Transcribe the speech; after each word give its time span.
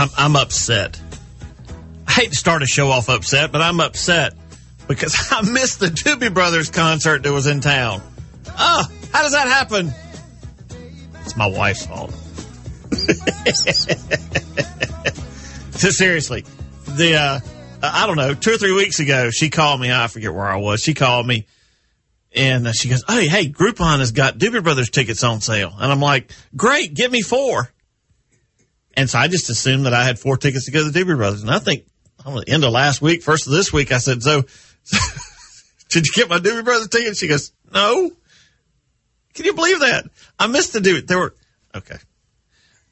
I'm, 0.00 0.08
I'm 0.16 0.34
upset. 0.34 0.98
I 2.08 2.12
hate 2.12 2.30
to 2.30 2.36
start 2.36 2.62
a 2.62 2.66
show 2.66 2.88
off 2.88 3.10
upset, 3.10 3.52
but 3.52 3.60
I'm 3.60 3.80
upset 3.80 4.32
because 4.88 5.14
I 5.30 5.42
missed 5.42 5.78
the 5.80 5.88
Doobie 5.88 6.32
Brothers 6.32 6.70
concert 6.70 7.22
that 7.22 7.32
was 7.32 7.46
in 7.46 7.60
town. 7.60 8.00
Oh, 8.48 8.84
how 9.12 9.22
does 9.22 9.32
that 9.32 9.46
happen? 9.46 9.92
It's 11.22 11.36
my 11.36 11.48
wife's 11.48 11.84
fault. 11.84 12.12
Seriously, 15.72 16.44
the 16.88 17.16
uh, 17.16 17.40
I 17.82 18.06
don't 18.06 18.16
know, 18.16 18.32
two 18.32 18.52
or 18.52 18.56
three 18.56 18.72
weeks 18.72 19.00
ago, 19.00 19.28
she 19.30 19.50
called 19.50 19.82
me. 19.82 19.92
I 19.92 20.06
forget 20.06 20.32
where 20.32 20.46
I 20.46 20.56
was. 20.56 20.80
She 20.80 20.94
called 20.94 21.26
me, 21.26 21.46
and 22.34 22.74
she 22.74 22.88
goes, 22.88 23.04
"Hey, 23.06 23.28
hey, 23.28 23.50
Groupon 23.50 23.98
has 23.98 24.12
got 24.12 24.38
Doobie 24.38 24.62
Brothers 24.62 24.88
tickets 24.88 25.22
on 25.22 25.42
sale," 25.42 25.74
and 25.78 25.92
I'm 25.92 26.00
like, 26.00 26.32
"Great, 26.56 26.94
give 26.94 27.12
me 27.12 27.20
four. 27.20 27.70
And 29.00 29.08
so 29.08 29.18
I 29.18 29.28
just 29.28 29.48
assumed 29.48 29.86
that 29.86 29.94
I 29.94 30.04
had 30.04 30.18
four 30.18 30.36
tickets 30.36 30.66
to 30.66 30.72
go 30.72 30.84
to 30.84 30.90
the 30.90 31.00
Doobie 31.00 31.16
Brothers, 31.16 31.40
and 31.40 31.50
I 31.50 31.58
think 31.58 31.86
on 32.26 32.34
the 32.34 32.44
end 32.46 32.64
of 32.64 32.70
last 32.70 33.00
week, 33.00 33.22
first 33.22 33.46
of 33.46 33.52
this 33.54 33.72
week, 33.72 33.92
I 33.92 33.96
said, 33.96 34.22
"So, 34.22 34.42
did 35.88 36.06
you 36.06 36.12
get 36.12 36.28
my 36.28 36.38
Doobie 36.38 36.66
Brothers 36.66 36.88
ticket?" 36.88 37.16
She 37.16 37.26
goes, 37.26 37.50
"No." 37.72 38.10
Can 39.32 39.46
you 39.46 39.54
believe 39.54 39.80
that? 39.80 40.04
I 40.38 40.48
missed 40.48 40.74
the 40.74 40.80
Doobie. 40.80 41.06
There 41.06 41.18
were 41.18 41.34
okay. 41.74 41.96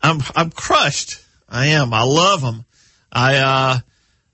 I'm 0.00 0.22
I'm 0.34 0.50
crushed. 0.50 1.22
I 1.46 1.66
am. 1.66 1.92
I 1.92 2.04
love 2.04 2.40
them. 2.40 2.64
I 3.12 3.36
uh 3.36 3.78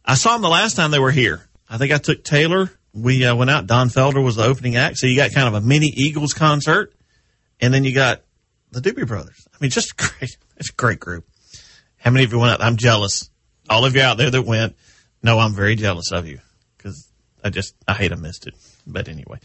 I 0.05 0.14
saw 0.14 0.34
them 0.34 0.42
the 0.42 0.48
last 0.48 0.77
time 0.77 0.92
they 0.92 1.00
were 1.00 1.11
here. 1.11 1.45
I 1.69 1.77
think 1.78 1.92
I 1.92 1.98
took 1.98 2.22
Taylor. 2.22 2.70
We 2.92 3.25
uh, 3.25 3.34
went 3.34 3.50
out. 3.50 3.67
Don 3.67 3.89
Felder 3.89 4.22
was 4.22 4.36
the 4.36 4.45
opening 4.45 4.77
act. 4.77 4.98
So 4.98 5.08
you 5.08 5.17
got 5.17 5.33
kind 5.33 5.48
of 5.48 5.55
a 5.55 5.61
mini 5.61 5.89
Eagles 5.89 6.34
concert, 6.34 6.95
and 7.61 7.75
then 7.75 7.83
you 7.83 7.92
got 7.92 8.22
the 8.70 8.80
Doobie 8.80 9.08
Brothers. 9.08 9.48
I 9.52 9.56
mean, 9.61 9.72
just 9.72 9.97
great. 9.97 10.36
It's 10.56 10.70
a 10.70 10.75
great 10.75 11.00
group. 11.00 11.27
How 12.05 12.11
many 12.11 12.25
of 12.25 12.33
you 12.33 12.39
went 12.39 12.53
out? 12.53 12.63
I'm 12.63 12.77
jealous. 12.77 13.31
All 13.71 13.87
of 13.87 13.97
you 13.97 14.03
out 14.03 14.19
there 14.19 14.31
that 14.31 14.43
went, 14.43 14.77
no, 15.23 15.39
I'm 15.39 15.55
very 15.55 15.75
jealous 15.75 16.13
of 16.13 16.27
you 16.27 16.39
because 16.77 17.09
I 17.43 17.49
just 17.49 17.75
I 17.89 17.95
hate 17.95 18.13
I 18.13 18.17
missed 18.17 18.47
it. 18.47 18.55
But 18.87 19.09
anyway, 19.09 19.39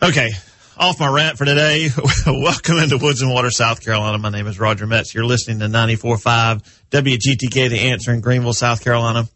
okay. 0.00 0.30
Off 0.78 1.00
my 1.00 1.08
rant 1.08 1.36
for 1.36 1.44
today. 1.44 1.90
Welcome 2.26 2.78
into 2.78 2.96
Woods 2.96 3.22
and 3.22 3.30
Water, 3.30 3.50
South 3.50 3.84
Carolina. 3.84 4.18
My 4.18 4.30
name 4.30 4.46
is 4.46 4.58
Roger 4.58 4.86
Metz. 4.86 5.14
You're 5.14 5.26
listening 5.26 5.58
to 5.58 5.66
94.5 5.66 6.62
WGTK, 6.90 7.68
the 7.68 7.90
answer 7.90 8.12
in 8.12 8.20
Greenville, 8.20 8.54
South 8.54 8.82
Carolina. 8.82 9.28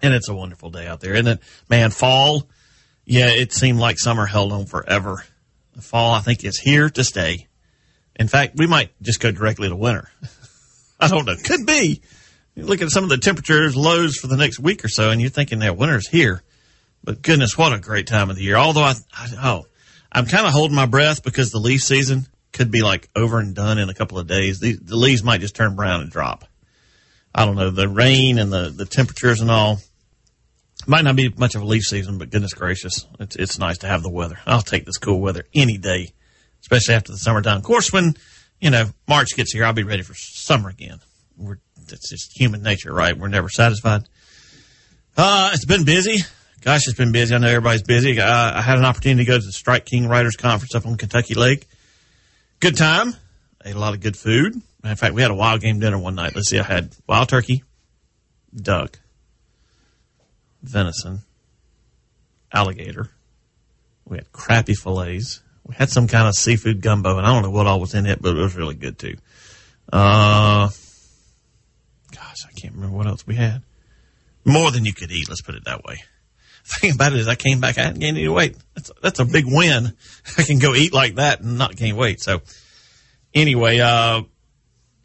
And 0.00 0.14
it's 0.14 0.28
a 0.28 0.34
wonderful 0.34 0.70
day 0.70 0.86
out 0.86 1.00
there, 1.00 1.12
isn't 1.12 1.28
it? 1.28 1.40
Man, 1.68 1.90
fall. 1.90 2.48
Yeah, 3.04 3.28
it 3.28 3.52
seemed 3.52 3.78
like 3.78 3.98
summer 3.98 4.26
held 4.26 4.52
on 4.52 4.66
forever. 4.66 5.22
The 5.74 5.82
fall, 5.82 6.14
I 6.14 6.20
think, 6.20 6.42
is 6.42 6.58
here 6.58 6.88
to 6.90 7.04
stay. 7.04 7.46
In 8.16 8.28
fact, 8.28 8.56
we 8.56 8.66
might 8.66 8.90
just 9.00 9.20
go 9.20 9.30
directly 9.30 9.68
to 9.68 9.76
winter. 9.76 10.10
I 11.00 11.08
don't 11.08 11.26
know. 11.26 11.36
Could 11.42 11.66
be. 11.66 12.02
You 12.54 12.64
look 12.64 12.82
at 12.82 12.90
some 12.90 13.04
of 13.04 13.10
the 13.10 13.18
temperatures, 13.18 13.76
lows 13.76 14.16
for 14.16 14.26
the 14.26 14.36
next 14.36 14.58
week 14.58 14.84
or 14.84 14.88
so, 14.88 15.10
and 15.10 15.20
you're 15.20 15.30
thinking 15.30 15.60
that 15.60 15.76
winter's 15.76 16.08
here. 16.08 16.42
But 17.04 17.22
goodness, 17.22 17.56
what 17.56 17.72
a 17.72 17.78
great 17.78 18.06
time 18.08 18.30
of 18.30 18.36
the 18.36 18.42
year. 18.42 18.56
Although 18.56 18.82
I, 18.82 18.94
I 19.16 19.28
oh, 19.42 19.66
I'm 20.10 20.26
kind 20.26 20.46
of 20.46 20.52
holding 20.52 20.74
my 20.74 20.86
breath 20.86 21.22
because 21.22 21.50
the 21.50 21.60
leaf 21.60 21.82
season 21.82 22.26
could 22.52 22.70
be 22.70 22.82
like 22.82 23.08
over 23.14 23.38
and 23.38 23.54
done 23.54 23.78
in 23.78 23.88
a 23.88 23.94
couple 23.94 24.18
of 24.18 24.26
days. 24.26 24.58
The, 24.58 24.72
the 24.74 24.96
leaves 24.96 25.22
might 25.22 25.40
just 25.40 25.54
turn 25.54 25.76
brown 25.76 26.00
and 26.00 26.10
drop. 26.10 26.44
I 27.34 27.44
don't 27.44 27.56
know. 27.56 27.70
The 27.70 27.88
rain 27.88 28.38
and 28.38 28.52
the, 28.52 28.70
the 28.70 28.86
temperatures 28.86 29.40
and 29.40 29.50
all 29.50 29.78
might 30.86 31.04
not 31.04 31.16
be 31.16 31.28
much 31.36 31.54
of 31.54 31.62
a 31.62 31.66
leaf 31.66 31.84
season, 31.84 32.18
but 32.18 32.30
goodness 32.30 32.54
gracious, 32.54 33.06
it's, 33.20 33.36
it's 33.36 33.58
nice 33.58 33.78
to 33.78 33.86
have 33.86 34.02
the 34.02 34.10
weather. 34.10 34.38
I'll 34.46 34.62
take 34.62 34.86
this 34.86 34.96
cool 34.96 35.20
weather 35.20 35.44
any 35.54 35.76
day, 35.76 36.12
especially 36.62 36.94
after 36.94 37.12
the 37.12 37.18
summertime. 37.18 37.58
Of 37.58 37.64
course, 37.64 37.92
when, 37.92 38.16
you 38.60 38.70
know, 38.70 38.86
March 39.06 39.36
gets 39.36 39.52
here, 39.52 39.64
I'll 39.64 39.72
be 39.72 39.84
ready 39.84 40.02
for 40.02 40.14
summer 40.14 40.68
again. 40.68 41.00
We're, 41.36 41.58
it's 41.88 42.10
just 42.10 42.38
human 42.38 42.62
nature, 42.62 42.92
right? 42.92 43.16
We're 43.16 43.28
never 43.28 43.48
satisfied. 43.48 44.02
Uh, 45.16 45.50
it's 45.54 45.64
been 45.64 45.84
busy. 45.84 46.18
Gosh, 46.60 46.88
it's 46.88 46.98
been 46.98 47.12
busy. 47.12 47.34
I 47.34 47.38
know 47.38 47.48
everybody's 47.48 47.82
busy. 47.82 48.20
I 48.20 48.60
had 48.60 48.78
an 48.78 48.84
opportunity 48.84 49.24
to 49.24 49.30
go 49.30 49.38
to 49.38 49.44
the 49.44 49.52
Strike 49.52 49.84
King 49.84 50.08
Writers 50.08 50.36
Conference 50.36 50.74
up 50.74 50.86
on 50.86 50.96
Kentucky 50.96 51.34
Lake. 51.34 51.66
Good 52.60 52.76
time. 52.76 53.14
Ate 53.64 53.76
a 53.76 53.78
lot 53.78 53.94
of 53.94 54.00
good 54.00 54.16
food. 54.16 54.54
In 54.84 54.96
fact, 54.96 55.14
we 55.14 55.22
had 55.22 55.30
a 55.30 55.34
wild 55.34 55.60
game 55.60 55.78
dinner 55.80 55.98
one 55.98 56.14
night. 56.14 56.34
Let's 56.34 56.50
see. 56.50 56.58
I 56.58 56.64
had 56.64 56.94
wild 57.08 57.28
turkey, 57.28 57.62
duck, 58.54 58.98
venison, 60.62 61.20
alligator. 62.52 63.10
We 64.04 64.18
had 64.18 64.32
crappie 64.32 64.76
fillets. 64.76 65.42
We 65.68 65.74
had 65.74 65.90
some 65.90 66.08
kind 66.08 66.26
of 66.26 66.34
seafood 66.34 66.80
gumbo, 66.80 67.18
and 67.18 67.26
I 67.26 67.32
don't 67.32 67.42
know 67.42 67.50
what 67.50 67.66
all 67.66 67.78
was 67.78 67.94
in 67.94 68.06
it, 68.06 68.22
but 68.22 68.34
it 68.34 68.40
was 68.40 68.56
really 68.56 68.74
good 68.74 68.98
too. 68.98 69.16
Uh, 69.92 70.70
gosh, 72.14 72.36
I 72.46 72.52
can't 72.58 72.74
remember 72.74 72.96
what 72.96 73.06
else 73.06 73.26
we 73.26 73.34
had. 73.34 73.62
More 74.46 74.70
than 74.70 74.86
you 74.86 74.94
could 74.94 75.12
eat. 75.12 75.28
Let's 75.28 75.42
put 75.42 75.54
it 75.54 75.66
that 75.66 75.84
way. 75.84 76.02
The 76.64 76.80
thing 76.80 76.94
about 76.94 77.12
it 77.12 77.18
is, 77.18 77.28
I 77.28 77.34
came 77.34 77.60
back. 77.60 77.76
I 77.76 77.82
hadn't 77.82 78.00
gained 78.00 78.16
any 78.16 78.28
weight. 78.28 78.56
That's 78.74 78.90
that's 79.02 79.20
a 79.20 79.26
big 79.26 79.44
win. 79.46 79.94
I 80.38 80.42
can 80.42 80.58
go 80.58 80.74
eat 80.74 80.94
like 80.94 81.16
that 81.16 81.40
and 81.40 81.58
not 81.58 81.76
gain 81.76 81.96
weight. 81.96 82.20
So, 82.20 82.40
anyway, 83.34 83.78
uh, 83.80 84.22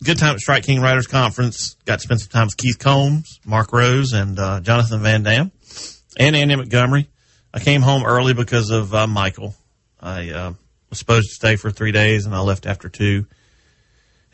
good 0.01 0.18
time 0.18 0.35
at 0.35 0.40
Strike 0.40 0.63
King 0.63 0.81
Writers 0.81 1.07
Conference. 1.07 1.75
Got 1.85 2.00
to 2.00 2.03
spend 2.03 2.22
some 2.22 2.30
time 2.30 2.47
with 2.47 2.57
Keith 2.57 2.80
Combs, 2.80 3.40
Mark 3.45 3.74
Rose, 3.74 4.13
and 4.13 4.40
uh, 4.40 4.62
Jonathon 4.62 5.01
VanDam, 5.01 5.51
and 6.18 6.35
Andy 6.35 6.56
Montgomery. 6.56 7.09
I 7.53 7.59
came 7.59 7.81
home 7.81 8.06
early 8.06 8.34
because 8.34 8.69
of 8.69 8.94
uh, 8.94 9.07
Michael. 9.07 9.56
I 10.03 10.29
uh, 10.31 10.53
was 10.89 10.99
supposed 10.99 11.29
to 11.29 11.33
stay 11.33 11.55
for 11.55 11.71
three 11.71 11.93
days, 11.93 12.25
and 12.25 12.35
I 12.35 12.41
left 12.41 12.65
after 12.65 12.89
two, 12.89 13.25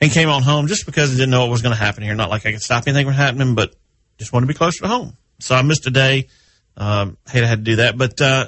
and 0.02 0.12
came 0.12 0.30
on 0.30 0.42
home 0.42 0.68
just 0.68 0.86
because 0.86 1.14
I 1.14 1.16
didn't 1.16 1.30
know 1.30 1.42
what 1.42 1.52
was 1.52 1.62
going 1.62 1.76
to 1.76 1.80
happen 1.80 2.04
here. 2.04 2.16
Not 2.16 2.30
like 2.30 2.46
I 2.46 2.52
could 2.52 2.62
stop 2.62 2.88
anything 2.88 3.06
from 3.06 3.14
happening, 3.14 3.56
but 3.56 3.76
just 4.18 4.34
wanted 4.34 4.48
to 4.48 4.54
be 4.54 4.58
closer 4.58 4.82
to 4.82 4.88
home. 4.88 5.18
So 5.40 5.56
I 5.56 5.62
missed 5.62 5.86
a 5.88 5.92
day. 5.92 6.28
Um, 6.76 7.18
hate 7.30 7.44
I 7.44 7.48
had 7.48 7.60
to 7.60 7.64
do 7.64 7.76
that, 7.78 7.98
but 7.98 8.20
uh, 8.20 8.48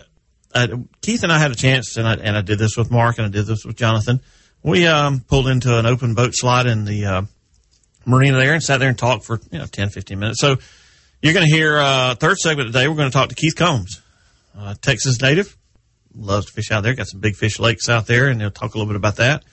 uh, 0.53 0.67
Keith 1.01 1.23
and 1.23 1.31
I 1.31 1.37
had 1.37 1.51
a 1.51 1.55
chance, 1.55 1.97
and 1.97 2.07
I, 2.07 2.15
and 2.15 2.35
I 2.35 2.41
did 2.41 2.59
this 2.59 2.77
with 2.77 2.89
Mark, 2.89 3.17
and 3.17 3.27
I 3.27 3.29
did 3.29 3.45
this 3.45 3.65
with 3.65 3.75
Jonathon. 3.75 4.21
We 4.63 4.87
um, 4.87 5.19
pulled 5.19 5.47
into 5.47 5.77
an 5.77 5.85
open 5.85 6.13
boat 6.13 6.31
slide 6.33 6.65
in 6.65 6.85
the 6.85 7.05
uh, 7.05 7.21
marina 8.05 8.37
there 8.37 8.53
and 8.53 8.63
sat 8.63 8.79
there 8.79 8.89
and 8.89 8.97
talked 8.97 9.25
for 9.25 9.39
you 9.51 9.59
know 9.59 9.65
10, 9.65 9.89
15 9.89 10.19
minutes. 10.19 10.39
So 10.39 10.57
you're 11.21 11.33
going 11.33 11.45
to 11.45 11.53
hear 11.53 11.77
uh, 11.77 12.15
third 12.15 12.37
segment 12.37 12.67
today. 12.67 12.87
We're 12.87 12.95
going 12.95 13.09
to 13.09 13.13
talk 13.13 13.29
to 13.29 13.35
Keith 13.35 13.55
Combs, 13.55 14.01
uh, 14.57 14.75
Texas 14.81 15.21
native, 15.21 15.57
loves 16.15 16.45
to 16.47 16.51
fish 16.53 16.71
out 16.71 16.81
there. 16.83 16.93
Got 16.93 17.07
some 17.07 17.19
big 17.19 17.35
fish 17.35 17.59
lakes 17.59 17.89
out 17.89 18.07
there, 18.07 18.27
and 18.27 18.39
he'll 18.41 18.51
talk 18.51 18.73
a 18.75 18.77
little 18.77 18.91
bit 18.91 18.97
about 18.97 19.17
that, 19.17 19.43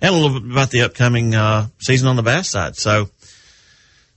and 0.00 0.14
a 0.14 0.18
little 0.18 0.40
bit 0.40 0.50
about 0.50 0.70
the 0.70 0.82
upcoming 0.82 1.34
uh, 1.34 1.68
season 1.78 2.08
on 2.08 2.16
the 2.16 2.22
bass 2.22 2.50
side. 2.50 2.76
So 2.76 3.08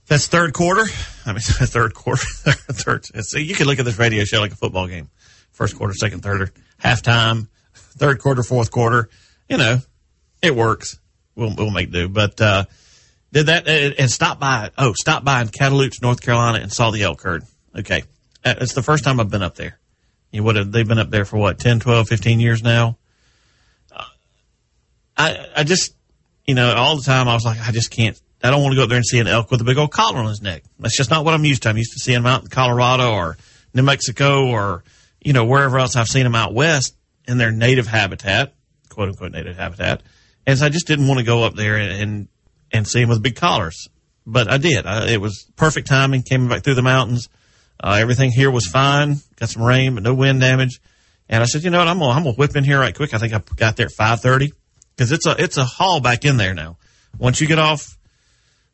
that's 0.06 0.26
third 0.26 0.52
quarter. 0.54 0.84
I 1.26 1.32
mean, 1.32 1.40
third 1.42 1.94
quarter, 1.94 2.24
third. 2.44 3.06
See, 3.06 3.42
you 3.42 3.54
can 3.54 3.66
look 3.66 3.78
at 3.78 3.84
this 3.84 3.98
radio 3.98 4.24
show 4.24 4.40
like 4.40 4.52
a 4.52 4.56
football 4.56 4.86
game. 4.88 5.10
First 5.52 5.76
quarter, 5.76 5.92
second, 5.94 6.22
third, 6.22 6.52
halftime, 6.82 7.48
third 7.74 8.18
quarter, 8.20 8.42
fourth 8.42 8.70
quarter. 8.70 9.08
You 9.48 9.56
know, 9.58 9.78
it 10.42 10.54
works. 10.54 10.98
We'll 11.34 11.54
we'll 11.56 11.70
make 11.70 11.90
do. 11.90 12.08
But 12.08 12.40
uh, 12.40 12.64
did 13.32 13.46
that 13.46 13.66
and 13.68 14.10
stop 14.10 14.38
by. 14.40 14.70
Oh, 14.78 14.92
stop 14.94 15.24
by 15.24 15.40
in 15.42 15.48
Catalooch, 15.48 16.00
North 16.00 16.20
Carolina, 16.20 16.58
and 16.58 16.72
saw 16.72 16.90
the 16.90 17.02
elk 17.02 17.22
herd. 17.22 17.44
Okay, 17.76 18.02
Uh, 18.44 18.54
it's 18.60 18.72
the 18.74 18.82
first 18.82 19.04
time 19.04 19.20
I've 19.20 19.30
been 19.30 19.42
up 19.42 19.54
there. 19.56 19.77
You 20.30 20.42
would 20.42 20.56
have. 20.56 20.72
They've 20.72 20.86
been 20.86 20.98
up 20.98 21.10
there 21.10 21.24
for 21.24 21.38
what 21.38 21.58
10, 21.58 21.80
12, 21.80 22.08
15 22.08 22.40
years 22.40 22.62
now. 22.62 22.98
Uh, 23.90 24.04
I 25.16 25.46
I 25.56 25.64
just 25.64 25.94
you 26.46 26.54
know 26.54 26.74
all 26.74 26.96
the 26.96 27.02
time 27.02 27.28
I 27.28 27.34
was 27.34 27.44
like 27.44 27.60
I 27.60 27.72
just 27.72 27.90
can't 27.90 28.20
I 28.42 28.50
don't 28.50 28.62
want 28.62 28.72
to 28.72 28.76
go 28.76 28.84
up 28.84 28.88
there 28.88 28.96
and 28.96 29.06
see 29.06 29.18
an 29.18 29.26
elk 29.26 29.50
with 29.50 29.60
a 29.60 29.64
big 29.64 29.78
old 29.78 29.90
collar 29.90 30.18
on 30.18 30.28
his 30.28 30.40
neck. 30.40 30.62
That's 30.78 30.96
just 30.96 31.10
not 31.10 31.24
what 31.24 31.34
I'm 31.34 31.44
used 31.44 31.64
to. 31.64 31.70
I'm 31.70 31.76
used 31.76 31.92
to 31.94 31.98
seeing 31.98 32.22
them 32.22 32.26
out 32.26 32.42
in 32.42 32.48
Colorado 32.48 33.12
or 33.12 33.36
New 33.74 33.82
Mexico 33.82 34.46
or, 34.46 34.84
you 35.20 35.32
know, 35.32 35.44
wherever 35.44 35.78
else 35.78 35.96
I've 35.96 36.08
seen 36.08 36.22
them 36.22 36.36
out 36.36 36.54
west 36.54 36.96
in 37.26 37.38
their 37.38 37.50
native 37.50 37.88
habitat, 37.88 38.54
quote 38.88 39.08
unquote 39.08 39.32
native 39.32 39.56
habitat. 39.56 40.02
And 40.46 40.58
so 40.58 40.66
I 40.66 40.68
just 40.68 40.86
didn't 40.86 41.08
want 41.08 41.18
to 41.18 41.26
go 41.26 41.42
up 41.42 41.54
there 41.54 41.76
and, 41.76 41.92
and, 42.00 42.28
and 42.72 42.86
see 42.86 43.00
them 43.00 43.08
with 43.08 43.22
big 43.22 43.34
collars. 43.34 43.88
But 44.24 44.50
I 44.50 44.58
did. 44.58 44.86
I, 44.86 45.08
it 45.08 45.20
was 45.20 45.50
perfect 45.56 45.88
timing, 45.88 46.22
came 46.22 46.48
back 46.48 46.62
through 46.62 46.74
the 46.74 46.82
mountains. 46.82 47.28
Uh, 47.82 47.96
everything 48.00 48.30
here 48.30 48.50
was 48.50 48.66
fine. 48.66 49.16
Got 49.36 49.50
some 49.50 49.62
rain, 49.62 49.94
but 49.94 50.02
no 50.02 50.14
wind 50.14 50.40
damage. 50.40 50.80
And 51.28 51.42
I 51.42 51.46
said, 51.46 51.62
you 51.62 51.70
know 51.70 51.78
what? 51.78 51.88
I'm 51.88 51.98
gonna, 51.98 52.12
I'm 52.12 52.24
gonna 52.24 52.36
whip 52.36 52.56
in 52.56 52.64
here 52.64 52.80
right 52.80 52.94
quick. 52.94 53.14
I 53.14 53.18
think 53.18 53.34
I 53.34 53.42
got 53.56 53.76
there 53.76 53.86
at 53.86 53.92
530 53.92 54.52
because 54.96 55.12
it's 55.12 55.26
a, 55.26 55.36
it's 55.38 55.56
a 55.56 55.64
haul 55.64 56.00
back 56.00 56.24
in 56.24 56.36
there 56.36 56.54
now. 56.54 56.78
Once 57.18 57.40
you 57.40 57.46
get 57.46 57.58
off, 57.58 57.96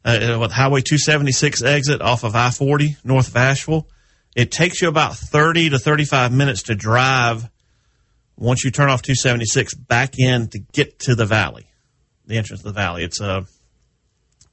uh, 0.05 0.39
with 0.41 0.53
Highway 0.53 0.83
276 0.83 1.63
exit 1.63 2.03
off 2.03 2.25
of 2.25 2.37
I-40 2.37 3.05
north 3.05 3.29
of 3.29 3.37
Asheville, 3.37 3.89
it 4.37 4.51
takes 4.51 4.83
you 4.83 4.89
about 4.89 5.17
30 5.17 5.71
to 5.71 5.79
35 5.79 6.33
minutes 6.33 6.65
to 6.65 6.75
drive 6.75 7.49
once 8.37 8.65
you 8.65 8.71
turn 8.71 8.91
off 8.91 9.03
276 9.03 9.75
back 9.75 10.19
in 10.19 10.49
to 10.49 10.59
get 10.59 10.99
to 11.01 11.15
the 11.15 11.25
valley, 11.25 11.67
the 12.27 12.37
entrance 12.37 12.61
of 12.61 12.75
the 12.75 12.79
valley. 12.79 13.05
It's 13.05 13.21
a, 13.21 13.47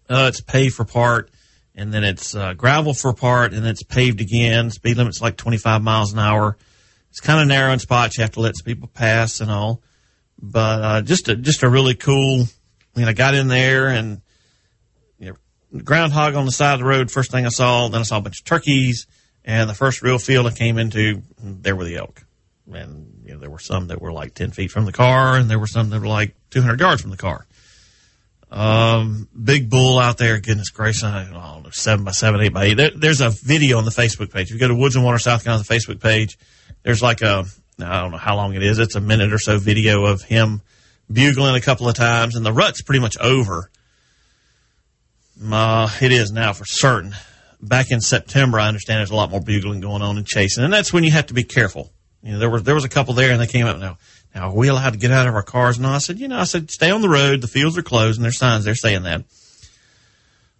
uh, 0.09 0.27
it's 0.27 0.41
paved 0.41 0.75
for 0.75 0.85
part 0.85 1.31
and 1.75 1.93
then 1.93 2.03
it's 2.03 2.35
uh, 2.35 2.53
gravel 2.53 2.93
for 2.93 3.09
a 3.09 3.13
part 3.13 3.53
and 3.53 3.63
then 3.63 3.71
it's 3.71 3.83
paved 3.83 4.21
again. 4.21 4.69
Speed 4.69 4.97
limit's 4.97 5.21
like 5.21 5.37
25 5.37 5.81
miles 5.81 6.13
an 6.13 6.19
hour. 6.19 6.57
It's 7.09 7.19
kind 7.19 7.41
of 7.41 7.47
narrow 7.47 7.71
in 7.73 7.79
spots. 7.79 8.17
You 8.17 8.23
have 8.23 8.31
to 8.31 8.39
let 8.39 8.55
some 8.57 8.65
people 8.65 8.87
pass 8.87 9.41
and 9.41 9.51
all, 9.51 9.81
but, 10.41 10.81
uh, 10.81 11.01
just 11.01 11.29
a, 11.29 11.35
just 11.35 11.63
a 11.63 11.69
really 11.69 11.95
cool, 11.95 12.45
you 12.95 13.01
know, 13.01 13.07
I 13.07 13.13
got 13.13 13.35
in 13.35 13.47
there 13.47 13.87
and, 13.87 14.21
you 15.19 15.29
know, 15.29 15.81
groundhog 15.83 16.35
on 16.35 16.45
the 16.45 16.51
side 16.51 16.73
of 16.73 16.79
the 16.79 16.85
road. 16.85 17.11
First 17.11 17.31
thing 17.31 17.45
I 17.45 17.49
saw, 17.49 17.87
then 17.89 18.01
I 18.01 18.03
saw 18.03 18.17
a 18.17 18.21
bunch 18.21 18.39
of 18.39 18.45
turkeys 18.45 19.07
and 19.43 19.69
the 19.69 19.73
first 19.73 20.01
real 20.01 20.19
field 20.19 20.47
I 20.47 20.51
came 20.51 20.77
into, 20.77 21.21
there 21.41 21.75
were 21.75 21.83
the 21.83 21.97
elk. 21.97 22.23
And, 22.71 23.23
you 23.25 23.33
know, 23.33 23.39
there 23.39 23.49
were 23.49 23.59
some 23.59 23.87
that 23.87 24.01
were 24.01 24.13
like 24.13 24.33
10 24.33 24.51
feet 24.51 24.71
from 24.71 24.85
the 24.85 24.91
car 24.91 25.35
and 25.35 25.49
there 25.49 25.59
were 25.59 25.67
some 25.67 25.89
that 25.89 25.99
were 25.99 26.07
like 26.07 26.35
200 26.51 26.79
yards 26.79 27.01
from 27.01 27.11
the 27.11 27.17
car. 27.17 27.45
Um, 28.51 29.29
big 29.41 29.69
bull 29.69 29.97
out 29.97 30.17
there. 30.17 30.39
Goodness 30.39 30.69
gracious. 30.69 31.03
I 31.05 31.23
don't 31.23 31.33
know, 31.33 31.69
seven 31.71 32.03
by 32.03 32.11
seven, 32.11 32.41
eight 32.41 32.53
by 32.53 32.65
eight. 32.65 32.73
There, 32.75 32.91
there's 32.93 33.21
a 33.21 33.29
video 33.29 33.77
on 33.77 33.85
the 33.85 33.91
Facebook 33.91 34.31
page. 34.31 34.47
If 34.47 34.53
you 34.53 34.59
go 34.59 34.67
to 34.67 34.75
Woods 34.75 34.95
and 34.95 35.05
Water, 35.05 35.19
South 35.19 35.43
Carolina, 35.43 35.63
the 35.65 35.73
Facebook 35.73 36.01
page, 36.01 36.37
there's 36.83 37.01
like 37.01 37.21
a, 37.21 37.45
I 37.79 38.01
don't 38.01 38.11
know 38.11 38.17
how 38.17 38.35
long 38.35 38.53
it 38.53 38.61
is. 38.61 38.77
It's 38.77 38.95
a 38.95 39.01
minute 39.01 39.31
or 39.31 39.39
so 39.39 39.57
video 39.57 40.05
of 40.05 40.21
him 40.21 40.61
bugling 41.11 41.55
a 41.55 41.61
couple 41.61 41.87
of 41.87 41.95
times 41.95 42.35
and 42.35 42.45
the 42.45 42.53
rut's 42.53 42.81
pretty 42.81 42.99
much 42.99 43.17
over. 43.19 43.69
Uh, 45.43 45.89
it 46.01 46.11
is 46.11 46.31
now 46.31 46.53
for 46.53 46.65
certain. 46.65 47.15
Back 47.61 47.91
in 47.91 48.01
September, 48.01 48.59
I 48.59 48.67
understand 48.67 48.99
there's 48.99 49.11
a 49.11 49.15
lot 49.15 49.31
more 49.31 49.41
bugling 49.41 49.81
going 49.81 50.01
on 50.01 50.17
and 50.17 50.25
chasing, 50.25 50.63
and 50.63 50.73
that's 50.73 50.91
when 50.91 51.03
you 51.03 51.11
have 51.11 51.27
to 51.27 51.33
be 51.33 51.43
careful. 51.43 51.91
You 52.23 52.33
know, 52.33 52.39
there 52.39 52.49
was 52.49 52.63
there 52.63 52.75
was 52.75 52.85
a 52.85 52.89
couple 52.89 53.13
there, 53.13 53.31
and 53.31 53.39
they 53.39 53.47
came 53.47 53.67
up 53.67 53.77
now. 53.77 53.97
Now, 54.33 54.49
are 54.49 54.55
we 54.55 54.69
allowed 54.69 54.91
to 54.91 54.99
get 54.99 55.11
out 55.11 55.27
of 55.27 55.35
our 55.35 55.43
cars? 55.43 55.79
No, 55.79 55.89
I 55.89 55.97
said, 55.97 56.19
you 56.19 56.27
know, 56.27 56.39
I 56.39 56.45
said, 56.45 56.71
stay 56.71 56.89
on 56.89 57.01
the 57.01 57.09
road. 57.09 57.41
The 57.41 57.47
fields 57.47 57.77
are 57.77 57.83
closed, 57.83 58.17
and 58.17 58.23
there's 58.23 58.37
signs 58.37 58.63
there 58.63 58.75
saying 58.75 59.03
that. 59.03 59.25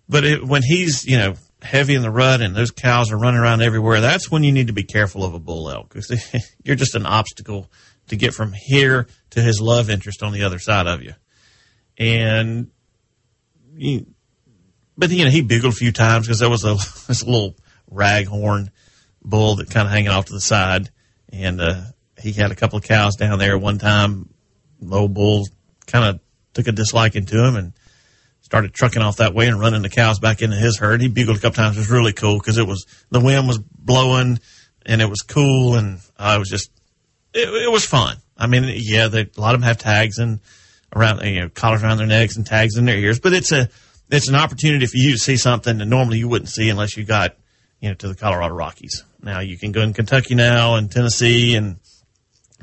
But 0.09 0.25
it, 0.25 0.45
when 0.45 0.61
he's, 0.61 1.05
you 1.05 1.17
know, 1.17 1.35
heavy 1.61 1.95
in 1.95 2.01
the 2.01 2.11
rut 2.11 2.41
and 2.41 2.55
those 2.55 2.71
cows 2.71 3.11
are 3.11 3.17
running 3.17 3.39
around 3.39 3.61
everywhere, 3.61 4.01
that's 4.01 4.29
when 4.29 4.43
you 4.43 4.51
need 4.51 4.67
to 4.67 4.73
be 4.73 4.83
careful 4.83 5.23
of 5.23 5.33
a 5.33 5.39
bull 5.39 5.69
elk 5.69 5.95
you're 6.63 6.75
just 6.75 6.95
an 6.95 7.05
obstacle 7.05 7.71
to 8.07 8.15
get 8.15 8.33
from 8.33 8.51
here 8.53 9.07
to 9.29 9.41
his 9.41 9.61
love 9.61 9.89
interest 9.89 10.23
on 10.23 10.33
the 10.33 10.43
other 10.43 10.59
side 10.59 10.87
of 10.87 11.01
you. 11.01 11.13
And 11.97 12.71
you, 13.75 14.05
but 14.97 15.11
you 15.11 15.23
know, 15.23 15.31
he 15.31 15.41
bugled 15.41 15.73
a 15.73 15.75
few 15.75 15.91
times 15.91 16.27
because 16.27 16.39
there 16.39 16.49
was 16.49 16.65
a 16.65 16.73
this 17.07 17.23
little 17.23 17.55
raghorn 17.91 18.69
bull 19.23 19.55
that 19.55 19.69
kind 19.69 19.87
of 19.87 19.93
hanging 19.93 20.09
off 20.09 20.25
to 20.25 20.33
the 20.33 20.41
side, 20.41 20.89
and 21.31 21.61
uh, 21.61 21.81
he 22.21 22.33
had 22.33 22.51
a 22.51 22.55
couple 22.55 22.77
of 22.77 22.83
cows 22.83 23.15
down 23.15 23.39
there 23.39 23.57
one 23.57 23.77
time. 23.77 24.29
Low 24.79 25.07
bull 25.07 25.47
kind 25.85 26.05
of 26.05 26.19
took 26.53 26.67
a 26.67 26.71
disliking 26.71 27.25
to 27.27 27.45
him 27.45 27.55
and 27.55 27.73
started 28.41 28.73
trucking 28.73 29.01
off 29.01 29.17
that 29.17 29.33
way 29.33 29.47
and 29.47 29.59
running 29.59 29.81
the 29.81 29.89
cows 29.89 30.19
back 30.19 30.41
into 30.41 30.55
his 30.55 30.77
herd. 30.77 31.01
He 31.01 31.07
bugled 31.07 31.37
a 31.37 31.39
couple 31.39 31.63
times. 31.63 31.77
It 31.77 31.81
was 31.81 31.91
really 31.91 32.13
cool 32.13 32.37
because 32.37 32.57
it 32.57 32.67
was 32.67 32.85
the 33.09 33.19
wind 33.19 33.47
was 33.47 33.59
blowing 33.59 34.39
and 34.85 35.01
it 35.01 35.09
was 35.09 35.21
cool 35.21 35.75
and 35.75 35.99
uh, 36.17 36.33
it 36.35 36.39
was 36.39 36.49
just 36.49 36.71
it, 37.33 37.47
it 37.47 37.71
was 37.71 37.85
fun. 37.85 38.17
I 38.37 38.47
mean, 38.47 38.65
yeah, 38.75 39.07
they, 39.07 39.21
a 39.21 39.41
lot 39.41 39.53
of 39.53 39.61
them 39.61 39.67
have 39.67 39.77
tags 39.77 40.17
and 40.17 40.39
around 40.95 41.23
you 41.23 41.41
know 41.41 41.49
collars 41.49 41.83
around 41.83 41.97
their 41.97 42.07
necks 42.07 42.35
and 42.35 42.45
tags 42.45 42.77
in 42.77 42.85
their 42.85 42.97
ears, 42.97 43.19
but 43.19 43.33
it's 43.33 43.51
a 43.51 43.69
it's 44.09 44.27
an 44.27 44.35
opportunity 44.35 44.85
for 44.85 44.97
you 44.97 45.11
to 45.11 45.17
see 45.17 45.37
something 45.37 45.77
that 45.77 45.85
normally 45.85 46.17
you 46.17 46.27
wouldn't 46.27 46.49
see 46.49 46.69
unless 46.69 46.97
you 46.97 47.05
got, 47.05 47.37
you 47.79 47.89
know, 47.89 47.95
to 47.95 48.09
the 48.09 48.15
Colorado 48.15 48.53
Rockies. 48.53 49.03
Now 49.23 49.39
you 49.39 49.57
can 49.57 49.71
go 49.71 49.81
in 49.81 49.93
Kentucky 49.93 50.35
now 50.35 50.75
and 50.75 50.91
Tennessee 50.91 51.55
and 51.55 51.79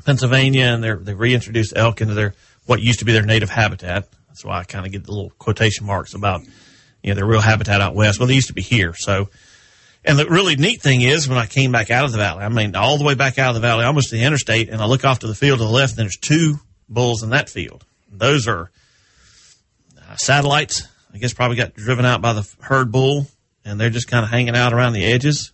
Pennsylvania 0.05 0.65
and 0.65 0.83
they're, 0.83 0.97
they 0.97 1.13
reintroduced 1.13 1.73
elk 1.75 2.01
into 2.01 2.13
their, 2.13 2.33
what 2.65 2.81
used 2.81 2.99
to 2.99 3.05
be 3.05 3.13
their 3.13 3.25
native 3.25 3.49
habitat. 3.49 4.07
That's 4.27 4.45
why 4.45 4.59
I 4.59 4.63
kind 4.63 4.85
of 4.85 4.91
get 4.91 5.03
the 5.03 5.11
little 5.11 5.31
quotation 5.31 5.85
marks 5.85 6.13
about, 6.13 6.41
you 7.03 7.09
know, 7.09 7.15
their 7.15 7.25
real 7.25 7.41
habitat 7.41 7.81
out 7.81 7.95
west. 7.95 8.19
Well, 8.19 8.27
they 8.27 8.35
used 8.35 8.47
to 8.47 8.53
be 8.53 8.61
here. 8.61 8.93
So, 8.95 9.29
and 10.05 10.17
the 10.17 10.25
really 10.25 10.55
neat 10.55 10.81
thing 10.81 11.01
is 11.01 11.27
when 11.27 11.37
I 11.37 11.45
came 11.45 11.71
back 11.71 11.91
out 11.91 12.05
of 12.05 12.11
the 12.11 12.17
valley, 12.17 12.43
I 12.43 12.49
mean, 12.49 12.75
all 12.75 12.97
the 12.97 13.03
way 13.03 13.15
back 13.15 13.37
out 13.37 13.49
of 13.49 13.55
the 13.55 13.61
valley, 13.61 13.85
almost 13.85 14.09
to 14.09 14.15
the 14.15 14.23
interstate, 14.23 14.69
and 14.69 14.81
I 14.81 14.85
look 14.85 15.03
off 15.03 15.19
to 15.19 15.27
the 15.27 15.35
field 15.35 15.59
to 15.59 15.65
the 15.65 15.69
left, 15.69 15.93
and 15.93 15.99
there's 15.99 16.17
two 16.17 16.59
bulls 16.87 17.23
in 17.23 17.31
that 17.31 17.49
field. 17.49 17.85
Those 18.11 18.47
are 18.47 18.71
uh, 19.97 20.15
satellites 20.15 20.87
I 21.13 21.17
guess 21.17 21.33
probably 21.33 21.57
got 21.57 21.73
driven 21.73 22.05
out 22.05 22.21
by 22.21 22.33
the 22.33 22.47
herd 22.59 22.91
bull 22.91 23.27
and 23.65 23.79
they're 23.79 23.89
just 23.89 24.07
kind 24.07 24.23
of 24.23 24.29
hanging 24.29 24.55
out 24.55 24.73
around 24.73 24.93
the 24.93 25.05
edges. 25.05 25.51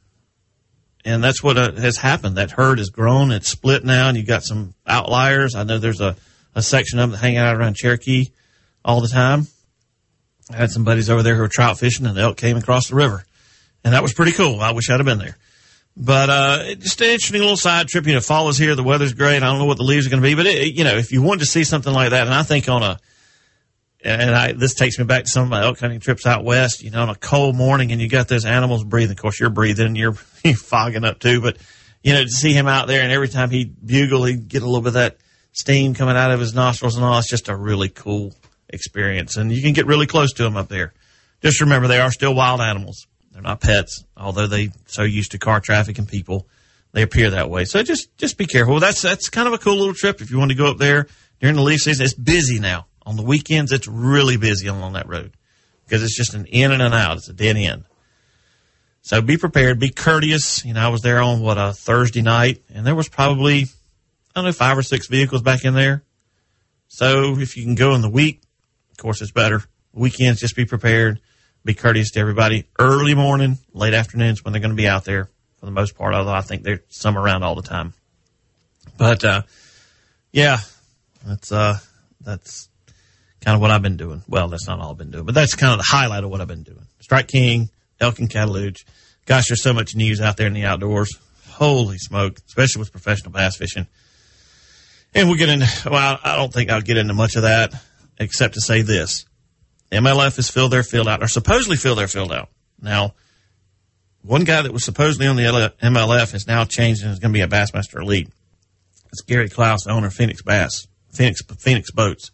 And 1.06 1.24
that's 1.24 1.44
what 1.44 1.57
uh, 1.57 1.72
has 1.74 1.98
happened. 1.98 2.38
That 2.38 2.52
herd 2.52 2.80
has 2.80 2.90
grown. 2.90 3.31
It's 3.31 3.48
split 3.48 3.86
now 3.86 4.10
and 4.10 4.18
you've 4.18 4.28
got 4.28 4.44
some 4.44 4.74
outliers. 4.88 5.54
I 5.56 5.63
know 5.63 5.78
there's 5.78 6.02
a, 6.02 6.16
a 6.56 6.63
section 6.63 7.00
of 7.00 7.12
them 7.12 7.19
hanging 7.19 7.38
out 7.38 7.56
around 7.56 7.75
Cherokee 7.75 8.31
all 8.84 9.02
the 9.02 9.07
time. 9.07 9.48
I 10.52 10.57
had 10.57 10.72
some 10.72 10.84
buddies 10.84 11.10
over 11.10 11.22
there 11.22 11.36
who 11.36 11.42
were 11.42 11.48
trout 11.48 11.78
fishing 11.78 12.06
and 12.07 12.18
the 12.18 12.22
elk 12.22 12.38
came 12.38 12.57
across 12.57 12.90
the 12.90 12.96
river 12.96 13.24
and 13.84 13.94
that 13.94 14.02
was 14.02 14.13
pretty 14.13 14.31
cool. 14.31 14.60
I 14.60 14.72
wish 14.72 14.90
I'd 14.90 15.00
have 15.00 15.06
been 15.06 15.19
there. 15.19 15.38
But, 15.96 16.30
uh, 16.30 16.75
just 16.75 17.00
an 17.00 17.08
interesting 17.08 17.40
little 17.40 17.56
side 17.56 17.88
trip. 17.88 18.06
You 18.06 18.16
know, 18.16 18.19
fall 18.19 18.50
is 18.50 18.58
here. 18.58 18.75
The 18.75 18.84
weather's 18.84 19.13
great. 19.13 19.38
I 19.38 19.46
don't 19.46 19.60
know 19.60 19.66
what 19.66 19.78
the 19.78 19.84
leaves 19.84 20.08
are 20.08 20.10
going 20.10 20.22
to 20.22 20.28
be, 20.28 20.36
but 20.36 20.46
it, 20.46 20.74
you 20.74 20.84
know, 20.84 20.98
if 20.98 21.12
you 21.12 21.22
wanted 21.22 21.42
to 21.42 21.46
see 21.46 21.63
something 21.63 21.94
like 21.94 22.10
that, 22.10 22.25
and 22.25 22.34
I 22.34 22.44
think 22.44 22.68
on 22.68 22.84
a, 22.84 23.00
and 24.04 24.36
I, 24.36 24.51
this 24.51 24.74
takes 24.74 25.00
me 25.00 25.06
back 25.06 25.24
to 25.24 25.30
some 25.30 25.44
of 25.44 25.50
my 25.50 25.63
elk 25.63 25.80
hunting 25.80 26.00
trips 26.00 26.25
out 26.25 26.44
west, 26.44 26.84
you 26.84 26.92
know, 26.92 27.01
on 27.01 27.10
a 27.10 27.16
cold 27.16 27.56
morning 27.56 27.92
and 27.92 28.01
you 28.01 28.10
got 28.10 28.28
those 28.28 28.46
animals 28.46 28.84
breathing. 28.84 29.13
Of 29.13 29.22
course, 29.22 29.40
you're 29.40 29.50
breathing 29.50 29.96
you're 29.96 30.13
fogging 30.57 31.03
up 31.03 31.19
too, 31.19 31.42
but 31.42 31.57
you 32.03 32.13
know, 32.13 32.24
to 32.24 32.30
see 32.30 32.53
him 32.53 32.68
out 32.68 32.88
there 32.88 33.01
and 33.01 33.12
every 33.12 33.30
time 33.30 33.50
he 33.50 33.65
bugle, 33.65 34.25
he'd 34.25 34.47
get 34.47 34.62
a 34.62 34.65
little 34.65 34.81
bit 34.81 34.89
of 34.89 34.94
that 34.94 35.18
steam 35.53 35.94
coming 35.94 36.15
out 36.15 36.31
of 36.31 36.39
his 36.39 36.53
nostrils 36.53 36.95
and 36.95 37.06
all. 37.06 37.18
It's 37.18 37.30
just 37.30 37.50
a 37.50 37.56
really 37.56 37.89
cool 37.89 38.33
experience 38.69 39.38
and 39.38 39.51
you 39.51 39.62
can 39.62 39.74
get 39.74 39.86
really 39.86 40.07
close 40.07 40.33
to 40.33 40.44
them 40.44 40.57
up 40.57 40.69
there. 40.69 40.94
Just 41.42 41.62
remember 41.62 41.88
they 41.88 42.00
are 42.00 42.12
still 42.12 42.33
wild 42.33 42.62
animals. 42.62 43.07
They're 43.31 43.42
not 43.42 43.59
pets, 43.59 44.03
although 44.15 44.47
they 44.47 44.71
so 44.86 45.03
used 45.03 45.31
to 45.31 45.38
car 45.38 45.59
traffic 45.59 45.97
and 45.97 46.07
people, 46.07 46.48
they 46.94 47.01
appear 47.01 47.31
that 47.31 47.50
way. 47.50 47.65
So 47.65 47.83
just, 47.83 48.18
just 48.18 48.38
be 48.38 48.45
careful. 48.45 48.80
That's, 48.80 49.01
that's 49.01 49.30
kind 49.30 49.48
of 49.48 49.53
a 49.53 49.57
cool 49.57 49.75
little 49.75 49.93
trip 49.93 50.22
if 50.22 50.31
you 50.31 50.39
want 50.39 50.51
to 50.51 50.58
go 50.58 50.67
up 50.67 50.77
there 50.77 51.08
during 51.41 51.55
the 51.55 51.62
leaf 51.62 51.81
season. 51.81 52.05
It's 52.05 52.13
busy 52.13 52.60
now 52.60 52.86
on 53.05 53.15
the 53.15 53.24
weekends, 53.24 53.72
it's 53.72 53.88
really 53.88 54.38
busy 54.38 54.67
along 54.67 54.93
that 54.93 55.08
road 55.08 55.38
because 55.86 56.03
it's 56.03 56.17
just 56.17 56.34
an 56.34 56.46
in 56.46 56.72
and 56.72 56.81
an 56.81 56.93
out. 56.93 57.17
It's 57.17 57.29
a 57.29 57.34
dead 57.34 57.55
end. 57.55 57.84
So 59.05 59.21
be 59.21 59.38
prepared, 59.38 59.79
be 59.79 59.91
courteous. 59.91 60.65
You 60.65 60.74
know, 60.74 60.81
I 60.81 60.88
was 60.88 61.03
there 61.03 61.21
on 61.21 61.39
what 61.39 61.59
a 61.59 61.74
Thursday 61.74 62.24
night 62.24 62.63
and 62.74 62.88
there 62.88 62.95
was 62.95 63.07
probably, 63.07 63.62
I 63.62 63.67
don't 64.33 64.45
know, 64.45 64.51
five 64.51 64.79
or 64.79 64.81
six 64.81 65.05
vehicles 65.05 65.43
back 65.43 65.63
in 65.63 65.75
there. 65.75 66.03
So 66.88 67.38
if 67.38 67.55
you 67.55 67.63
can 67.63 67.75
go 67.75 67.93
in 67.93 68.01
the 68.01 68.09
week, 68.09 68.41
of 68.89 68.97
course 68.97 69.21
it's 69.21 69.29
better. 69.29 69.62
Weekends, 69.93 70.39
just 70.39 70.55
be 70.55 70.65
prepared, 70.65 71.19
be 71.63 71.75
courteous 71.75 72.09
to 72.13 72.19
everybody. 72.19 72.65
Early 72.79 73.13
morning, 73.13 73.59
late 73.74 73.93
afternoons 73.93 74.43
when 74.43 74.53
they're 74.53 74.59
going 74.59 74.71
to 74.71 74.75
be 74.75 74.88
out 74.88 75.05
there 75.05 75.29
for 75.59 75.67
the 75.67 75.71
most 75.71 75.95
part, 75.95 76.15
although 76.15 76.33
I 76.33 76.41
think 76.41 76.63
there's 76.63 76.79
some 76.89 77.15
around 77.15 77.43
all 77.43 77.53
the 77.53 77.62
time. 77.62 77.93
But, 78.97 79.24
uh, 79.24 79.43
yeah, 80.31 80.57
that's, 81.24 81.51
uh, 81.51 81.77
that's, 82.21 82.69
kind 83.41 83.53
of 83.53 83.62
what 83.62 83.69
I've 83.69 83.83
been 83.83 83.97
doing. 83.97 84.24
Well, 84.27 84.47
that's 84.47 84.65
not 84.65 84.79
all 84.79 84.89
I've 84.89 84.97
been 84.97 85.12
doing, 85.12 85.25
but 85.25 85.35
that's 85.35 85.53
kind 85.53 85.71
of 85.71 85.77
the 85.77 85.85
highlight 85.88 86.24
of 86.24 86.31
what 86.31 86.41
I've 86.41 86.47
been 86.47 86.63
doing. 86.63 86.88
Strike 87.00 87.27
King, 87.27 87.69
Elk 88.00 88.20
and 88.20 88.30
Catalooch. 88.30 88.86
Gosh, 89.25 89.48
there's 89.48 89.64
so 89.64 89.74
much 89.74 89.96
news 89.96 90.22
out 90.22 90.38
there 90.38 90.48
in 90.48 90.54
the 90.54 90.66
outdoors. 90.66 91.18
Holy 91.50 91.98
smoke, 91.98 92.38
especially 92.48 92.80
with 92.80 92.92
professional 92.92 93.32
bass 93.32 93.56
fishing. 93.56 93.88
And 95.14 95.30
we'll 95.30 95.38
get 95.38 95.50
into, 95.50 95.90
well, 95.90 96.20
I 96.24 96.36
don't 96.36 96.54
think 96.54 96.70
I'll 96.70 96.82
get 96.82 96.98
into 96.98 97.14
much 97.14 97.36
of 97.36 97.44
that 97.44 97.74
except 98.20 98.56
to 98.56 98.62
say 98.62 98.82
this. 98.82 99.25
MLF 99.92 100.36
has 100.36 100.50
filled 100.50 100.72
their 100.72 100.84
field 100.84 101.08
out 101.08 101.24
or 101.24 101.28
supposedly 101.28 101.78
filled 101.78 101.98
their 101.98 102.08
field 102.08 102.32
out. 102.32 102.50
Now, 102.82 103.14
one 104.22 104.44
guy 104.44 104.62
that 104.62 104.74
was 104.74 104.84
supposedly 104.84 105.28
on 105.28 105.36
the 105.36 105.44
MLF 105.82 106.32
has 106.32 106.48
now 106.48 106.66
changed 106.66 107.04
and 107.04 107.12
is 107.12 107.20
going 107.20 107.32
to 107.32 107.38
be 107.38 107.42
a 107.42 107.48
Bassmaster 107.48 108.02
Elite. 108.02 108.30
It's 109.12 109.22
Gary 109.22 109.50
Clouse, 109.50 109.88
owner 109.88 110.08
of 110.08 110.14
Phoenix 110.14 110.42
Bass, 110.42 110.88
Phoenix, 111.14 111.42
Phoenix 111.60 111.92
Boats. 111.92 112.32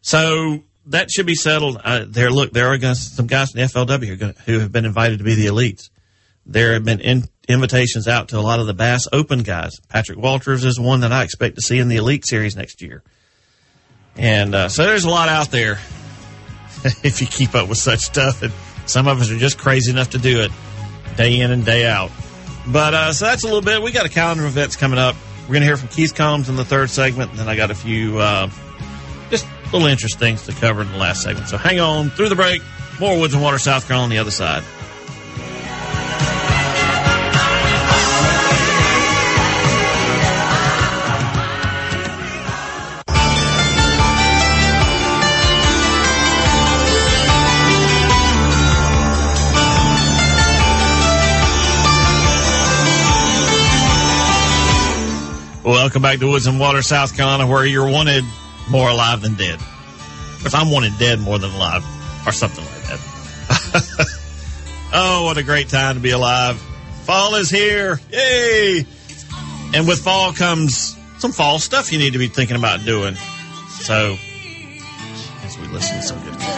So 0.00 0.62
that 0.88 1.10
should 1.10 1.26
be 1.26 1.34
settled. 1.34 1.80
Uh, 1.82 2.04
there, 2.06 2.30
look, 2.30 2.52
there 2.52 2.72
are 2.72 2.94
some 2.94 3.26
guys 3.26 3.54
in 3.54 3.60
the 3.60 3.66
FLW 3.66 4.36
who, 4.44 4.58
have 4.58 4.72
been 4.72 4.84
invited 4.84 5.18
to 5.18 5.24
be 5.24 5.34
the 5.34 5.46
elites. 5.46 5.90
There 6.46 6.72
have 6.74 6.84
been 6.84 7.00
in, 7.00 7.24
invitations 7.46 8.08
out 8.08 8.28
to 8.28 8.38
a 8.38 8.40
lot 8.40 8.58
of 8.58 8.66
the 8.66 8.74
Bass 8.74 9.06
Open 9.12 9.42
guys. 9.42 9.78
Patrick 9.88 10.18
Walters 10.18 10.64
is 10.64 10.80
one 10.80 11.00
that 11.00 11.12
I 11.12 11.24
expect 11.24 11.56
to 11.56 11.62
see 11.62 11.78
in 11.78 11.88
the 11.88 11.96
Elite 11.96 12.26
Series 12.26 12.56
next 12.56 12.80
year. 12.80 13.02
And 14.16 14.54
uh, 14.54 14.68
so 14.68 14.84
there's 14.84 15.04
a 15.04 15.10
lot 15.10 15.28
out 15.28 15.50
there 15.50 15.72
if 17.04 17.20
you 17.20 17.26
keep 17.26 17.54
up 17.54 17.68
with 17.68 17.78
such 17.78 18.00
stuff. 18.00 18.42
And 18.42 18.52
some 18.86 19.08
of 19.08 19.20
us 19.20 19.30
are 19.30 19.36
just 19.36 19.58
crazy 19.58 19.90
enough 19.90 20.10
to 20.10 20.18
do 20.18 20.40
it 20.40 20.50
day 21.16 21.40
in 21.40 21.50
and 21.50 21.64
day 21.64 21.86
out. 21.86 22.10
But 22.66 22.94
uh, 22.94 23.12
so 23.12 23.26
that's 23.26 23.44
a 23.44 23.46
little 23.46 23.62
bit. 23.62 23.82
We 23.82 23.92
got 23.92 24.06
a 24.06 24.10
calendar 24.10 24.44
of 24.44 24.50
events 24.50 24.76
coming 24.76 24.98
up. 24.98 25.16
We're 25.42 25.54
going 25.54 25.60
to 25.60 25.66
hear 25.66 25.76
from 25.76 25.88
Keith 25.88 26.14
Combs 26.14 26.48
in 26.48 26.56
the 26.56 26.64
third 26.64 26.90
segment, 26.90 27.30
and 27.30 27.38
then 27.38 27.48
I 27.48 27.56
got 27.56 27.70
a 27.70 27.74
few 27.74 28.18
uh, 28.18 28.50
little 29.72 29.86
interesting 29.86 30.18
things 30.18 30.46
to 30.46 30.52
cover 30.52 30.82
in 30.82 30.90
the 30.90 30.98
last 30.98 31.22
segment. 31.22 31.48
So 31.48 31.58
hang 31.58 31.80
on 31.80 32.10
through 32.10 32.30
the 32.30 32.36
break. 32.36 32.62
More 33.00 33.18
Woods 33.18 33.34
and 33.34 33.42
Water, 33.42 33.58
South 33.58 33.86
Carolina 33.86 34.04
on 34.04 34.10
the 34.10 34.18
other 34.18 34.30
side. 34.30 34.64
Welcome 55.64 56.02
back 56.02 56.18
to 56.18 56.28
Woods 56.28 56.46
and 56.46 56.58
Water, 56.58 56.82
South 56.82 57.16
Carolina, 57.16 57.46
where 57.46 57.64
you're 57.64 57.88
wanted 57.88 58.24
more 58.70 58.88
alive 58.88 59.22
than 59.22 59.34
dead. 59.34 59.58
If 60.44 60.54
I'm 60.54 60.70
wanted 60.70 60.98
dead 60.98 61.20
more 61.20 61.38
than 61.38 61.50
alive, 61.50 61.84
or 62.26 62.32
something 62.32 62.64
like 62.64 62.82
that. 62.84 63.00
oh, 64.92 65.24
what 65.24 65.38
a 65.38 65.42
great 65.42 65.68
time 65.68 65.94
to 65.94 66.00
be 66.00 66.10
alive. 66.10 66.60
Fall 67.04 67.34
is 67.36 67.50
here. 67.50 68.00
Yay! 68.10 68.86
And 69.74 69.88
with 69.88 70.00
fall 70.00 70.32
comes 70.32 70.96
some 71.18 71.32
fall 71.32 71.58
stuff 71.58 71.92
you 71.92 71.98
need 71.98 72.12
to 72.12 72.18
be 72.18 72.28
thinking 72.28 72.56
about 72.56 72.84
doing. 72.84 73.16
So, 73.80 74.16
as 75.42 75.58
we 75.58 75.66
listen 75.68 75.96
to 75.96 76.02
some 76.02 76.20
good 76.20 76.38
music. 76.38 76.54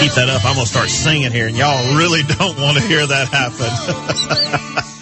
Keep 0.00 0.12
that 0.12 0.28
up. 0.28 0.44
I'm 0.44 0.54
going 0.54 0.64
to 0.64 0.70
start 0.70 0.88
singing 0.88 1.32
here, 1.32 1.46
and 1.46 1.56
y'all 1.56 1.96
really 1.96 2.22
don't 2.22 2.58
want 2.60 2.78
to 2.78 2.82
hear 2.82 3.06
that 3.06 3.28
happen. 3.28 3.66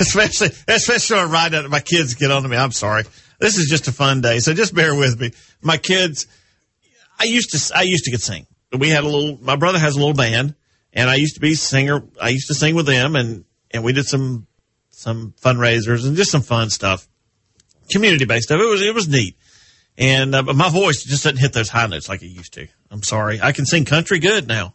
especially 0.00 0.48
especially 0.66 1.24
ride 1.24 1.54
out. 1.54 1.68
My 1.70 1.80
kids 1.80 2.14
get 2.14 2.30
on 2.30 2.42
to 2.42 2.48
me. 2.48 2.56
I'm 2.56 2.72
sorry. 2.72 3.04
This 3.38 3.56
is 3.56 3.68
just 3.68 3.88
a 3.88 3.92
fun 3.92 4.20
day, 4.20 4.40
so 4.40 4.52
just 4.52 4.74
bear 4.74 4.94
with 4.94 5.20
me. 5.20 5.32
My 5.62 5.76
kids, 5.76 6.26
I 7.18 7.24
used 7.24 7.50
to 7.50 7.76
I 7.76 7.82
used 7.82 8.04
to 8.04 8.10
get 8.10 8.20
sing. 8.20 8.46
We 8.76 8.90
had 8.90 9.04
a 9.04 9.08
little. 9.08 9.38
My 9.40 9.56
brother 9.56 9.78
has 9.78 9.94
a 9.94 9.98
little 9.98 10.14
band, 10.14 10.54
and 10.92 11.08
I 11.08 11.14
used 11.16 11.34
to 11.34 11.40
be 11.40 11.54
singer. 11.54 12.02
I 12.20 12.30
used 12.30 12.48
to 12.48 12.54
sing 12.54 12.74
with 12.74 12.86
them, 12.86 13.16
and 13.16 13.44
and 13.70 13.84
we 13.84 13.92
did 13.92 14.06
some 14.06 14.46
some 14.90 15.34
fundraisers 15.40 16.06
and 16.06 16.16
just 16.16 16.32
some 16.32 16.42
fun 16.42 16.70
stuff, 16.70 17.08
community 17.90 18.24
based 18.24 18.44
stuff. 18.44 18.60
It 18.60 18.68
was 18.68 18.82
it 18.82 18.94
was 18.94 19.08
neat, 19.08 19.36
and 19.96 20.34
uh, 20.34 20.42
but 20.42 20.56
my 20.56 20.68
voice 20.68 21.04
just 21.04 21.22
doesn't 21.22 21.38
hit 21.38 21.52
those 21.52 21.68
high 21.68 21.86
notes 21.86 22.08
like 22.08 22.22
it 22.22 22.26
used 22.28 22.54
to. 22.54 22.66
I'm 22.90 23.04
sorry. 23.04 23.40
I 23.40 23.52
can 23.52 23.66
sing 23.66 23.84
country 23.84 24.18
good 24.18 24.48
now. 24.48 24.72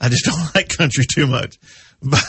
I 0.00 0.08
just 0.08 0.24
don't 0.26 0.54
like 0.54 0.76
country 0.76 1.04
too 1.08 1.26
much. 1.28 1.58
But 2.02 2.22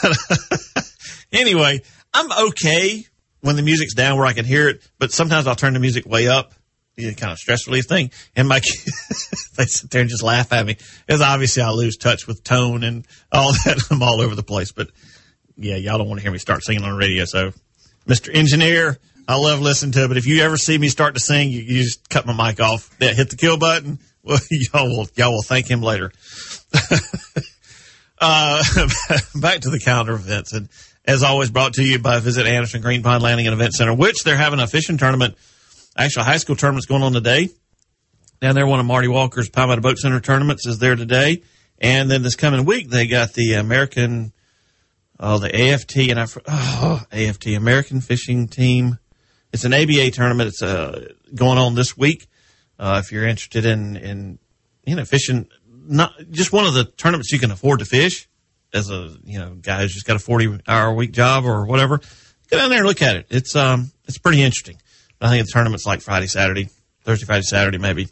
anyway, 1.32 1.82
I'm 2.14 2.30
okay 2.48 3.06
when 3.40 3.56
the 3.56 3.62
music's 3.62 3.94
down 3.94 4.16
where 4.16 4.26
I 4.26 4.32
can 4.32 4.44
hear 4.44 4.68
it, 4.68 4.82
but 4.98 5.12
sometimes 5.12 5.46
I'll 5.46 5.54
turn 5.56 5.74
the 5.74 5.80
music 5.80 6.06
way 6.06 6.28
up. 6.28 6.52
Know, 6.96 7.12
kind 7.12 7.30
of 7.30 7.38
stress 7.38 7.68
relief 7.68 7.84
thing. 7.84 8.10
And 8.34 8.48
my 8.48 8.58
kids, 8.58 9.52
they 9.56 9.66
sit 9.66 9.88
there 9.90 10.00
and 10.00 10.10
just 10.10 10.22
laugh 10.22 10.52
at 10.52 10.66
me. 10.66 10.76
Because 11.06 11.20
obviously 11.20 11.62
I 11.62 11.70
lose 11.70 11.96
touch 11.96 12.26
with 12.26 12.42
tone 12.42 12.82
and 12.82 13.06
all 13.30 13.52
that. 13.64 13.80
I'm 13.90 14.02
all 14.02 14.20
over 14.20 14.34
the 14.34 14.42
place. 14.42 14.72
But 14.72 14.88
yeah, 15.56 15.76
y'all 15.76 15.98
don't 15.98 16.08
want 16.08 16.18
to 16.18 16.22
hear 16.22 16.32
me 16.32 16.38
start 16.38 16.64
singing 16.64 16.82
on 16.82 16.90
the 16.90 16.96
radio. 16.96 17.24
So, 17.24 17.52
Mr. 18.08 18.34
Engineer, 18.34 18.98
I 19.28 19.36
love 19.36 19.60
listening 19.60 19.92
to 19.92 20.04
it. 20.04 20.08
But 20.08 20.16
if 20.16 20.26
you 20.26 20.42
ever 20.42 20.56
see 20.56 20.76
me 20.76 20.88
start 20.88 21.14
to 21.14 21.20
sing, 21.20 21.50
you, 21.50 21.60
you 21.60 21.84
just 21.84 22.08
cut 22.08 22.26
my 22.26 22.32
mic 22.32 22.60
off. 22.60 22.90
Yeah, 23.00 23.12
hit 23.12 23.30
the 23.30 23.36
kill 23.36 23.56
button. 23.58 23.98
Well, 24.20 24.40
y'all 24.50 24.88
will, 24.88 25.08
y'all 25.14 25.32
will 25.32 25.42
thank 25.42 25.68
him 25.70 25.80
later. 25.80 26.12
uh, 28.20 28.62
back 29.34 29.60
to 29.60 29.70
the 29.70 29.80
calendar 29.82 30.12
events. 30.14 30.52
And 30.52 30.68
as 31.08 31.22
always, 31.22 31.50
brought 31.50 31.72
to 31.72 31.82
you 31.82 31.98
by 31.98 32.20
Visit 32.20 32.46
Anderson 32.46 32.82
Green 32.82 33.02
Pond 33.02 33.22
Landing 33.22 33.46
and 33.46 33.54
Event 33.54 33.72
Center, 33.72 33.94
which 33.94 34.24
they're 34.24 34.36
having 34.36 34.60
a 34.60 34.66
fishing 34.66 34.98
tournament. 34.98 35.36
Actually, 35.96 36.20
a 36.20 36.24
high 36.24 36.36
school 36.36 36.54
tournament's 36.54 36.84
going 36.84 37.02
on 37.02 37.14
today. 37.14 37.48
Down 38.42 38.54
there, 38.54 38.66
one 38.66 38.78
of 38.78 38.84
Marty 38.84 39.08
Walker's 39.08 39.48
Pine 39.48 39.80
Boat 39.80 39.96
Center 39.96 40.20
tournaments 40.20 40.66
is 40.66 40.78
there 40.78 40.96
today. 40.96 41.42
And 41.78 42.10
then 42.10 42.22
this 42.22 42.36
coming 42.36 42.66
week, 42.66 42.90
they 42.90 43.06
got 43.06 43.32
the 43.32 43.54
American, 43.54 44.34
oh, 45.18 45.38
the 45.38 45.72
AFT, 45.72 45.96
and 46.10 46.20
I, 46.20 46.26
oh, 46.46 47.02
AFT, 47.10 47.46
American 47.48 48.02
Fishing 48.02 48.46
Team. 48.46 48.98
It's 49.50 49.64
an 49.64 49.72
ABA 49.72 50.10
tournament. 50.10 50.48
It's 50.48 50.62
uh, 50.62 51.08
going 51.34 51.56
on 51.56 51.74
this 51.74 51.96
week. 51.96 52.28
Uh, 52.78 53.00
if 53.02 53.12
you're 53.12 53.26
interested 53.26 53.64
in, 53.64 53.96
in, 53.96 54.38
you 54.84 54.94
know, 54.94 55.06
fishing, 55.06 55.48
not 55.66 56.12
just 56.30 56.52
one 56.52 56.66
of 56.66 56.74
the 56.74 56.84
tournaments 56.84 57.32
you 57.32 57.38
can 57.38 57.50
afford 57.50 57.78
to 57.78 57.86
fish 57.86 58.28
as 58.72 58.90
a 58.90 59.16
you 59.24 59.38
know 59.38 59.54
guy 59.54 59.82
who's 59.82 59.94
just 59.94 60.06
got 60.06 60.16
a 60.16 60.20
40 60.20 60.60
hour 60.66 60.92
week 60.92 61.12
job 61.12 61.44
or 61.44 61.66
whatever, 61.66 61.98
get 62.50 62.58
down 62.58 62.70
there 62.70 62.80
and 62.80 62.88
look 62.88 63.02
at 63.02 63.16
it. 63.16 63.26
It's 63.30 63.56
um 63.56 63.90
it's 64.06 64.18
pretty 64.18 64.42
interesting. 64.42 64.76
I 65.20 65.30
think 65.30 65.46
the 65.46 65.52
tournament's 65.52 65.86
like 65.86 66.00
Friday, 66.00 66.26
Saturday, 66.26 66.68
Thursday, 67.02 67.26
Friday, 67.26 67.42
Saturday 67.42 67.78
maybe. 67.78 68.08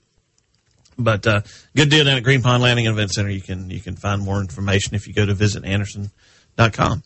But 0.98 1.26
uh, 1.26 1.42
good 1.74 1.90
deal 1.90 2.04
down 2.04 2.16
at 2.16 2.22
Green 2.22 2.42
Pond 2.42 2.62
Landing 2.62 2.86
and 2.86 2.96
Event 2.96 3.10
Center. 3.10 3.30
You 3.30 3.42
can 3.42 3.70
you 3.70 3.80
can 3.80 3.96
find 3.96 4.22
more 4.22 4.40
information 4.40 4.94
if 4.94 5.06
you 5.06 5.12
go 5.12 5.26
to 5.26 5.34
visitanderson.com. 5.34 7.02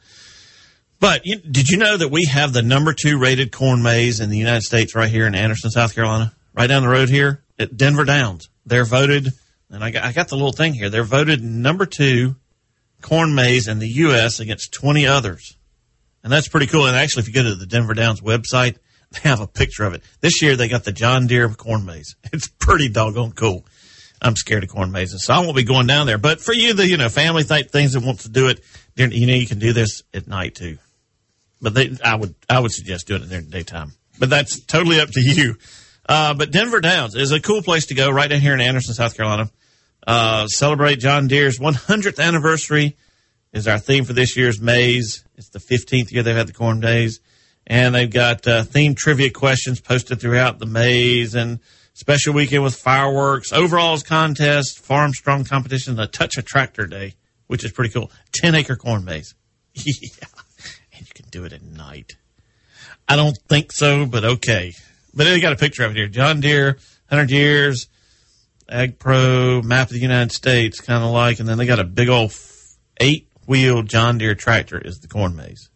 But 1.01 1.23
you, 1.25 1.39
did 1.39 1.69
you 1.69 1.79
know 1.79 1.97
that 1.97 2.11
we 2.11 2.27
have 2.27 2.53
the 2.53 2.63
number 2.63 2.93
two 2.93 3.19
rated 3.19 3.53
corn 3.53 3.83
maze 3.83 4.21
in 4.21 4.29
the 4.29 4.37
United 4.37 4.63
States 4.63 4.95
right 4.95 5.09
here 5.09 5.27
in 5.27 5.35
Anderson, 5.35 5.71
South 5.71 5.95
Carolina, 5.95 6.33
right 6.55 6.67
down 6.67 6.83
the 6.83 6.89
road 6.89 7.09
here 7.09 7.43
at 7.59 7.77
Denver 7.77 8.05
Downs? 8.05 8.49
They're 8.67 8.85
voted, 8.85 9.29
and 9.71 9.83
I 9.83 9.91
got, 9.91 10.05
I 10.05 10.13
got 10.13 10.29
the 10.29 10.37
little 10.37 10.53
thing 10.53 10.75
here. 10.75 10.91
They're 10.91 11.03
voted 11.03 11.43
number 11.43 11.87
two 11.87 12.37
corn 13.01 13.35
maze 13.35 13.69
in 13.69 13.79
the 13.79 13.89
U.S. 13.89 14.41
against 14.41 14.73
20 14.73 15.07
others. 15.07 15.57
And 16.23 16.33
that's 16.33 16.49
pretty 16.49 16.67
cool. 16.67 16.87
And 16.87 16.97
actually, 16.97 17.23
if 17.23 17.29
you 17.29 17.35
go 17.35 17.43
to 17.43 17.55
the 17.55 17.67
Denver 17.67 17.95
Downs 17.95 18.21
website, 18.21 18.77
they 19.11 19.29
have 19.29 19.41
a 19.41 19.47
picture 19.47 19.85
of 19.85 19.95
it. 19.95 20.03
This 20.21 20.43
year, 20.43 20.57
they 20.57 20.69
got 20.69 20.85
the 20.85 20.93
John 20.93 21.27
Deere 21.27 21.49
corn 21.49 21.85
maze. 21.85 22.17
It's 22.33 22.49
pretty 22.49 22.89
doggone 22.89 23.33
cool. 23.33 23.65
I'm 24.23 24.37
scared 24.37 24.65
of 24.65 24.71
corn 24.71 24.93
mazes, 24.93 25.25
so 25.25 25.33
I 25.33 25.39
won't 25.41 25.57
be 25.57 25.63
going 25.63 25.87
down 25.87 26.07
there. 26.07 26.19
But 26.19 26.43
for 26.43 26.53
you, 26.53 26.75
the 26.75 26.87
you 26.87 26.99
know 26.99 27.09
family 27.09 27.43
type 27.43 27.71
things 27.71 27.95
that 27.95 28.05
wants 28.05 28.25
to 28.25 28.29
do 28.29 28.49
it, 28.49 28.61
you 28.95 29.27
know 29.27 29.35
you 29.35 29.47
can 29.47 29.59
do 29.59 29.73
this 29.73 30.03
at 30.13 30.29
night 30.29 30.55
too. 30.55 30.77
But 31.63 31.73
they, 31.73 31.97
I 32.05 32.17
would 32.17 32.35
I 32.49 32.61
would 32.61 32.71
suggest 32.71 33.07
doing 33.07 33.23
it 33.23 33.31
during 33.31 33.47
the 33.47 33.51
daytime. 33.51 33.93
But 34.19 34.29
that's 34.29 34.61
totally 34.67 35.01
up 35.01 35.09
to 35.13 35.21
you. 35.23 35.57
Uh, 36.07 36.35
but 36.35 36.51
Denver 36.51 36.81
Downs 36.81 37.15
is 37.15 37.33
a 37.33 37.41
cool 37.41 37.63
place 37.63 37.87
to 37.87 37.95
go 37.95 38.11
right 38.11 38.29
down 38.29 38.41
here 38.41 38.53
in 38.53 38.61
Anderson, 38.61 38.93
South 38.93 39.17
Carolina 39.17 39.51
uh, 40.07 40.47
celebrate 40.47 40.99
John 40.99 41.29
Deere's 41.29 41.59
100th 41.59 42.19
anniversary 42.19 42.97
is 43.53 43.67
our 43.67 43.79
theme 43.79 44.05
for 44.05 44.13
this 44.13 44.37
year's 44.37 44.61
maze. 44.61 45.25
It's 45.37 45.49
the 45.49 45.59
15th 45.59 46.11
year 46.13 46.23
they've 46.23 46.37
had 46.37 46.47
the 46.47 46.53
corn 46.53 46.81
days. 46.81 47.21
And 47.67 47.95
they've 47.95 48.11
got 48.11 48.47
uh, 48.47 48.65
trivia 48.97 49.31
questions 49.31 49.81
posted 49.81 50.21
throughout 50.21 50.59
the 50.59 50.67
maze 50.67 51.35
and 51.35 51.61
special 51.93 52.33
weekend 52.35 52.63
with 52.63 52.75
fireworks, 52.75 53.53
overalls 53.53 54.03
contest, 54.03 54.81
farm 54.81 55.13
strong 55.13 55.45
competition, 55.45 55.99
a 56.01 56.07
touch 56.07 56.37
of 56.37 56.45
tractor 56.45 56.87
day, 56.87 57.15
which 57.47 57.65
is 57.65 57.73
pretty 57.73 57.93
cool. 57.93 58.11
10 58.33 58.55
acre 58.55 58.77
corn 58.77 59.05
maze. 59.05 59.35
yeah. 59.75 60.27
And 60.93 61.07
you 61.07 61.13
can 61.15 61.27
do 61.31 61.45
it 61.45 61.53
at 61.53 61.63
night. 61.63 62.13
I 63.09 63.17
don't 63.17 63.37
think 63.49 63.73
so, 63.73 64.07
but 64.07 64.25
okay. 64.25 64.73
But 65.15 65.25
they 65.25 65.41
got 65.41 65.53
a 65.53 65.57
picture 65.57 65.85
of 65.85 65.93
it 65.93 65.97
here. 65.97 66.09
John 66.09 66.41
Deere, 66.41 66.79
100 67.09 67.31
years, 67.31 67.89
Ag 68.71 68.99
Pro 68.99 69.63
map 69.63 69.89
of 69.89 69.95
the 69.95 70.01
United 70.01 70.33
States, 70.33 70.81
kind 70.81 71.03
of 71.03 71.11
like, 71.11 71.41
and 71.41 71.49
then 71.49 71.59
they 71.59 71.67
got 71.67 71.81
a 71.81 71.85
big 71.85 72.09
old 72.09 72.33
eight 73.01 73.29
wheel 73.47 73.83
John 73.83 74.19
Deere 74.19 74.35
tractor 74.35 74.79
is 74.79 75.01
the 75.01 75.09
corn 75.09 75.37
maze. 75.37 75.69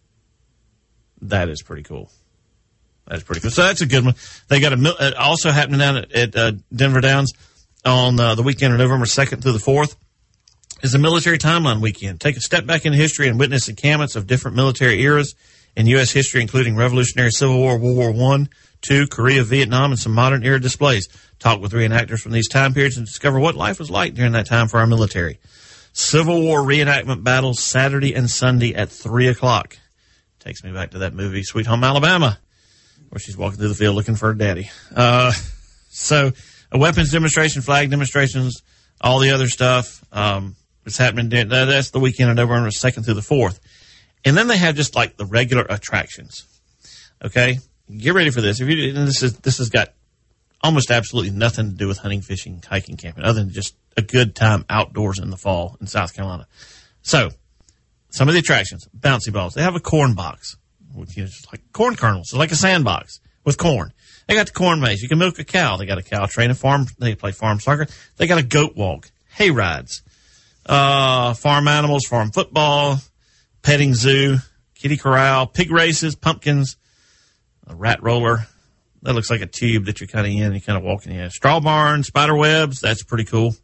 That 1.23 1.49
is 1.49 1.63
pretty 1.63 1.83
cool. 1.83 2.11
That's 3.07 3.23
pretty 3.23 3.41
cool. 3.41 3.51
So 3.51 3.63
that's 3.63 3.81
a 3.81 3.87
good 3.87 4.05
one. 4.05 4.15
They 4.49 4.61
got 4.61 4.73
a 4.73 4.97
uh, 4.99 5.13
also 5.19 5.51
happening 5.51 5.81
down 5.81 5.97
at, 5.99 6.13
at 6.13 6.37
uh, 6.37 6.53
Denver 6.75 7.01
Downs 7.01 7.33
on 7.85 8.19
uh, 8.19 8.35
the 8.35 8.43
weekend 8.43 8.73
of 8.73 8.79
November 8.79 9.07
second 9.07 9.43
through 9.43 9.53
the 9.53 9.59
fourth 9.59 9.97
is 10.83 10.95
a 10.95 10.99
military 10.99 11.39
timeline 11.39 11.81
weekend. 11.81 12.21
Take 12.21 12.37
a 12.37 12.41
step 12.41 12.67
back 12.67 12.87
in 12.87 12.93
history 12.93 13.29
and 13.29 13.39
witness 13.39 13.69
encampments 13.69 14.17
of 14.17 14.27
different 14.27 14.57
military 14.57 15.01
eras 15.03 15.35
in 15.77 15.87
U.S. 15.89 16.13
history, 16.13 16.41
including 16.41 16.77
Revolutionary 16.77 17.31
Civil 17.31 17.59
War, 17.59 17.79
World 17.79 17.97
War 17.97 18.13
One, 18.13 18.49
Two, 18.81 19.07
Korea, 19.07 19.43
Vietnam, 19.45 19.93
and 19.93 19.99
some 19.99 20.13
modern 20.13 20.45
era 20.45 20.61
displays 20.61 21.09
talk 21.45 21.61
with 21.61 21.73
reenactors 21.73 22.21
from 22.21 22.33
these 22.33 22.49
time 22.49 22.73
periods 22.73 22.97
and 22.97 23.07
discover 23.07 23.39
what 23.39 23.55
life 23.55 23.79
was 23.79 23.91
like 23.91 24.15
during 24.15 24.33
that 24.33 24.47
time 24.47 24.67
for 24.67 24.81
our 24.81 24.87
military. 24.87 25.39
Civil 25.93 26.41
War 26.41 26.61
reenactment 26.61 27.23
battles 27.23 27.63
Saturday 27.63 28.15
and 28.15 28.31
Sunday 28.31 28.75
at 28.75 28.89
3 28.89 29.29
o'clock. 29.29 29.77
Takes 30.41 30.65
me 30.65 30.73
back 30.73 30.93
to 30.93 30.99
that 31.01 31.13
movie, 31.13 31.43
Sweet 31.43 31.67
Home 31.67 31.85
Alabama, 31.85 32.39
where 33.11 33.21
she's 33.21 33.37
walking 33.37 33.59
through 33.59 33.69
the 33.69 33.75
field 33.75 33.95
looking 33.95 34.17
for 34.17 34.29
her 34.29 34.35
daddy. 34.35 34.71
Uh, 34.97 35.33
so, 35.91 36.33
a 36.73 36.79
weapons 36.79 37.13
demonstration, 37.13 37.61
flag 37.61 37.91
demonstrations, 37.91 38.63
all 39.01 39.19
the 39.19 39.31
other 39.31 39.47
stuff. 39.47 40.03
Um, 40.13 40.57
it's 40.87 40.97
happening. 40.97 41.29
That's 41.29 41.91
the 41.91 42.01
weekend 42.01 42.31
of 42.31 42.37
November 42.37 42.71
2nd 42.71 43.05
through 43.05 43.15
the 43.15 43.21
4th. 43.21 43.61
And 44.25 44.37
then 44.37 44.49
they 44.49 44.57
have 44.57 44.77
just 44.77 44.97
like 44.97 45.19
the 45.19 45.27
regular 45.27 45.67
attractions. 45.69 46.47
Okay. 47.23 47.59
Get 47.95 48.15
ready 48.15 48.31
for 48.31 48.41
this. 48.41 48.61
If 48.61 48.69
you, 48.69 48.93
this 48.95 49.23
is, 49.23 49.39
this 49.41 49.59
has 49.59 49.69
got 49.69 49.93
almost 50.65 50.91
absolutely 50.91 51.31
nothing 51.31 51.71
to 51.71 51.77
do 51.77 51.87
with 51.87 51.99
hunting, 51.99 52.23
fishing, 52.23 52.61
hiking, 52.67 52.97
camping, 52.97 53.23
other 53.23 53.45
than 53.45 53.53
just 53.53 53.77
a 53.97 54.03
good 54.03 54.35
time 54.35 54.65
outdoors 54.69 55.21
in 55.21 55.31
the 55.31 55.37
fall 55.37 55.77
in 55.81 55.87
South 55.87 56.13
Carolina. 56.15 56.49
So, 57.03 57.31
some 58.11 58.27
of 58.27 58.35
the 58.35 58.41
attractions, 58.41 58.89
bouncy 58.99 59.33
balls. 59.33 59.55
They 59.55 59.63
have 59.63 59.77
a 59.77 59.81
corn 59.81 60.15
box 60.15 60.57
you 60.97 61.25
know, 61.25 61.29
like 61.53 61.73
corn 61.73 61.97
kernels, 61.97 62.33
like 62.33 62.53
a 62.53 62.57
sandbox 62.57 63.21
with 63.45 63.59
corn. 63.59 63.93
They 64.27 64.35
got 64.35 64.47
the 64.47 64.53
corn 64.53 64.81
maze. 64.81 65.03
You 65.03 65.09
can 65.09 65.19
milk 65.19 65.39
a 65.39 65.45
cow. 65.45 65.77
They 65.77 65.87
got 65.87 65.99
a 65.99 66.03
cow 66.03 66.27
train, 66.27 66.51
a 66.51 66.55
farm. 66.55 66.87
They 66.99 67.15
play 67.15 67.33
farm 67.33 67.61
soccer. 67.61 67.87
They 68.17 68.27
got 68.27 68.39
a 68.39 68.43
goat 68.43 68.77
walk, 68.77 69.11
hay 69.35 69.51
rides, 69.51 70.03
uh, 70.67 71.35
farm 71.35 71.69
animals, 71.69 72.07
farm 72.09 72.31
football, 72.31 73.01
petting 73.63 73.95
zoo, 73.95 74.39
kitty 74.75 74.97
corral, 74.97 75.47
pig 75.47 75.71
races, 75.71 76.15
pumpkins, 76.15 76.77
a 77.67 77.75
rat 77.75 78.03
roller. 78.03 78.47
That 79.05 79.13
looks 79.13 79.31
like 79.31 79.43
a 79.43 79.47
tube 79.47 79.85
that 79.85 80.01
you're 80.01 80.09
kind 80.09 80.27
of 80.27 80.33
in. 80.33 80.53
You're 80.53 80.61
kind 80.61 80.79
of 80.79 80.83
walking 80.83 81.13
in. 81.13 81.29
Straw 81.31 81.61
barn, 81.61 82.03
spider 82.03 82.35
webs. 82.35 82.81
That's 82.81 83.03
pretty 83.03 83.25
cool. 83.25 83.55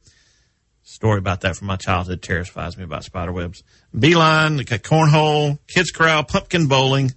Story 0.82 1.18
about 1.18 1.40
that 1.40 1.56
from 1.56 1.66
my 1.66 1.76
childhood 1.76 2.20
terrifies 2.20 2.76
me 2.76 2.84
about 2.84 3.04
spider 3.04 3.32
webs. 3.32 3.62
Beeline, 3.98 4.58
cornhole, 4.58 5.58
kids 5.66 5.92
corral, 5.92 6.24
pumpkin 6.24 6.68
bowling, 6.68 7.12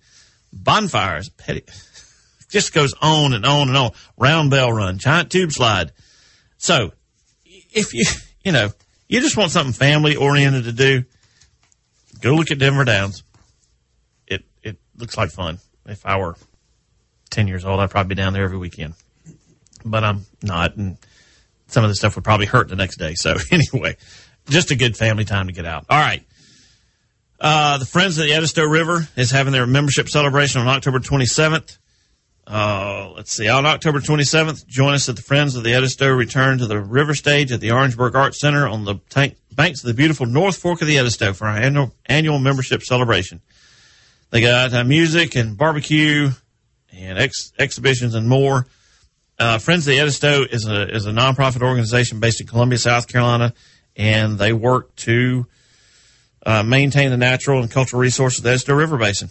bonfires, 0.53 1.29
petty. 1.29 1.63
Just 2.49 2.73
goes 2.73 2.93
on 3.01 3.33
and 3.33 3.45
on 3.45 3.67
and 3.67 3.75
on. 3.75 3.91
Round 4.17 4.49
bell 4.49 4.71
run, 4.71 4.99
giant 4.99 5.29
tube 5.29 5.51
slide. 5.51 5.91
So 6.57 6.93
if 7.45 7.93
you, 7.93 8.05
you 8.45 8.53
know, 8.53 8.69
you 9.09 9.19
just 9.19 9.35
want 9.35 9.51
something 9.51 9.73
family 9.73 10.15
oriented 10.15 10.65
to 10.65 10.71
do, 10.71 11.03
go 12.21 12.35
look 12.35 12.51
at 12.51 12.59
Denver 12.59 12.85
Downs. 12.85 13.23
It, 14.27 14.45
it 14.61 14.77
looks 14.95 15.17
like 15.17 15.31
fun. 15.31 15.57
If 15.87 16.05
I 16.05 16.17
were 16.17 16.35
10 17.33 17.47
years 17.47 17.65
old, 17.65 17.79
I'd 17.79 17.89
probably 17.89 18.15
be 18.15 18.21
down 18.21 18.33
there 18.33 18.43
every 18.43 18.57
weekend, 18.57 18.93
but 19.83 20.03
I'm 20.03 20.25
not. 20.41 20.75
And 20.77 20.97
some 21.67 21.83
of 21.83 21.89
the 21.89 21.95
stuff 21.95 22.15
would 22.15 22.23
probably 22.23 22.45
hurt 22.45 22.69
the 22.69 22.75
next 22.75 22.97
day. 22.97 23.15
So 23.15 23.35
anyway, 23.51 23.97
just 24.47 24.71
a 24.71 24.75
good 24.75 24.95
family 24.95 25.25
time 25.25 25.47
to 25.47 25.53
get 25.53 25.65
out. 25.65 25.85
All 25.89 25.99
right. 25.99 26.23
Uh, 27.39 27.77
the 27.77 27.85
Friends 27.85 28.17
of 28.17 28.25
the 28.25 28.33
Edisto 28.33 28.63
River 28.63 29.07
is 29.17 29.31
having 29.31 29.51
their 29.51 29.67
membership 29.67 30.07
celebration 30.07 30.61
on 30.61 30.67
October 30.67 30.99
27th. 30.99 31.77
Uh, 32.45 33.11
let's 33.15 33.33
see. 33.33 33.49
On 33.49 33.65
October 33.65 33.99
27th, 33.99 34.65
join 34.67 34.93
us 34.93 35.09
at 35.09 35.15
the 35.15 35.21
Friends 35.21 35.55
of 35.55 35.63
the 35.63 35.73
Edisto 35.73 36.09
return 36.09 36.59
to 36.59 36.67
the 36.67 36.79
river 36.79 37.13
stage 37.13 37.51
at 37.51 37.59
the 37.59 37.71
Orangeburg 37.71 38.15
Arts 38.15 38.39
Center 38.39 38.67
on 38.67 38.85
the 38.85 38.95
tank, 39.09 39.35
banks 39.51 39.81
of 39.81 39.87
the 39.87 39.93
beautiful 39.93 40.25
North 40.25 40.57
Fork 40.57 40.81
of 40.81 40.87
the 40.87 40.97
Edisto 40.97 41.33
for 41.33 41.47
our 41.47 41.57
annual, 41.57 41.93
annual 42.05 42.39
membership 42.39 42.81
celebration. 42.83 43.41
They 44.29 44.41
got 44.41 44.73
uh, 44.73 44.83
music 44.83 45.35
and 45.35 45.57
barbecue 45.57 46.31
and 46.93 47.17
ex- 47.17 47.51
exhibitions 47.57 48.15
and 48.15 48.27
more. 48.27 48.67
Uh, 49.39 49.57
Friends 49.57 49.87
of 49.87 49.91
the 49.91 49.99
Edisto 49.99 50.43
is 50.43 50.67
a 50.67 50.93
is 50.93 51.05
a 51.05 51.11
nonprofit 51.11 51.61
organization 51.61 52.19
based 52.19 52.41
in 52.41 52.47
Columbia, 52.47 52.77
South 52.77 53.07
Carolina, 53.07 53.53
and 53.95 54.37
they 54.37 54.53
work 54.53 54.95
to 54.97 55.47
uh, 56.45 56.63
maintain 56.63 57.09
the 57.09 57.17
natural 57.17 57.61
and 57.61 57.71
cultural 57.71 57.99
resources 57.99 58.39
of 58.39 58.43
the 58.43 58.51
Edisto 58.51 58.75
River 58.75 58.97
Basin, 58.97 59.29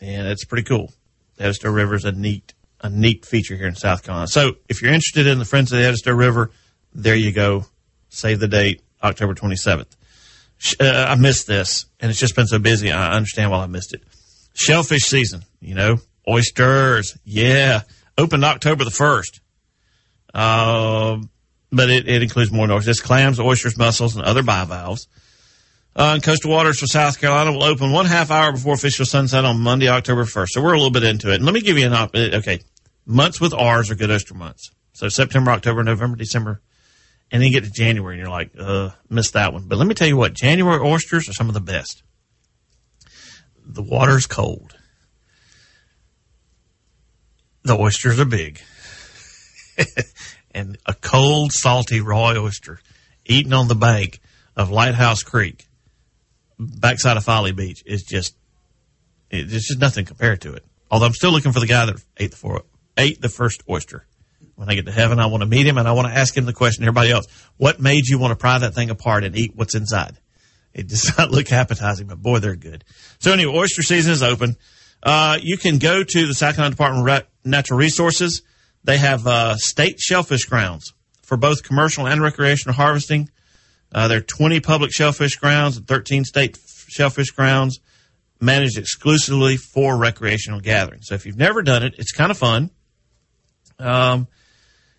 and 0.00 0.26
it's 0.28 0.44
pretty 0.44 0.64
cool. 0.64 0.92
The 1.36 1.44
Edisto 1.44 1.70
River 1.70 1.94
is 1.94 2.04
a 2.04 2.12
neat 2.12 2.54
a 2.80 2.88
neat 2.88 3.26
feature 3.26 3.56
here 3.56 3.66
in 3.66 3.74
South 3.74 4.02
Carolina. 4.02 4.28
So 4.28 4.56
if 4.68 4.80
you're 4.82 4.92
interested 4.92 5.26
in 5.26 5.38
the 5.38 5.44
Friends 5.44 5.72
of 5.72 5.78
the 5.78 5.84
Edisto 5.84 6.14
River, 6.14 6.50
there 6.94 7.16
you 7.16 7.32
go. 7.32 7.66
Save 8.08 8.40
the 8.40 8.48
date, 8.48 8.82
October 9.02 9.34
27th. 9.34 9.96
Uh, 10.80 11.06
I 11.08 11.14
missed 11.16 11.46
this, 11.46 11.86
and 12.00 12.10
it's 12.10 12.18
just 12.18 12.34
been 12.34 12.46
so 12.46 12.58
busy. 12.58 12.90
I 12.90 13.12
understand 13.12 13.50
why 13.50 13.62
I 13.62 13.66
missed 13.66 13.94
it. 13.94 14.02
Shellfish 14.54 15.02
season, 15.02 15.42
you 15.60 15.74
know, 15.74 15.98
oysters, 16.28 17.16
yeah 17.24 17.82
opened 18.18 18.44
October 18.44 18.84
the 18.84 18.90
1st. 18.90 19.40
Uh, 20.34 21.22
but 21.70 21.88
it, 21.88 22.08
it 22.08 22.22
includes 22.22 22.50
more 22.50 22.70
oysters. 22.70 23.00
clams, 23.00 23.40
oysters, 23.40 23.78
mussels, 23.78 24.16
and 24.16 24.24
other 24.24 24.42
bivalves. 24.42 25.06
Uh, 25.96 26.12
and 26.14 26.22
coastal 26.22 26.50
waters 26.50 26.78
for 26.78 26.86
South 26.86 27.18
Carolina 27.20 27.52
will 27.52 27.64
open 27.64 27.92
one 27.92 28.06
half 28.06 28.30
hour 28.30 28.52
before 28.52 28.74
official 28.74 29.06
sunset 29.06 29.44
on 29.44 29.60
Monday, 29.60 29.88
October 29.88 30.24
1st. 30.24 30.48
So 30.50 30.62
we're 30.62 30.74
a 30.74 30.76
little 30.76 30.90
bit 30.90 31.04
into 31.04 31.32
it. 31.32 31.36
And 31.36 31.44
let 31.44 31.54
me 31.54 31.60
give 31.60 31.78
you 31.78 31.86
an 31.86 31.94
op- 31.94 32.14
uh, 32.14 32.36
okay. 32.36 32.60
Months 33.06 33.40
with 33.40 33.54
R's 33.54 33.90
are 33.90 33.94
good 33.94 34.10
oyster 34.10 34.34
months. 34.34 34.70
So 34.92 35.08
September, 35.08 35.50
October, 35.50 35.82
November, 35.82 36.16
December, 36.16 36.60
and 37.30 37.40
then 37.40 37.48
you 37.48 37.60
get 37.60 37.64
to 37.64 37.70
January 37.70 38.14
and 38.14 38.20
you're 38.20 38.30
like, 38.30 38.50
uh, 38.58 38.90
missed 39.08 39.32
that 39.32 39.52
one. 39.52 39.66
But 39.66 39.78
let 39.78 39.86
me 39.86 39.94
tell 39.94 40.08
you 40.08 40.16
what, 40.16 40.34
January 40.34 40.80
oysters 40.80 41.28
are 41.28 41.32
some 41.32 41.48
of 41.48 41.54
the 41.54 41.60
best. 41.60 42.02
The 43.64 43.82
water's 43.82 44.26
cold 44.26 44.77
the 47.68 47.78
oysters 47.78 48.18
are 48.18 48.24
big. 48.24 48.60
and 50.50 50.78
a 50.86 50.94
cold, 50.94 51.52
salty 51.52 52.00
raw 52.00 52.32
oyster 52.36 52.80
eaten 53.24 53.52
on 53.52 53.68
the 53.68 53.74
bank 53.74 54.20
of 54.56 54.70
Lighthouse 54.70 55.22
Creek, 55.22 55.66
backside 56.58 57.16
of 57.16 57.24
Folly 57.24 57.52
Beach, 57.52 57.82
is 57.86 58.02
just, 58.02 58.34
it's 59.30 59.68
just 59.68 59.78
nothing 59.78 60.04
compared 60.04 60.40
to 60.40 60.54
it. 60.54 60.64
Although 60.90 61.06
I'm 61.06 61.12
still 61.12 61.30
looking 61.30 61.52
for 61.52 61.60
the 61.60 61.66
guy 61.66 61.86
that 61.86 62.02
ate 62.16 62.30
the, 62.30 62.36
four, 62.36 62.62
ate 62.96 63.20
the 63.20 63.28
first 63.28 63.62
oyster. 63.68 64.04
When 64.56 64.68
I 64.68 64.74
get 64.74 64.86
to 64.86 64.92
heaven, 64.92 65.20
I 65.20 65.26
want 65.26 65.42
to 65.42 65.48
meet 65.48 65.66
him 65.66 65.78
and 65.78 65.86
I 65.86 65.92
want 65.92 66.08
to 66.08 66.14
ask 66.14 66.36
him 66.36 66.46
the 66.46 66.52
question, 66.52 66.82
everybody 66.82 67.12
else, 67.12 67.26
what 67.58 67.78
made 67.78 68.08
you 68.08 68.18
want 68.18 68.32
to 68.32 68.36
pry 68.36 68.58
that 68.58 68.74
thing 68.74 68.90
apart 68.90 69.22
and 69.22 69.36
eat 69.36 69.52
what's 69.54 69.76
inside? 69.76 70.18
It 70.74 70.88
does 70.88 71.12
not 71.18 71.30
look 71.30 71.52
appetizing, 71.52 72.08
but 72.08 72.20
boy, 72.20 72.38
they're 72.38 72.56
good. 72.56 72.82
So 73.20 73.32
anyway, 73.32 73.54
oyster 73.54 73.82
season 73.82 74.12
is 74.12 74.22
open. 74.22 74.56
Uh, 75.02 75.38
you 75.40 75.56
can 75.56 75.78
go 75.78 76.02
to 76.02 76.26
the 76.26 76.34
South 76.34 76.56
Carolina 76.56 76.74
Department 76.74 77.04
Natural 77.50 77.78
Resources. 77.78 78.42
They 78.84 78.98
have 78.98 79.26
uh, 79.26 79.56
state 79.56 80.00
shellfish 80.00 80.44
grounds 80.44 80.92
for 81.22 81.36
both 81.36 81.62
commercial 81.62 82.06
and 82.06 82.22
recreational 82.22 82.74
harvesting. 82.74 83.28
Uh, 83.92 84.08
there 84.08 84.18
are 84.18 84.22
20 84.22 84.60
public 84.60 84.92
shellfish 84.92 85.36
grounds 85.36 85.76
and 85.76 85.86
13 85.86 86.24
state 86.24 86.58
shellfish 86.88 87.30
grounds 87.30 87.80
managed 88.40 88.78
exclusively 88.78 89.56
for 89.56 89.96
recreational 89.96 90.60
gathering. 90.60 91.02
So 91.02 91.14
if 91.14 91.26
you've 91.26 91.36
never 91.36 91.62
done 91.62 91.82
it, 91.82 91.94
it's 91.98 92.12
kind 92.12 92.30
of 92.30 92.38
fun. 92.38 92.70
Um, 93.78 94.28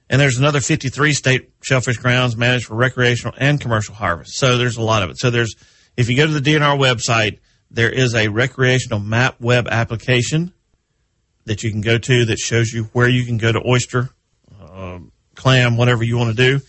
and 0.10 0.20
there's 0.20 0.38
another 0.38 0.60
53 0.60 1.14
state 1.14 1.50
shellfish 1.62 1.98
grounds 1.98 2.36
managed 2.36 2.66
for 2.66 2.76
recreational 2.76 3.34
and 3.38 3.62
commercial 3.62 3.96
harvest. 3.96 4.38
So 4.38 4.58
there's 4.58 4.78
a 4.78 4.82
lot 4.82 5.04
of 5.04 5.12
it. 5.12 5.20
So 5.20 5.30
there's, 5.30 5.56
if 5.96 6.10
you 6.10 6.18
go 6.18 6.26
to 6.26 6.40
the 6.40 6.42
DNR 6.42 6.78
website, 6.78 7.40
there 7.70 7.90
is 7.90 8.16
a 8.16 8.28
recreational 8.28 9.00
map 9.00 9.40
web 9.40 9.68
application 9.68 10.54
that 11.50 11.64
you 11.64 11.72
can 11.72 11.82
go 11.82 11.98
to 11.98 12.26
that 12.26 12.38
shows 12.38 12.72
you 12.72 12.84
where 12.94 13.10
you 13.10 13.26
can 13.26 13.38
go 13.38 13.52
to 13.52 13.60
oyster, 13.68 14.10
uh, 14.62 15.00
clam, 15.34 15.78
whatever 15.78 16.04
you 16.04 16.16
want 16.16 16.30
to 16.30 16.36
do. 16.36 16.64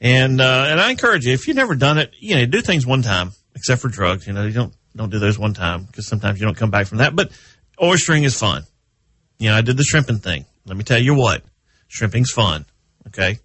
And 0.00 0.40
uh, 0.40 0.66
and 0.68 0.80
I 0.80 0.90
encourage 0.90 1.26
you 1.26 1.32
if 1.32 1.46
you've 1.46 1.56
never 1.56 1.74
done 1.74 1.98
it, 1.98 2.12
you 2.18 2.36
know, 2.36 2.46
do 2.46 2.60
things 2.60 2.86
one 2.86 3.02
time, 3.02 3.32
except 3.54 3.82
for 3.82 3.88
drugs. 3.88 4.26
You 4.26 4.32
know, 4.32 4.44
you 4.44 4.52
don't 4.52 4.74
don't 4.96 5.10
do 5.10 5.18
those 5.18 5.38
one 5.38 5.54
time 5.54 5.84
because 5.84 6.06
sometimes 6.06 6.40
you 6.40 6.46
don't 6.46 6.56
come 6.56 6.70
back 6.70 6.86
from 6.86 6.98
that. 6.98 7.14
But 7.16 7.32
oystering 7.80 8.24
is 8.24 8.38
fun. 8.38 8.62
You 9.38 9.50
know, 9.50 9.56
I 9.56 9.60
did 9.60 9.76
the 9.76 9.84
shrimping 9.84 10.18
thing. 10.18 10.46
Let 10.66 10.76
me 10.76 10.84
tell 10.84 11.00
you 11.00 11.14
what, 11.14 11.42
shrimping's 11.88 12.30
fun. 12.30 12.64
Okay, 13.08 13.38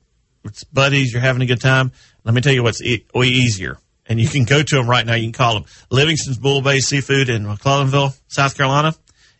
it's 0.43 0.63
buddies. 0.63 1.11
You're 1.11 1.21
having 1.21 1.41
a 1.41 1.47
good 1.47 1.61
time. 1.61 1.91
Let 2.23 2.33
me 2.35 2.41
tell 2.41 2.53
you 2.53 2.61
what's 2.61 2.83
e- 2.83 3.05
easier 3.15 3.79
and 4.05 4.19
you 4.19 4.27
can 4.27 4.43
go 4.45 4.61
to 4.61 4.75
them 4.75 4.89
right 4.89 5.05
now. 5.05 5.15
You 5.15 5.25
can 5.25 5.33
call 5.33 5.55
them 5.55 5.65
Livingston's 5.89 6.37
Bull 6.37 6.61
Bay 6.61 6.79
Seafood 6.79 7.29
in 7.29 7.45
McClellanville, 7.45 8.17
South 8.27 8.55
Carolina. 8.55 8.93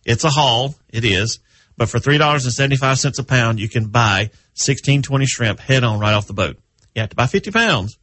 It's 0.07 0.23
a 0.23 0.29
haul. 0.29 0.73
It 0.97 1.05
is. 1.05 1.39
But 1.77 1.89
for 1.89 1.99
$3.75 1.99 3.19
a 3.19 3.23
pound, 3.23 3.59
you 3.59 3.69
can 3.69 3.89
buy 3.89 4.31
1620 4.55 5.25
shrimp 5.27 5.59
head 5.59 5.83
on 5.83 5.99
right 5.99 6.13
off 6.13 6.25
the 6.25 6.33
boat. 6.33 6.57
You 6.95 7.01
have 7.01 7.11
to 7.11 7.15
buy 7.15 7.27
50 7.27 7.51
pounds. 7.51 7.99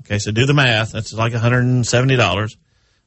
Okay, 0.00 0.18
so 0.18 0.32
do 0.32 0.46
the 0.46 0.54
math. 0.54 0.92
That's 0.92 1.12
like 1.12 1.32
$170. 1.32 2.56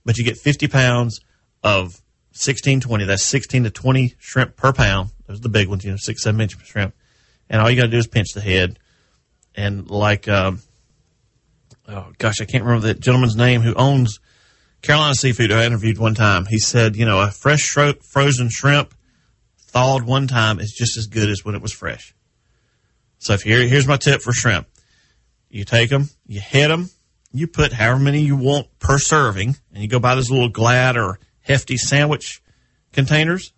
But 0.05 0.17
you 0.17 0.23
get 0.23 0.37
50 0.37 0.67
pounds 0.69 1.19
of 1.61 1.99
1620. 2.31 3.03
That's 3.03 3.23
16 3.23 3.65
to 3.65 3.69
20 3.69 4.15
shrimp 4.17 4.55
per 4.55 4.71
pound. 4.71 5.09
Those 5.27 5.39
are 5.39 5.41
the 5.41 5.49
big 5.49 5.67
ones, 5.67 5.83
you 5.83 5.91
know, 5.91 5.97
six, 5.97 6.23
seven 6.23 6.39
inch 6.39 6.57
per 6.57 6.63
shrimp. 6.63 6.95
And 7.49 7.61
all 7.61 7.69
you 7.69 7.75
got 7.75 7.87
to 7.87 7.91
do 7.91 7.97
is 7.97 8.07
pinch 8.07 8.33
the 8.33 8.41
head. 8.41 8.79
And 9.55 9.89
like, 9.89 10.29
um, 10.29 10.61
oh 11.89 12.13
gosh, 12.17 12.39
I 12.39 12.45
can't 12.45 12.63
remember 12.63 12.87
that 12.87 13.01
gentleman's 13.01 13.35
name 13.35 13.61
who 13.61 13.73
owns 13.73 14.21
Carolina 14.81 15.15
Seafood. 15.15 15.51
I 15.51 15.65
interviewed 15.65 15.97
one 15.97 16.15
time. 16.15 16.45
He 16.45 16.59
said, 16.59 16.95
you 16.95 17.05
know, 17.05 17.19
a 17.19 17.29
fresh 17.29 17.67
frozen 17.69 18.49
shrimp 18.49 18.93
thawed 19.71 20.03
one 20.03 20.27
time 20.27 20.59
is 20.59 20.71
just 20.71 20.97
as 20.97 21.07
good 21.07 21.29
as 21.29 21.45
when 21.45 21.55
it 21.55 21.61
was 21.61 21.71
fresh. 21.71 22.13
So 23.19 23.33
if 23.33 23.43
here, 23.43 23.65
here's 23.67 23.87
my 23.87 23.97
tip 23.97 24.21
for 24.21 24.33
shrimp. 24.33 24.67
You 25.49 25.63
take 25.63 25.89
them, 25.89 26.09
you 26.27 26.39
head 26.39 26.69
them, 26.69 26.89
you 27.31 27.47
put 27.47 27.73
however 27.73 27.99
many 27.99 28.21
you 28.21 28.35
want 28.35 28.67
per 28.79 28.97
serving, 28.97 29.55
and 29.73 29.81
you 29.81 29.87
go 29.87 29.99
buy 29.99 30.15
those 30.15 30.31
little 30.31 30.49
glad 30.49 30.97
or 30.97 31.19
hefty 31.41 31.77
sandwich 31.77 32.41
containers, 32.91 33.53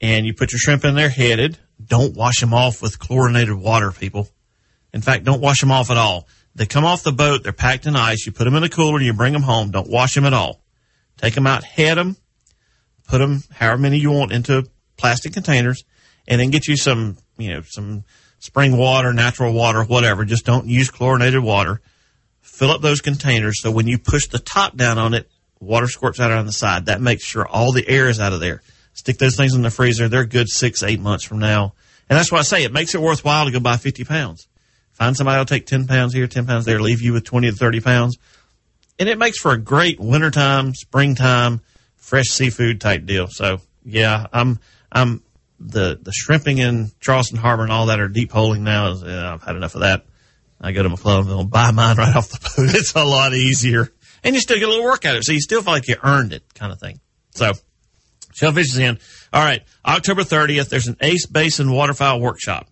and 0.00 0.26
you 0.26 0.34
put 0.34 0.52
your 0.52 0.58
shrimp 0.58 0.84
in 0.84 0.94
there 0.94 1.08
headed. 1.08 1.58
Don't 1.84 2.14
wash 2.14 2.40
them 2.40 2.54
off 2.54 2.82
with 2.82 2.98
chlorinated 2.98 3.54
water, 3.54 3.90
people. 3.90 4.28
In 4.92 5.00
fact, 5.00 5.24
don't 5.24 5.40
wash 5.40 5.60
them 5.60 5.72
off 5.72 5.90
at 5.90 5.96
all. 5.96 6.28
They 6.54 6.66
come 6.66 6.84
off 6.84 7.02
the 7.02 7.12
boat. 7.12 7.42
They're 7.42 7.52
packed 7.52 7.86
in 7.86 7.96
ice. 7.96 8.26
You 8.26 8.32
put 8.32 8.44
them 8.44 8.54
in 8.54 8.62
a 8.62 8.68
cooler 8.68 8.96
and 8.96 9.06
you 9.06 9.12
bring 9.12 9.32
them 9.32 9.42
home. 9.42 9.70
Don't 9.70 9.90
wash 9.90 10.14
them 10.14 10.24
at 10.24 10.32
all. 10.32 10.62
Take 11.16 11.34
them 11.34 11.46
out, 11.46 11.64
head 11.64 11.96
them, 11.96 12.16
put 13.08 13.18
them 13.18 13.42
however 13.52 13.78
many 13.78 13.98
you 13.98 14.10
want 14.10 14.32
into 14.32 14.68
plastic 14.96 15.32
containers, 15.32 15.84
and 16.26 16.40
then 16.40 16.50
get 16.50 16.66
you 16.66 16.76
some, 16.76 17.16
you 17.36 17.52
know, 17.52 17.62
some 17.66 18.04
spring 18.38 18.76
water, 18.76 19.12
natural 19.12 19.52
water, 19.52 19.84
whatever. 19.84 20.24
Just 20.24 20.44
don't 20.44 20.66
use 20.66 20.90
chlorinated 20.90 21.42
water. 21.42 21.80
Fill 22.42 22.70
up 22.70 22.82
those 22.82 23.00
containers 23.00 23.60
so 23.60 23.70
when 23.70 23.88
you 23.88 23.98
push 23.98 24.28
the 24.28 24.38
top 24.38 24.76
down 24.76 24.98
on 24.98 25.14
it, 25.14 25.28
water 25.60 25.88
squirts 25.88 26.20
out 26.20 26.30
on 26.30 26.46
the 26.46 26.52
side. 26.52 26.86
That 26.86 27.00
makes 27.00 27.24
sure 27.24 27.46
all 27.46 27.72
the 27.72 27.88
air 27.88 28.08
is 28.08 28.20
out 28.20 28.32
of 28.32 28.40
there. 28.40 28.62
Stick 28.92 29.18
those 29.18 29.36
things 29.36 29.54
in 29.54 29.62
the 29.62 29.70
freezer. 29.70 30.08
They're 30.08 30.24
good 30.24 30.48
six, 30.48 30.82
eight 30.82 31.00
months 31.00 31.24
from 31.24 31.38
now. 31.38 31.74
And 32.08 32.18
that's 32.18 32.30
why 32.30 32.38
I 32.38 32.42
say 32.42 32.64
it 32.64 32.72
makes 32.72 32.94
it 32.94 33.00
worthwhile 33.00 33.46
to 33.46 33.50
go 33.50 33.60
buy 33.60 33.76
50 33.76 34.04
pounds. 34.04 34.46
Find 34.92 35.16
somebody 35.16 35.36
who'll 35.36 35.46
take 35.46 35.66
10 35.66 35.86
pounds 35.86 36.14
here, 36.14 36.26
10 36.26 36.46
pounds 36.46 36.64
there, 36.64 36.80
leave 36.80 37.02
you 37.02 37.12
with 37.12 37.24
20 37.24 37.50
to 37.50 37.56
30 37.56 37.80
pounds. 37.80 38.18
And 38.98 39.08
it 39.08 39.18
makes 39.18 39.38
for 39.38 39.52
a 39.52 39.58
great 39.58 39.98
wintertime, 39.98 40.74
springtime, 40.74 41.60
fresh 41.96 42.26
seafood 42.26 42.80
type 42.80 43.04
deal. 43.04 43.26
So 43.28 43.60
yeah, 43.84 44.26
I'm, 44.32 44.60
I'm 44.94 45.22
the, 45.58 45.98
the 46.00 46.12
shrimping 46.12 46.58
in 46.58 46.90
Charleston 47.00 47.38
Harbor 47.38 47.64
and 47.64 47.72
all 47.72 47.86
that 47.86 48.00
are 48.00 48.08
deep 48.08 48.32
holing 48.32 48.64
now. 48.64 48.92
Is, 48.92 49.02
yeah, 49.02 49.34
I've 49.34 49.42
had 49.42 49.56
enough 49.56 49.74
of 49.74 49.82
that. 49.82 50.06
I 50.60 50.72
go 50.72 50.82
to 50.82 50.88
McClellanville 50.88 51.40
and 51.40 51.50
buy 51.50 51.70
mine 51.72 51.96
right 51.96 52.14
off 52.16 52.28
the 52.28 52.38
boat. 52.40 52.70
It's 52.74 52.94
a 52.94 53.04
lot 53.04 53.34
easier. 53.34 53.92
And 54.22 54.34
you 54.34 54.40
still 54.40 54.58
get 54.58 54.66
a 54.66 54.70
little 54.70 54.84
work 54.84 55.04
out 55.04 55.14
of 55.14 55.20
it. 55.20 55.24
So 55.24 55.32
you 55.32 55.40
still 55.40 55.62
feel 55.62 55.72
like 55.72 55.88
you 55.88 55.96
earned 56.02 56.32
it 56.32 56.42
kind 56.54 56.72
of 56.72 56.80
thing. 56.80 57.00
So 57.32 57.52
Shellfish 58.32 58.68
is 58.68 58.78
in. 58.78 58.98
All 59.32 59.44
right. 59.44 59.62
October 59.84 60.22
30th, 60.22 60.68
there's 60.70 60.86
an 60.86 60.96
Ace 61.00 61.26
Basin 61.26 61.70
waterfowl 61.70 62.20
workshop 62.20 62.68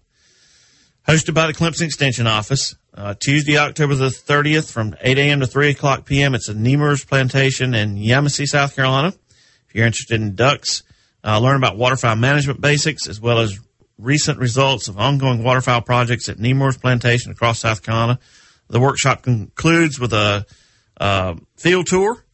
hosted 1.07 1.35
by 1.35 1.47
the 1.47 1.55
Clemson 1.55 1.83
Extension 1.83 2.27
Office. 2.27 2.75
Uh, 2.95 3.15
Tuesday, 3.19 3.57
October 3.57 3.95
the 3.95 4.09
30th 4.09 4.71
from 4.71 4.95
8 5.01 5.19
a.m. 5.19 5.41
to 5.41 5.47
3 5.47 5.71
o'clock 5.71 6.05
p.m. 6.05 6.35
It's 6.35 6.49
at 6.49 6.57
Nemours 6.57 7.05
Plantation 7.05 7.75
in 7.75 7.97
Yemassee, 7.97 8.47
South 8.47 8.77
Carolina. 8.77 9.09
If 9.09 9.75
you're 9.75 9.87
interested 9.87 10.21
in 10.21 10.35
ducks, 10.35 10.83
uh, 11.25 11.39
learn 11.39 11.57
about 11.57 11.77
waterfowl 11.77 12.17
management 12.17 12.61
basics 12.61 13.09
as 13.09 13.21
well 13.21 13.39
as 13.39 13.59
recent 13.99 14.39
results 14.39 14.89
of 14.89 14.99
ongoing 14.99 15.43
waterfowl 15.43 15.83
projects 15.83 16.29
at 16.29 16.39
Nemours 16.39 16.77
Plantation 16.77 17.33
across 17.33 17.61
South 17.61 17.83
Carolina. 17.83 18.19
The 18.69 18.81
workshop 18.81 19.23
concludes 19.23 20.01
with 20.01 20.13
a 20.13 20.47
uh, 21.01 21.35
field 21.57 21.87
tour 21.87 22.25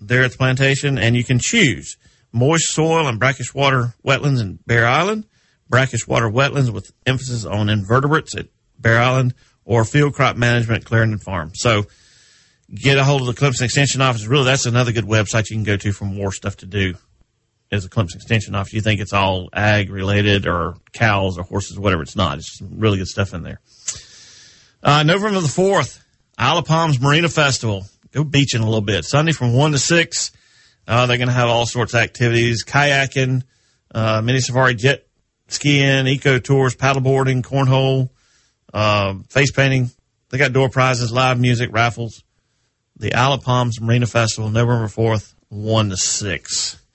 there 0.00 0.24
at 0.24 0.32
the 0.32 0.38
plantation, 0.38 0.98
and 0.98 1.16
you 1.16 1.24
can 1.24 1.38
choose 1.40 1.96
moist 2.32 2.72
soil 2.72 3.06
and 3.06 3.18
brackish 3.18 3.54
water 3.54 3.94
wetlands 4.04 4.40
in 4.40 4.58
Bear 4.66 4.86
Island, 4.86 5.26
brackish 5.68 6.06
water 6.06 6.28
wetlands 6.28 6.70
with 6.70 6.90
emphasis 7.06 7.44
on 7.44 7.68
invertebrates 7.68 8.36
at 8.36 8.48
Bear 8.78 8.98
Island, 8.98 9.34
or 9.64 9.84
field 9.84 10.14
crop 10.14 10.36
management 10.36 10.82
at 10.82 10.86
Clarendon 10.86 11.18
Farm. 11.18 11.52
So 11.54 11.84
get 12.74 12.98
a 12.98 13.04
hold 13.04 13.22
of 13.22 13.26
the 13.26 13.34
Clemson 13.34 13.62
Extension 13.62 14.00
Office. 14.00 14.26
Really, 14.26 14.44
that's 14.44 14.66
another 14.66 14.92
good 14.92 15.04
website 15.04 15.50
you 15.50 15.56
can 15.56 15.64
go 15.64 15.76
to 15.76 15.92
for 15.92 16.04
more 16.04 16.32
stuff 16.32 16.58
to 16.58 16.66
do 16.66 16.94
as 17.70 17.84
a 17.84 17.88
Clemson 17.88 18.16
Extension 18.16 18.54
Office. 18.54 18.72
You 18.72 18.80
think 18.80 19.00
it's 19.00 19.12
all 19.12 19.48
ag 19.52 19.90
related 19.90 20.46
or 20.46 20.74
cows 20.92 21.38
or 21.38 21.44
horses 21.44 21.76
or 21.76 21.80
whatever. 21.80 22.02
It's 22.02 22.16
not. 22.16 22.38
It's 22.38 22.58
some 22.58 22.78
really 22.78 22.98
good 22.98 23.08
stuff 23.08 23.34
in 23.34 23.42
there. 23.42 23.60
Uh, 24.82 25.02
November 25.02 25.40
the 25.40 25.48
4th, 25.48 26.00
Isle 26.38 26.58
of 26.58 26.64
Palms 26.64 27.00
Marina 27.00 27.28
Festival. 27.28 27.86
Go 28.12 28.24
beaching 28.24 28.62
a 28.62 28.64
little 28.64 28.80
bit. 28.80 29.04
Sunday 29.04 29.32
from 29.32 29.52
1 29.52 29.72
to 29.72 29.78
6. 29.78 30.30
Uh, 30.86 31.06
they're 31.06 31.18
going 31.18 31.28
to 31.28 31.34
have 31.34 31.48
all 31.48 31.66
sorts 31.66 31.94
of 31.94 32.00
activities, 32.00 32.64
kayaking, 32.64 33.42
uh, 33.92 34.22
mini 34.22 34.40
safari, 34.40 34.74
jet 34.74 35.06
skiing, 35.48 36.06
eco 36.06 36.38
tours, 36.38 36.76
paddleboarding, 36.76 37.42
cornhole, 37.42 38.10
uh, 38.72 39.14
face 39.28 39.50
painting. 39.50 39.90
They 40.30 40.38
got 40.38 40.52
door 40.52 40.68
prizes, 40.68 41.10
live 41.10 41.40
music, 41.40 41.70
raffles. 41.72 42.22
The 42.96 43.14
Isle 43.14 43.34
of 43.34 43.42
Palms 43.42 43.80
Marina 43.80 44.06
Festival, 44.06 44.50
November 44.50 44.86
4th, 44.86 45.34
1 45.48 45.90
to 45.90 45.96
6. 45.96 46.85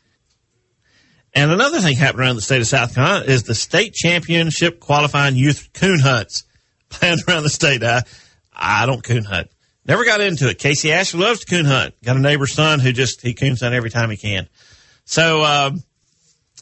And 1.34 1.52
another 1.52 1.80
thing 1.80 1.96
happening 1.96 2.26
around 2.26 2.36
the 2.36 2.42
state 2.42 2.62
of 2.62 2.68
South 2.68 2.94
Carolina 2.94 3.26
is 3.26 3.44
the 3.44 3.56
state 3.56 3.94
championship 3.94 4.80
qualifying 4.80 5.36
youth 5.36 5.70
coon 5.74 6.00
hunts 6.00 6.44
planned 6.90 7.22
around 7.28 7.44
the 7.44 7.50
state. 7.50 7.84
I, 7.84 8.04
I 8.54 8.86
don't 8.86 9.04
coon 9.04 9.24
hunt. 9.24 9.50
Never 9.86 10.06
got 10.06 10.22
into 10.22 10.50
it. 10.50 10.60
Casey 10.60 10.92
Ashley 10.92 11.22
loves 11.22 11.40
to 11.40 11.46
coon 11.46 11.66
hunt. 11.66 11.96
Got 12.04 12.18
a 12.18 12.20
neighbor's 12.20 12.54
son 12.54 12.80
who 12.80 12.92
just, 12.92 13.22
he 13.22 13.34
coons 13.34 13.62
hunt 13.62 13.74
every 13.74 13.90
time 13.90 14.10
he 14.12 14.18
can. 14.18 14.48
So, 15.06 15.44
um, 15.44 15.84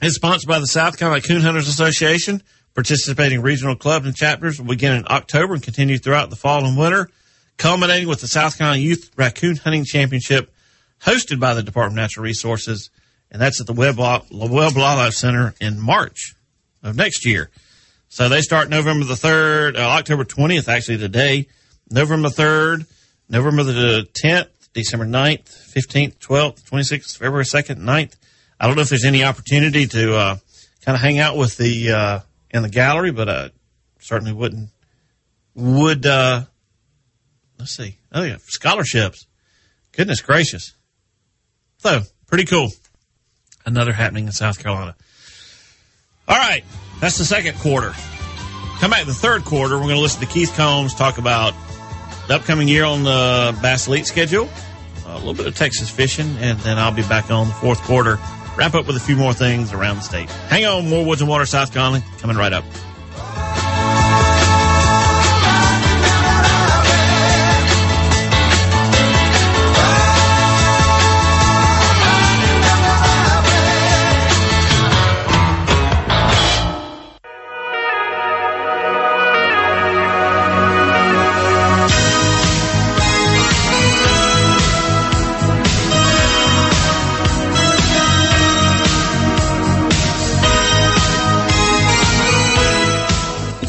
it's 0.01 0.15
sponsored 0.15 0.47
by 0.47 0.59
the 0.59 0.67
South 0.67 0.97
Carolina 0.97 1.21
Coon 1.21 1.41
Hunters 1.41 1.67
Association. 1.67 2.41
Participating 2.73 3.41
regional 3.41 3.75
clubs 3.75 4.05
and 4.05 4.15
chapters 4.15 4.59
will 4.59 4.69
begin 4.69 4.93
in 4.93 5.05
October 5.09 5.55
and 5.55 5.61
continue 5.61 5.97
throughout 5.97 6.29
the 6.29 6.37
fall 6.37 6.63
and 6.63 6.77
winter, 6.77 7.09
culminating 7.57 8.07
with 8.07 8.21
the 8.21 8.27
South 8.27 8.57
Carolina 8.57 8.81
Youth 8.81 9.11
Raccoon 9.17 9.57
Hunting 9.57 9.83
Championship 9.83 10.53
hosted 11.01 11.39
by 11.39 11.53
the 11.53 11.63
Department 11.63 11.99
of 11.99 12.03
Natural 12.03 12.23
Resources. 12.23 12.89
And 13.31 13.41
that's 13.41 13.61
at 13.61 13.67
the 13.67 13.73
Wildlife 13.73 15.13
Center 15.13 15.53
in 15.61 15.79
March 15.79 16.33
of 16.81 16.95
next 16.95 17.25
year. 17.25 17.49
So 18.09 18.27
they 18.27 18.41
start 18.41 18.69
November 18.69 19.05
the 19.05 19.13
3rd, 19.13 19.77
uh, 19.77 19.81
October 19.81 20.25
20th, 20.25 20.67
actually 20.67 20.97
today, 20.97 21.47
November 21.91 22.29
3rd, 22.29 22.87
November 23.29 23.63
the 23.63 24.07
10th, 24.23 24.47
December 24.73 25.05
9th, 25.05 25.47
15th, 25.75 26.17
12th, 26.17 26.63
26th, 26.63 27.17
February 27.17 27.43
2nd, 27.43 27.77
9th. 27.77 28.15
I 28.59 28.67
don't 28.67 28.75
know 28.75 28.81
if 28.81 28.89
there's 28.89 29.05
any 29.05 29.23
opportunity 29.23 29.85
to 29.87 30.15
uh, 30.15 30.37
kind 30.81 30.95
of 30.95 31.01
hang 31.01 31.19
out 31.19 31.37
with 31.37 31.55
the 31.57 31.91
uh, 31.91 32.19
in 32.49 32.63
the 32.63 32.69
gallery, 32.69 33.11
but 33.11 33.29
I 33.29 33.51
certainly 33.99 34.33
wouldn't 34.33 34.69
would 35.55 36.05
uh, 36.05 36.43
let's 37.57 37.75
see. 37.75 37.97
Oh 38.11 38.23
yeah, 38.23 38.37
scholarships. 38.47 39.25
Goodness 39.91 40.21
gracious. 40.21 40.73
So 41.77 42.01
pretty 42.27 42.45
cool. 42.45 42.69
Another 43.69 43.93
happening 43.93 44.25
in 44.25 44.31
South 44.31 44.57
Carolina. 44.57 44.95
All 46.27 46.37
right, 46.37 46.63
that's 46.99 47.19
the 47.19 47.23
second 47.23 47.55
quarter. 47.59 47.93
Come 48.79 48.89
back 48.89 49.01
in 49.01 49.07
the 49.07 49.13
third 49.13 49.45
quarter. 49.45 49.75
We're 49.75 49.83
going 49.83 49.95
to 49.95 50.01
listen 50.01 50.21
to 50.21 50.25
Keith 50.25 50.51
Combs 50.55 50.95
talk 50.95 51.19
about 51.19 51.53
the 52.27 52.35
upcoming 52.35 52.67
year 52.67 52.83
on 52.83 53.03
the 53.03 53.55
Bass 53.61 53.87
Elite 53.87 54.07
schedule, 54.07 54.49
a 55.05 55.17
little 55.19 55.35
bit 55.35 55.45
of 55.45 55.55
Texas 55.55 55.87
fishing, 55.87 56.35
and 56.39 56.57
then 56.61 56.79
I'll 56.79 56.91
be 56.91 57.03
back 57.03 57.29
on 57.29 57.47
the 57.47 57.53
fourth 57.53 57.79
quarter. 57.83 58.17
Wrap 58.57 58.73
up 58.73 58.87
with 58.87 58.95
a 58.95 58.99
few 58.99 59.15
more 59.15 59.33
things 59.33 59.71
around 59.71 59.97
the 59.97 60.01
state. 60.01 60.31
Hang 60.49 60.65
on, 60.65 60.89
more 60.89 61.05
Woods 61.05 61.21
and 61.21 61.29
Water, 61.29 61.45
South 61.45 61.71
Carolina, 61.71 62.03
coming 62.17 62.37
right 62.37 62.53
up. 62.53 62.63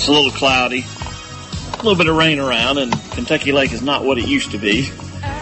It's 0.00 0.08
a 0.08 0.12
little 0.12 0.32
cloudy, 0.32 0.86
a 1.74 1.76
little 1.76 1.94
bit 1.94 2.06
of 2.06 2.16
rain 2.16 2.38
around, 2.38 2.78
and 2.78 2.90
Kentucky 3.10 3.52
Lake 3.52 3.70
is 3.70 3.82
not 3.82 4.02
what 4.02 4.16
it 4.16 4.26
used 4.26 4.52
to 4.52 4.56
be. 4.56 4.84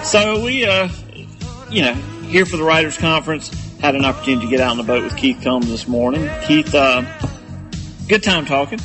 So 0.03 0.43
we, 0.43 0.67
uh, 0.67 0.89
you 1.71 1.83
know, 1.83 1.95
here 2.25 2.45
for 2.45 2.57
the 2.57 2.65
Writers 2.65 2.97
Conference, 2.97 3.51
had 3.79 3.95
an 3.95 4.05
opportunity 4.05 4.47
to 4.47 4.51
get 4.51 4.61
out 4.61 4.73
on 4.73 4.77
the 4.77 4.83
boat 4.83 5.05
with 5.05 5.17
Keith 5.17 5.41
Combs 5.45 5.69
this 5.69 5.87
morning. 5.87 6.29
Keith, 6.45 6.75
uh, 6.75 7.05
good 8.09 8.25
time 8.25 8.47
talking. 8.47 8.81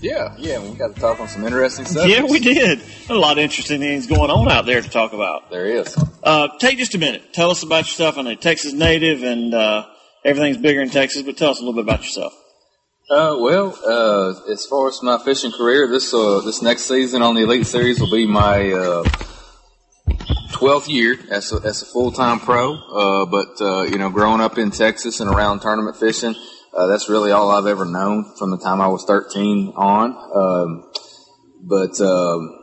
Yeah, 0.00 0.36
yeah, 0.38 0.60
we 0.60 0.76
got 0.76 0.94
to 0.94 1.00
talk 1.00 1.18
on 1.18 1.26
some 1.26 1.42
interesting 1.42 1.84
stuff. 1.84 2.08
Yeah, 2.08 2.22
we 2.22 2.38
did. 2.38 2.80
A 3.10 3.14
lot 3.16 3.38
of 3.38 3.42
interesting 3.42 3.80
things 3.80 4.06
going 4.06 4.30
on 4.30 4.48
out 4.48 4.66
there 4.66 4.80
to 4.80 4.88
talk 4.88 5.14
about. 5.14 5.50
There 5.50 5.66
is. 5.66 5.98
Uh, 6.22 6.46
take 6.60 6.78
just 6.78 6.94
a 6.94 6.98
minute. 6.98 7.34
Tell 7.34 7.50
us 7.50 7.64
about 7.64 7.86
yourself. 7.86 8.18
I 8.18 8.22
know 8.22 8.36
Texas 8.36 8.72
native 8.72 9.24
and 9.24 9.52
uh, 9.52 9.84
everything's 10.24 10.58
bigger 10.58 10.80
in 10.80 10.90
Texas, 10.90 11.22
but 11.22 11.36
tell 11.36 11.50
us 11.50 11.58
a 11.58 11.64
little 11.64 11.74
bit 11.74 11.92
about 11.92 12.04
yourself. 12.04 12.37
Uh, 13.10 13.34
well, 13.40 13.74
uh, 13.86 14.52
as 14.52 14.66
far 14.66 14.86
as 14.86 15.02
my 15.02 15.18
fishing 15.24 15.50
career, 15.50 15.88
this 15.88 16.12
uh, 16.12 16.42
this 16.44 16.60
next 16.60 16.82
season 16.82 17.22
on 17.22 17.34
the 17.34 17.40
Elite 17.40 17.66
Series 17.66 17.98
will 17.98 18.10
be 18.10 18.26
my 18.26 18.70
uh, 18.70 19.02
twelfth 20.52 20.90
year 20.90 21.18
as 21.30 21.50
a, 21.50 21.56
as 21.66 21.80
a 21.80 21.86
full 21.86 22.12
time 22.12 22.38
pro. 22.38 22.74
Uh, 22.74 23.24
but 23.24 23.64
uh, 23.64 23.82
you 23.84 23.96
know, 23.96 24.10
growing 24.10 24.42
up 24.42 24.58
in 24.58 24.70
Texas 24.70 25.20
and 25.20 25.30
around 25.30 25.60
tournament 25.60 25.96
fishing, 25.96 26.34
uh, 26.74 26.86
that's 26.86 27.08
really 27.08 27.32
all 27.32 27.50
I've 27.50 27.64
ever 27.64 27.86
known 27.86 28.30
from 28.38 28.50
the 28.50 28.58
time 28.58 28.82
I 28.82 28.88
was 28.88 29.06
thirteen 29.06 29.72
on. 29.74 30.10
Um, 30.34 30.92
but 31.62 31.98
um, 32.02 32.58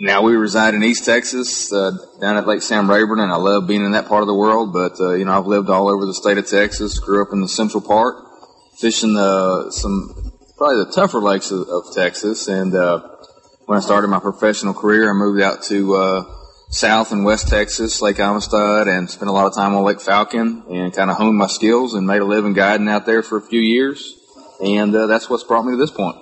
now 0.00 0.22
we 0.22 0.34
reside 0.34 0.72
in 0.72 0.82
East 0.82 1.04
Texas, 1.04 1.70
uh, 1.74 1.90
down 2.22 2.38
at 2.38 2.46
Lake 2.46 2.62
Sam 2.62 2.88
Rayburn, 2.88 3.20
and 3.20 3.30
I 3.30 3.36
love 3.36 3.68
being 3.68 3.84
in 3.84 3.92
that 3.92 4.08
part 4.08 4.22
of 4.22 4.28
the 4.28 4.34
world. 4.34 4.72
But 4.72 4.98
uh, 4.98 5.12
you 5.12 5.26
know, 5.26 5.32
I've 5.38 5.46
lived 5.46 5.68
all 5.68 5.90
over 5.90 6.06
the 6.06 6.14
state 6.14 6.38
of 6.38 6.48
Texas. 6.48 6.98
Grew 6.98 7.20
up 7.20 7.34
in 7.34 7.42
the 7.42 7.48
Central 7.50 7.82
Part 7.82 8.27
fishing 8.80 9.14
some 9.70 10.28
probably 10.58 10.84
the 10.84 10.92
tougher 10.92 11.20
lakes 11.20 11.50
of, 11.50 11.68
of 11.68 11.94
Texas. 11.94 12.48
And 12.48 12.74
uh, 12.74 13.00
when 13.66 13.78
I 13.78 13.80
started 13.80 14.08
my 14.08 14.18
professional 14.18 14.74
career, 14.74 15.08
I 15.08 15.14
moved 15.14 15.40
out 15.40 15.62
to 15.64 15.94
uh, 15.94 16.24
South 16.70 17.12
and 17.12 17.24
West 17.24 17.48
Texas, 17.48 18.02
Lake 18.02 18.18
Amistad, 18.18 18.88
and 18.88 19.08
spent 19.08 19.30
a 19.30 19.32
lot 19.32 19.46
of 19.46 19.54
time 19.54 19.74
on 19.74 19.84
Lake 19.84 20.00
Falcon 20.00 20.64
and 20.68 20.92
kind 20.92 21.10
of 21.10 21.16
honed 21.16 21.36
my 21.36 21.46
skills 21.46 21.94
and 21.94 22.06
made 22.06 22.20
a 22.20 22.24
living 22.24 22.52
guiding 22.52 22.88
out 22.88 23.06
there 23.06 23.22
for 23.22 23.38
a 23.38 23.42
few 23.42 23.60
years. 23.60 24.14
And 24.60 24.94
uh, 24.94 25.06
that's 25.06 25.30
what's 25.30 25.44
brought 25.44 25.64
me 25.64 25.72
to 25.72 25.76
this 25.76 25.92
point. 25.92 26.16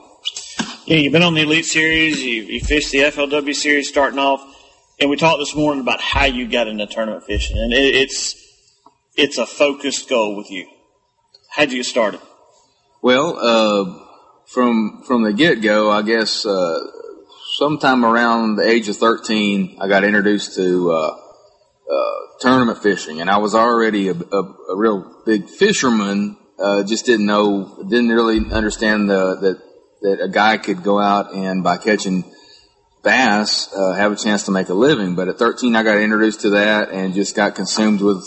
Yeah, 0.84 0.98
you've 0.98 1.12
been 1.12 1.22
on 1.22 1.34
the 1.34 1.42
Elite 1.42 1.64
Series. 1.64 2.22
You, 2.22 2.42
you 2.42 2.60
fished 2.60 2.92
the 2.92 2.98
FLW 2.98 3.54
Series 3.54 3.88
starting 3.88 4.18
off. 4.18 4.44
and 5.00 5.10
we 5.10 5.16
talked 5.16 5.40
this 5.40 5.56
morning 5.56 5.80
about 5.80 6.00
how 6.00 6.26
you 6.26 6.46
got 6.46 6.68
into 6.68 6.86
tournament 6.86 7.24
fishing, 7.24 7.58
and 7.58 7.72
it, 7.72 7.94
it's 7.94 8.36
it's 9.16 9.38
a 9.38 9.46
focused 9.46 10.08
goal 10.08 10.36
with 10.36 10.50
you. 10.50 10.68
How'd 11.50 11.72
you 11.72 11.78
get 11.78 11.86
started? 11.86 12.20
Well, 13.06 13.38
uh, 13.38 14.04
from 14.46 15.04
from 15.06 15.22
the 15.22 15.32
get 15.32 15.62
go, 15.62 15.92
I 15.92 16.02
guess 16.02 16.44
uh, 16.44 16.80
sometime 17.56 18.04
around 18.04 18.56
the 18.56 18.68
age 18.68 18.88
of 18.88 18.96
thirteen, 18.96 19.78
I 19.80 19.86
got 19.86 20.02
introduced 20.02 20.56
to 20.56 20.90
uh, 20.90 21.16
uh 21.88 22.38
tournament 22.40 22.82
fishing, 22.82 23.20
and 23.20 23.30
I 23.30 23.38
was 23.38 23.54
already 23.54 24.08
a, 24.08 24.12
a, 24.12 24.42
a 24.72 24.76
real 24.76 25.22
big 25.24 25.48
fisherman. 25.48 26.36
Uh, 26.58 26.82
just 26.82 27.06
didn't 27.06 27.26
know, 27.26 27.80
didn't 27.88 28.08
really 28.08 28.40
understand 28.50 29.08
the, 29.08 29.36
that 29.36 29.62
that 30.02 30.24
a 30.24 30.28
guy 30.28 30.58
could 30.58 30.82
go 30.82 30.98
out 30.98 31.32
and 31.32 31.62
by 31.62 31.76
catching 31.76 32.24
bass 33.04 33.72
uh, 33.72 33.92
have 33.92 34.10
a 34.10 34.16
chance 34.16 34.46
to 34.46 34.50
make 34.50 34.68
a 34.68 34.74
living. 34.74 35.14
But 35.14 35.28
at 35.28 35.38
13, 35.38 35.76
I 35.76 35.84
got 35.84 35.98
introduced 35.98 36.40
to 36.40 36.50
that 36.58 36.90
and 36.90 37.14
just 37.14 37.36
got 37.36 37.54
consumed 37.54 38.00
with 38.00 38.26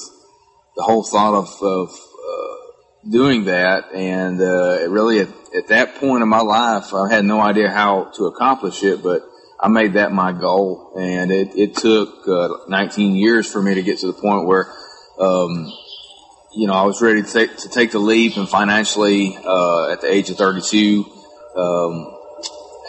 the 0.78 0.84
whole 0.84 1.04
thought 1.04 1.34
of, 1.34 1.50
of 1.62 1.90
doing 3.08 3.46
that. 3.46 3.92
And 3.94 4.42
uh, 4.42 4.90
really, 4.90 5.20
at, 5.20 5.30
at 5.56 5.68
that 5.68 5.96
point 5.96 6.24
in 6.24 6.30
my 6.30 6.42
life, 6.42 6.94
I 6.94 7.10
had 7.12 7.26
no 7.26 7.40
idea 7.40 7.70
how 7.70 8.12
to 8.16 8.26
accomplish 8.26 8.84
it, 8.84 9.04
but 9.04 9.24
I 9.60 9.68
made 9.68 9.94
that 9.94 10.12
my 10.12 10.32
goal. 10.32 10.94
And 10.98 11.32
it, 11.32 11.56
it 11.56 11.76
took 11.76 12.28
uh, 12.28 12.50
19 12.68 13.16
years 13.16 13.52
for 13.52 13.62
me 13.62 13.76
to 13.76 13.82
get 13.82 14.00
to 14.00 14.08
the 14.08 14.14
point 14.14 14.48
where. 14.48 14.74
Um, 15.20 15.72
you 16.52 16.66
know, 16.66 16.74
I 16.74 16.84
was 16.84 17.00
ready 17.00 17.22
to 17.22 17.32
take, 17.32 17.58
to 17.58 17.70
take 17.70 17.92
the 17.92 18.00
leap 18.00 18.36
and 18.36 18.50
financially, 18.50 19.38
uh, 19.38 19.92
at 19.92 20.02
the 20.02 20.12
age 20.12 20.32
of 20.32 20.38
32, 20.38 21.06
um, 21.56 22.20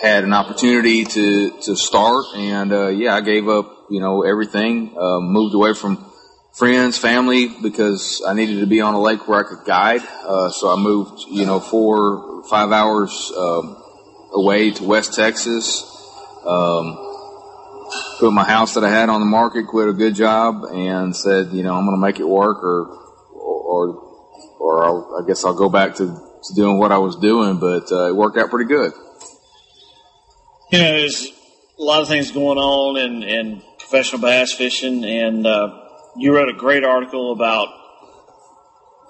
had 0.01 0.25
an 0.25 0.33
opportunity 0.33 1.05
to 1.05 1.51
to 1.62 1.77
start, 1.77 2.25
and 2.35 2.73
uh, 2.73 2.88
yeah, 2.88 3.14
I 3.14 3.20
gave 3.20 3.49
up 3.49 3.87
you 3.90 4.01
know 4.01 4.23
everything, 4.23 4.96
uh, 4.99 5.20
moved 5.20 5.55
away 5.55 5.75
from 5.75 6.10
friends, 6.61 6.99
family 6.99 7.49
because 7.49 8.23
I 8.25 8.35
needed 8.35 8.61
to 8.61 8.66
be 8.66 8.83
on 8.83 8.94
a 8.94 9.01
lake 9.01 9.27
where 9.27 9.40
I 9.40 9.49
could 9.49 9.64
guide. 9.64 10.03
Uh, 10.25 10.51
so 10.51 10.70
I 10.70 10.77
moved 10.77 11.23
you 11.29 11.46
know 11.46 11.59
four 11.59 12.44
five 12.51 12.70
hours 12.70 13.33
um, 13.37 13.83
away 14.33 14.70
to 14.73 14.85
West 14.85 15.14
Texas. 15.14 15.83
Um, 16.46 16.99
put 18.20 18.33
my 18.33 18.44
house 18.44 18.75
that 18.75 18.85
I 18.85 18.90
had 18.90 19.09
on 19.09 19.20
the 19.20 19.27
market, 19.27 19.66
quit 19.66 19.88
a 19.88 19.92
good 19.92 20.14
job, 20.14 20.64
and 20.64 21.16
said, 21.16 21.49
you 21.53 21.62
know, 21.62 21.75
I'm 21.75 21.87
going 21.87 21.96
to 21.96 22.01
make 22.01 22.20
it 22.20 22.29
work, 22.29 22.62
or 22.62 22.87
or 23.35 23.88
or 24.61 24.85
I'll, 24.85 25.23
i 25.23 25.27
guess 25.27 25.44
I'll 25.44 25.55
go 25.55 25.70
back 25.70 25.94
to, 25.96 26.07
to 26.07 26.55
doing 26.55 26.79
what 26.79 26.92
I 26.92 26.99
was 26.99 27.16
doing. 27.16 27.59
But 27.59 27.90
uh, 27.90 28.11
it 28.11 28.14
worked 28.14 28.37
out 28.37 28.51
pretty 28.51 28.68
good 28.68 28.92
you 30.70 30.79
know, 30.79 30.92
there's 30.92 31.33
a 31.79 31.83
lot 31.83 32.01
of 32.01 32.09
things 32.09 32.31
going 32.31 32.59
on 32.59 32.96
in, 32.96 33.23
in 33.23 33.62
professional 33.79 34.20
bass 34.20 34.53
fishing, 34.53 35.05
and 35.05 35.46
uh, 35.46 35.89
you 36.16 36.35
wrote 36.35 36.49
a 36.49 36.55
great 36.55 36.85
article 36.85 37.33
about 37.33 37.68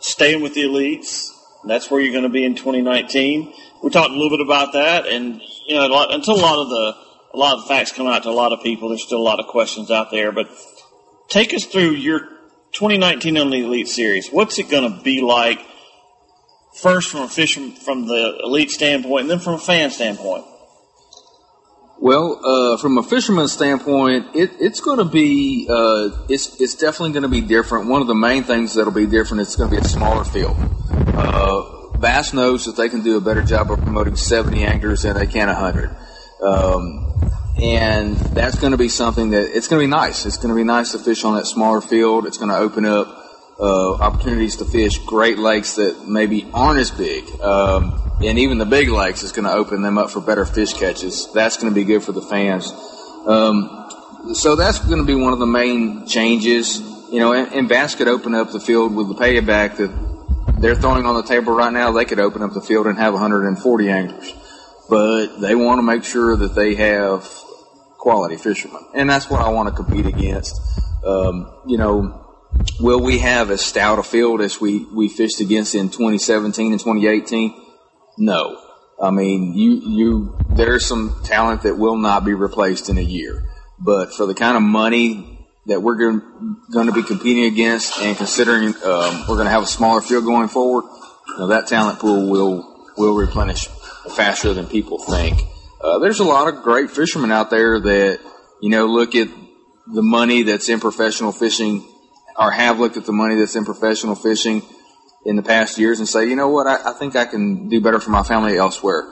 staying 0.00 0.42
with 0.42 0.54
the 0.54 0.62
elites. 0.62 1.30
That's 1.64 1.90
where 1.90 2.00
you're 2.00 2.12
going 2.12 2.24
to 2.24 2.30
be 2.30 2.44
in 2.44 2.54
2019. 2.54 3.52
We 3.82 3.90
talked 3.90 4.10
a 4.10 4.14
little 4.14 4.30
bit 4.30 4.44
about 4.44 4.72
that, 4.74 5.06
and 5.06 5.40
you 5.66 5.76
know, 5.76 5.86
a 5.86 5.88
lot, 5.88 6.12
until 6.12 6.34
a 6.34 6.42
lot 6.42 6.58
of 6.58 6.68
the 6.68 6.96
a 7.32 7.38
lot 7.38 7.54
of 7.54 7.62
the 7.62 7.68
facts 7.68 7.92
come 7.92 8.06
out 8.06 8.24
to 8.24 8.28
a 8.28 8.32
lot 8.32 8.52
of 8.52 8.62
people, 8.62 8.88
there's 8.88 9.04
still 9.04 9.20
a 9.20 9.22
lot 9.22 9.40
of 9.40 9.46
questions 9.46 9.90
out 9.90 10.10
there. 10.10 10.32
But 10.32 10.48
take 11.28 11.54
us 11.54 11.64
through 11.64 11.92
your 11.92 12.20
2019 12.72 13.38
on 13.38 13.50
the 13.50 13.64
Elite 13.64 13.88
Series. 13.88 14.28
What's 14.30 14.58
it 14.58 14.68
going 14.68 14.90
to 14.90 15.02
be 15.02 15.20
like? 15.20 15.60
First, 16.74 17.10
from 17.10 17.22
a 17.22 17.28
fishing 17.28 17.72
from 17.72 18.06
the 18.06 18.40
elite 18.44 18.70
standpoint, 18.70 19.22
and 19.22 19.30
then 19.30 19.38
from 19.38 19.54
a 19.54 19.58
fan 19.58 19.90
standpoint. 19.90 20.44
Well, 22.02 22.40
uh, 22.42 22.76
from 22.78 22.96
a 22.96 23.02
fisherman's 23.02 23.52
standpoint, 23.52 24.34
it, 24.34 24.52
it's 24.58 24.80
going 24.80 25.00
to 25.00 25.04
be 25.04 25.66
uh, 25.68 26.24
it's 26.30 26.58
it's 26.58 26.74
definitely 26.74 27.12
going 27.12 27.24
to 27.24 27.28
be 27.28 27.42
different. 27.42 27.88
One 27.88 28.00
of 28.00 28.06
the 28.06 28.14
main 28.14 28.42
things 28.42 28.72
that'll 28.72 28.90
be 28.90 29.04
different 29.04 29.42
is 29.42 29.54
going 29.54 29.68
to 29.68 29.76
be 29.76 29.82
a 29.82 29.84
smaller 29.86 30.24
field. 30.24 30.56
Uh, 30.90 31.98
Bass 31.98 32.32
knows 32.32 32.64
that 32.64 32.76
they 32.76 32.88
can 32.88 33.02
do 33.02 33.18
a 33.18 33.20
better 33.20 33.42
job 33.42 33.70
of 33.70 33.80
promoting 33.80 34.16
70 34.16 34.64
anglers 34.64 35.02
than 35.02 35.14
they 35.14 35.26
can 35.26 35.48
100, 35.48 35.94
um, 36.42 37.12
and 37.62 38.16
that's 38.16 38.58
going 38.58 38.72
to 38.72 38.78
be 38.78 38.88
something 38.88 39.28
that 39.30 39.54
it's 39.54 39.68
going 39.68 39.80
to 39.80 39.86
be 39.86 39.90
nice. 39.90 40.24
It's 40.24 40.38
going 40.38 40.48
to 40.48 40.54
be 40.54 40.64
nice 40.64 40.92
to 40.92 40.98
fish 40.98 41.22
on 41.24 41.36
that 41.36 41.44
smaller 41.44 41.82
field. 41.82 42.26
It's 42.26 42.38
going 42.38 42.48
to 42.48 42.56
open 42.56 42.86
up 42.86 43.19
uh, 43.60 43.94
opportunities 43.94 44.56
to 44.56 44.64
fish 44.64 44.98
great 44.98 45.38
lakes 45.38 45.76
that 45.76 46.08
maybe 46.08 46.48
aren't 46.54 46.80
as 46.80 46.90
big. 46.90 47.40
Um, 47.40 48.00
and 48.24 48.38
even 48.38 48.58
the 48.58 48.66
big 48.66 48.88
lakes 48.88 49.22
is 49.22 49.32
going 49.32 49.44
to 49.44 49.52
open 49.52 49.82
them 49.82 49.98
up 49.98 50.10
for 50.10 50.20
better 50.20 50.46
fish 50.46 50.72
catches. 50.72 51.30
That's 51.32 51.56
going 51.56 51.72
to 51.72 51.74
be 51.74 51.84
good 51.84 52.02
for 52.02 52.12
the 52.12 52.22
fans. 52.22 52.72
Um, 53.26 54.34
so 54.34 54.56
that's 54.56 54.78
going 54.78 54.98
to 54.98 55.04
be 55.04 55.14
one 55.14 55.32
of 55.32 55.38
the 55.38 55.46
main 55.46 56.06
changes. 56.06 56.80
You 57.10 57.18
know, 57.18 57.32
and, 57.32 57.52
and 57.52 57.68
Bass 57.68 57.94
could 57.94 58.08
open 58.08 58.34
up 58.34 58.50
the 58.50 58.60
field 58.60 58.94
with 58.94 59.08
the 59.08 59.14
payback 59.14 59.76
that 59.76 60.60
they're 60.60 60.74
throwing 60.74 61.06
on 61.06 61.14
the 61.14 61.22
table 61.22 61.52
right 61.52 61.72
now. 61.72 61.92
They 61.92 62.04
could 62.04 62.20
open 62.20 62.42
up 62.42 62.52
the 62.52 62.60
field 62.60 62.86
and 62.86 62.98
have 62.98 63.14
140 63.14 63.88
anglers, 63.88 64.32
but 64.88 65.38
they 65.38 65.54
want 65.54 65.78
to 65.78 65.82
make 65.82 66.04
sure 66.04 66.36
that 66.36 66.54
they 66.54 66.74
have 66.76 67.28
quality 67.98 68.36
fishermen, 68.36 68.82
and 68.94 69.08
that's 69.08 69.28
what 69.28 69.40
I 69.40 69.50
want 69.50 69.68
to 69.68 69.74
compete 69.74 70.06
against. 70.06 70.60
Um, 71.04 71.50
you 71.66 71.78
know, 71.78 72.19
will 72.80 73.00
we 73.00 73.18
have 73.18 73.50
as 73.50 73.60
stout 73.60 73.98
a 73.98 74.02
field 74.02 74.40
as 74.40 74.60
we 74.60 74.84
we 74.84 75.08
fished 75.08 75.40
against 75.40 75.74
in 75.74 75.88
2017 75.88 76.72
and 76.72 76.80
2018? 76.80 77.54
No. 78.18 78.60
I 79.02 79.10
mean, 79.10 79.54
you, 79.54 79.80
you, 79.80 80.38
there's 80.50 80.84
some 80.84 81.22
talent 81.24 81.62
that 81.62 81.78
will 81.78 81.96
not 81.96 82.24
be 82.24 82.34
replaced 82.34 82.90
in 82.90 82.98
a 82.98 83.02
year. 83.02 83.48
But 83.78 84.12
for 84.12 84.26
the 84.26 84.34
kind 84.34 84.58
of 84.58 84.62
money 84.62 85.48
that 85.66 85.80
we're 85.80 85.96
going 85.96 86.86
to 86.86 86.92
be 86.92 87.02
competing 87.02 87.44
against 87.44 87.98
and 87.98 88.16
considering 88.16 88.68
um, 88.84 89.20
we're 89.20 89.36
going 89.36 89.46
to 89.46 89.50
have 89.50 89.62
a 89.62 89.66
smaller 89.66 90.02
field 90.02 90.24
going 90.24 90.48
forward, 90.48 90.84
you 91.28 91.38
know, 91.38 91.46
that 91.46 91.66
talent 91.66 91.98
pool 91.98 92.28
will, 92.28 92.86
will 92.98 93.14
replenish 93.14 93.68
faster 94.14 94.52
than 94.52 94.66
people 94.66 94.98
think. 94.98 95.40
Uh, 95.82 95.98
there's 95.98 96.20
a 96.20 96.24
lot 96.24 96.52
of 96.52 96.62
great 96.62 96.90
fishermen 96.90 97.32
out 97.32 97.48
there 97.48 97.80
that, 97.80 98.20
you 98.60 98.68
know, 98.68 98.84
look 98.84 99.14
at 99.14 99.28
the 99.86 100.02
money 100.02 100.42
that's 100.42 100.68
in 100.68 100.78
professional 100.78 101.32
fishing 101.32 101.86
or 102.40 102.50
have 102.50 102.80
looked 102.80 102.96
at 102.96 103.04
the 103.04 103.12
money 103.12 103.36
that's 103.36 103.54
in 103.54 103.66
professional 103.66 104.14
fishing 104.14 104.62
in 105.26 105.36
the 105.36 105.42
past 105.42 105.78
years 105.78 105.98
and 105.98 106.08
say, 106.08 106.26
you 106.26 106.34
know 106.34 106.48
what, 106.48 106.66
I, 106.66 106.90
I 106.90 106.92
think 106.94 107.14
I 107.14 107.26
can 107.26 107.68
do 107.68 107.82
better 107.82 108.00
for 108.00 108.10
my 108.10 108.22
family 108.22 108.56
elsewhere. 108.56 109.04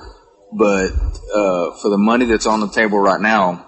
But 0.51 0.93
uh, 1.35 1.77
for 1.77 1.91
the 1.91 1.99
money 1.99 2.25
that's 2.25 2.47
on 2.47 2.61
the 2.61 2.71
table 2.71 2.99
right 2.99 3.21
now, 3.21 3.67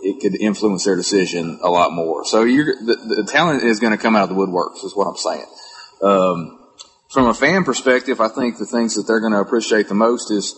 it 0.00 0.20
could 0.22 0.40
influence 0.40 0.84
their 0.84 0.96
decision 0.96 1.58
a 1.62 1.68
lot 1.68 1.92
more. 1.92 2.24
So 2.24 2.44
the, 2.44 3.14
the, 3.16 3.28
talent 3.30 3.64
is 3.64 3.80
going 3.80 3.92
to 3.92 3.98
come 3.98 4.16
out 4.16 4.22
of 4.22 4.28
the 4.30 4.34
woodworks, 4.34 4.82
is 4.82 4.96
what 4.96 5.06
I'm 5.06 5.16
saying. 5.16 5.46
Um, 6.00 6.58
from 7.10 7.26
a 7.26 7.34
fan 7.34 7.64
perspective, 7.64 8.20
I 8.20 8.28
think 8.28 8.56
the 8.56 8.66
things 8.66 8.94
that 8.94 9.06
they're 9.06 9.20
going 9.20 9.32
to 9.32 9.40
appreciate 9.40 9.88
the 9.88 9.94
most 9.94 10.30
is, 10.30 10.54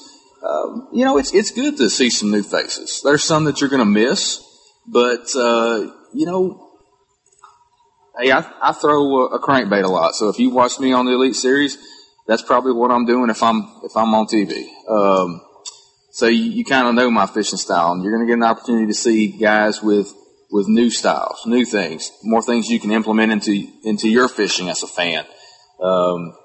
um, 0.46 0.88
you 0.92 1.04
know, 1.04 1.18
it's 1.18 1.34
it's 1.34 1.50
good 1.50 1.76
to 1.78 1.90
see 1.90 2.10
some 2.10 2.30
new 2.30 2.42
faces. 2.42 3.00
There's 3.02 3.24
some 3.24 3.44
that 3.44 3.60
you're 3.60 3.70
going 3.70 3.80
to 3.80 3.84
miss, 3.84 4.42
but 4.86 5.34
uh, 5.34 5.90
you 6.12 6.26
know, 6.26 6.67
Hey, 8.18 8.32
I, 8.32 8.44
I 8.60 8.72
throw 8.72 9.26
a, 9.26 9.38
crankbait 9.38 9.84
a 9.84 9.88
lot. 9.88 10.16
So 10.16 10.28
if 10.28 10.40
you 10.40 10.50
watch 10.50 10.80
me 10.80 10.92
on 10.92 11.06
the 11.06 11.12
Elite 11.12 11.36
Series, 11.36 11.78
that's 12.26 12.42
probably 12.42 12.72
what 12.72 12.90
I'm 12.90 13.06
doing 13.06 13.30
if 13.30 13.42
I'm 13.44 13.62
if 13.84 13.96
I'm 13.96 14.12
on 14.12 14.26
TV. 14.26 14.66
Um, 14.88 15.40
so 16.10 16.26
you, 16.26 16.50
you 16.50 16.64
kind 16.64 16.88
of 16.88 16.96
know 16.96 17.12
my 17.12 17.26
fishing 17.26 17.58
style, 17.58 17.92
and 17.92 18.02
you're 18.02 18.12
going 18.12 18.26
to 18.26 18.30
get 18.30 18.36
an 18.36 18.42
opportunity 18.42 18.88
to 18.88 18.94
see 18.94 19.28
guys 19.28 19.80
with 19.82 20.12
with 20.50 20.66
new 20.66 20.90
styles, 20.90 21.42
new 21.46 21.64
things, 21.64 22.10
more 22.24 22.42
things 22.42 22.68
you 22.68 22.80
can 22.80 22.90
implement 22.90 23.30
into 23.30 23.68
into 23.84 24.08
your 24.08 24.28
fishing 24.28 24.68
as 24.68 24.82
a 24.82 24.88
fan. 24.88 25.24
Um, 25.80 26.36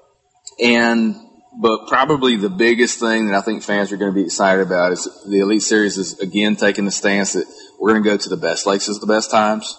and 0.62 1.16
but 1.60 1.88
probably 1.88 2.36
the 2.36 2.50
biggest 2.50 3.00
thing 3.00 3.26
that 3.26 3.34
I 3.34 3.40
think 3.40 3.64
fans 3.64 3.90
are 3.90 3.96
going 3.96 4.12
to 4.12 4.14
be 4.14 4.26
excited 4.26 4.64
about 4.64 4.92
is 4.92 5.08
the 5.28 5.40
Elite 5.40 5.62
Series 5.62 5.98
is 5.98 6.20
again 6.20 6.54
taking 6.54 6.84
the 6.84 6.92
stance 6.92 7.32
that 7.32 7.46
we're 7.80 7.90
going 7.90 8.04
to 8.04 8.10
go 8.10 8.16
to 8.16 8.28
the 8.28 8.36
best 8.36 8.64
lakes 8.64 8.88
at 8.88 9.00
the 9.00 9.08
best 9.08 9.32
times. 9.32 9.76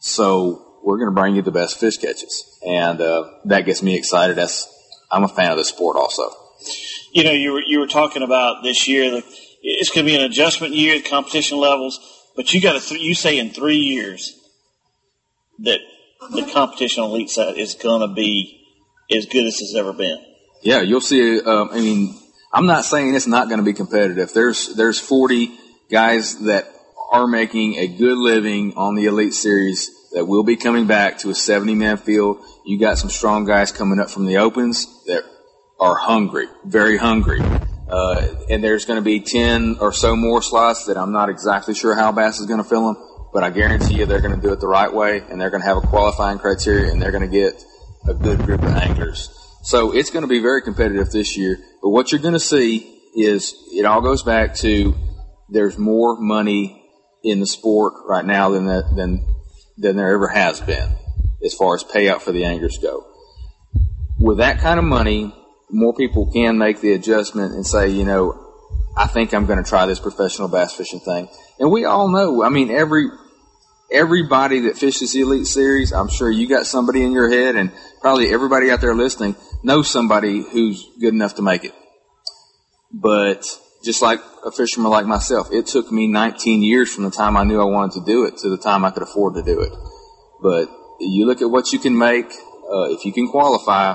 So 0.00 0.65
we're 0.86 0.98
going 0.98 1.10
to 1.12 1.20
bring 1.20 1.34
you 1.34 1.42
the 1.42 1.50
best 1.50 1.80
fish 1.80 1.96
catches. 1.96 2.58
And 2.64 3.00
uh, 3.00 3.28
that 3.46 3.62
gets 3.62 3.82
me 3.82 3.96
excited. 3.96 4.38
As 4.38 4.68
I'm 5.10 5.24
a 5.24 5.28
fan 5.28 5.50
of 5.50 5.58
the 5.58 5.64
sport 5.64 5.96
also. 5.96 6.22
You 7.12 7.24
know, 7.24 7.32
you 7.32 7.52
were, 7.54 7.62
you 7.66 7.80
were 7.80 7.88
talking 7.88 8.22
about 8.22 8.62
this 8.62 8.86
year 8.86 9.10
that 9.10 9.24
it's 9.62 9.90
going 9.90 10.06
to 10.06 10.12
be 10.12 10.16
an 10.16 10.22
adjustment 10.22 10.74
year, 10.74 11.02
competition 11.02 11.58
levels, 11.58 11.98
but 12.36 12.54
you 12.54 12.60
got 12.60 12.80
to, 12.80 12.88
th- 12.88 13.00
you 13.00 13.14
say 13.16 13.36
in 13.36 13.50
three 13.50 13.78
years 13.78 14.38
that 15.58 15.80
the 16.30 16.48
competition 16.52 17.02
on 17.02 17.10
elite 17.10 17.30
side 17.30 17.56
is 17.58 17.74
going 17.74 18.08
to 18.08 18.14
be 18.14 18.64
as 19.10 19.26
good 19.26 19.44
as 19.44 19.60
it's 19.60 19.74
ever 19.74 19.92
been. 19.92 20.18
Yeah, 20.62 20.82
you'll 20.82 21.00
see. 21.00 21.40
Um, 21.40 21.70
I 21.72 21.80
mean, 21.80 22.16
I'm 22.52 22.66
not 22.66 22.84
saying 22.84 23.12
it's 23.12 23.26
not 23.26 23.48
going 23.48 23.58
to 23.58 23.64
be 23.64 23.72
competitive. 23.72 24.32
There's 24.32 24.74
there's 24.76 25.00
40 25.00 25.50
guys 25.90 26.38
that 26.44 26.68
are 27.10 27.26
making 27.26 27.76
a 27.76 27.88
good 27.88 28.18
living 28.18 28.74
on 28.76 28.94
the 28.94 29.06
elite 29.06 29.34
series 29.34 29.90
that 30.16 30.24
will 30.24 30.42
be 30.42 30.56
coming 30.56 30.86
back 30.86 31.18
to 31.18 31.28
a 31.28 31.34
70 31.34 31.74
man 31.74 31.98
field. 31.98 32.42
You 32.64 32.80
got 32.80 32.96
some 32.96 33.10
strong 33.10 33.44
guys 33.44 33.70
coming 33.70 34.00
up 34.00 34.08
from 34.10 34.24
the 34.24 34.38
opens 34.38 35.04
that 35.04 35.24
are 35.78 35.94
hungry, 35.94 36.46
very 36.64 36.96
hungry. 36.96 37.42
Uh, 37.42 38.26
and 38.48 38.64
there's 38.64 38.86
going 38.86 38.96
to 38.96 39.04
be 39.04 39.20
10 39.20 39.76
or 39.78 39.92
so 39.92 40.16
more 40.16 40.40
slots 40.40 40.86
that 40.86 40.96
I'm 40.96 41.12
not 41.12 41.28
exactly 41.28 41.74
sure 41.74 41.94
how 41.94 42.12
Bass 42.12 42.40
is 42.40 42.46
going 42.46 42.62
to 42.62 42.68
fill 42.68 42.94
them, 42.94 42.96
but 43.34 43.44
I 43.44 43.50
guarantee 43.50 43.96
you 43.96 44.06
they're 44.06 44.22
going 44.22 44.34
to 44.34 44.40
do 44.40 44.54
it 44.54 44.58
the 44.58 44.66
right 44.66 44.92
way, 44.92 45.18
and 45.18 45.38
they're 45.38 45.50
going 45.50 45.60
to 45.60 45.68
have 45.68 45.76
a 45.76 45.86
qualifying 45.86 46.38
criteria, 46.38 46.90
and 46.90 47.00
they're 47.00 47.12
going 47.12 47.30
to 47.30 47.38
get 47.38 47.62
a 48.08 48.14
good 48.14 48.38
group 48.38 48.62
of 48.62 48.74
anglers. 48.74 49.28
So 49.64 49.94
it's 49.94 50.08
going 50.08 50.22
to 50.22 50.28
be 50.28 50.40
very 50.40 50.62
competitive 50.62 51.10
this 51.10 51.36
year. 51.36 51.58
But 51.82 51.90
what 51.90 52.10
you're 52.10 52.22
going 52.22 52.32
to 52.32 52.40
see 52.40 53.02
is 53.14 53.54
it 53.70 53.84
all 53.84 54.00
goes 54.00 54.22
back 54.22 54.54
to 54.56 54.94
there's 55.50 55.76
more 55.76 56.18
money 56.18 56.82
in 57.22 57.38
the 57.38 57.46
sport 57.46 57.92
right 58.06 58.24
now 58.24 58.48
than 58.48 58.64
than 58.64 59.35
than 59.78 59.96
there 59.96 60.14
ever 60.14 60.28
has 60.28 60.60
been 60.60 60.90
as 61.44 61.54
far 61.54 61.74
as 61.74 61.84
payout 61.84 62.20
for 62.20 62.32
the 62.32 62.44
anglers 62.44 62.78
go. 62.78 63.06
With 64.18 64.38
that 64.38 64.60
kind 64.60 64.78
of 64.78 64.84
money, 64.84 65.34
more 65.70 65.94
people 65.94 66.30
can 66.32 66.58
make 66.58 66.80
the 66.80 66.92
adjustment 66.92 67.54
and 67.54 67.66
say, 67.66 67.88
you 67.88 68.04
know, 68.04 68.42
I 68.96 69.06
think 69.06 69.34
I'm 69.34 69.46
going 69.46 69.62
to 69.62 69.68
try 69.68 69.84
this 69.86 70.00
professional 70.00 70.48
bass 70.48 70.72
fishing 70.72 71.00
thing. 71.00 71.28
And 71.58 71.70
we 71.70 71.84
all 71.84 72.08
know, 72.08 72.42
I 72.42 72.48
mean, 72.48 72.70
every 72.70 73.08
everybody 73.90 74.60
that 74.60 74.76
fishes 74.76 75.12
the 75.12 75.20
Elite 75.20 75.46
Series, 75.46 75.92
I'm 75.92 76.08
sure 76.08 76.30
you 76.30 76.48
got 76.48 76.66
somebody 76.66 77.04
in 77.04 77.12
your 77.12 77.30
head, 77.30 77.56
and 77.56 77.72
probably 78.00 78.32
everybody 78.32 78.70
out 78.70 78.80
there 78.80 78.94
listening 78.94 79.36
knows 79.62 79.90
somebody 79.90 80.42
who's 80.42 80.84
good 81.00 81.14
enough 81.14 81.34
to 81.36 81.42
make 81.42 81.64
it. 81.64 81.74
But 82.92 83.44
just 83.86 84.02
like 84.02 84.20
a 84.44 84.50
fisherman 84.50 84.90
like 84.90 85.06
myself, 85.06 85.48
it 85.52 85.66
took 85.66 85.90
me 85.92 86.08
19 86.08 86.62
years 86.62 86.92
from 86.92 87.04
the 87.04 87.10
time 87.10 87.36
I 87.36 87.44
knew 87.44 87.60
I 87.60 87.64
wanted 87.64 88.00
to 88.00 88.04
do 88.04 88.24
it 88.24 88.36
to 88.38 88.50
the 88.50 88.58
time 88.58 88.84
I 88.84 88.90
could 88.90 89.04
afford 89.04 89.34
to 89.34 89.42
do 89.42 89.60
it. 89.60 89.72
But 90.42 90.68
you 91.00 91.24
look 91.24 91.40
at 91.40 91.48
what 91.48 91.72
you 91.72 91.78
can 91.78 91.96
make, 91.96 92.26
uh, 92.26 92.90
if 92.90 93.04
you 93.04 93.12
can 93.12 93.28
qualify, 93.28 93.94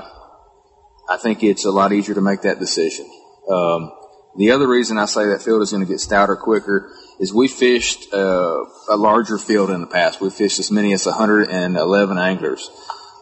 I 1.08 1.16
think 1.18 1.44
it's 1.44 1.66
a 1.66 1.70
lot 1.70 1.92
easier 1.92 2.14
to 2.14 2.22
make 2.22 2.40
that 2.42 2.58
decision. 2.58 3.06
Um, 3.48 3.92
the 4.38 4.50
other 4.52 4.66
reason 4.66 4.96
I 4.96 5.04
say 5.04 5.26
that 5.26 5.42
field 5.42 5.60
is 5.60 5.72
going 5.72 5.84
to 5.84 5.88
get 5.88 6.00
stouter 6.00 6.36
quicker 6.36 6.90
is 7.20 7.34
we 7.34 7.46
fished 7.46 8.14
uh, 8.14 8.64
a 8.88 8.96
larger 8.96 9.36
field 9.36 9.68
in 9.70 9.82
the 9.82 9.86
past. 9.86 10.22
We 10.22 10.30
fished 10.30 10.58
as 10.58 10.70
many 10.70 10.94
as 10.94 11.04
111 11.04 12.18
anglers. 12.18 12.70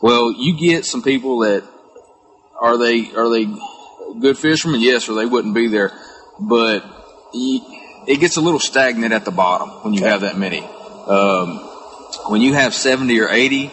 Well, 0.00 0.33
you 0.33 0.56
get 0.56 0.85
some 0.85 1.02
people 1.02 1.40
that 1.40 1.64
are 2.61 2.78
they 2.78 3.11
are 3.12 3.28
they 3.28 3.46
good 4.20 4.38
fishermen? 4.38 4.80
Yes, 4.80 5.09
or 5.09 5.14
they 5.14 5.26
wouldn't 5.26 5.54
be 5.54 5.66
there. 5.66 5.92
But 6.40 6.85
it 7.33 8.18
gets 8.18 8.37
a 8.37 8.40
little 8.40 8.61
stagnant 8.61 9.12
at 9.12 9.24
the 9.24 9.31
bottom 9.31 9.68
when 9.85 9.94
you 9.94 10.05
have 10.05 10.22
that 10.22 10.38
many. 10.38 10.61
Um, 10.61 11.59
when 12.29 12.40
you 12.40 12.55
have 12.55 12.74
70 12.74 13.20
or 13.20 13.29
80 13.29 13.70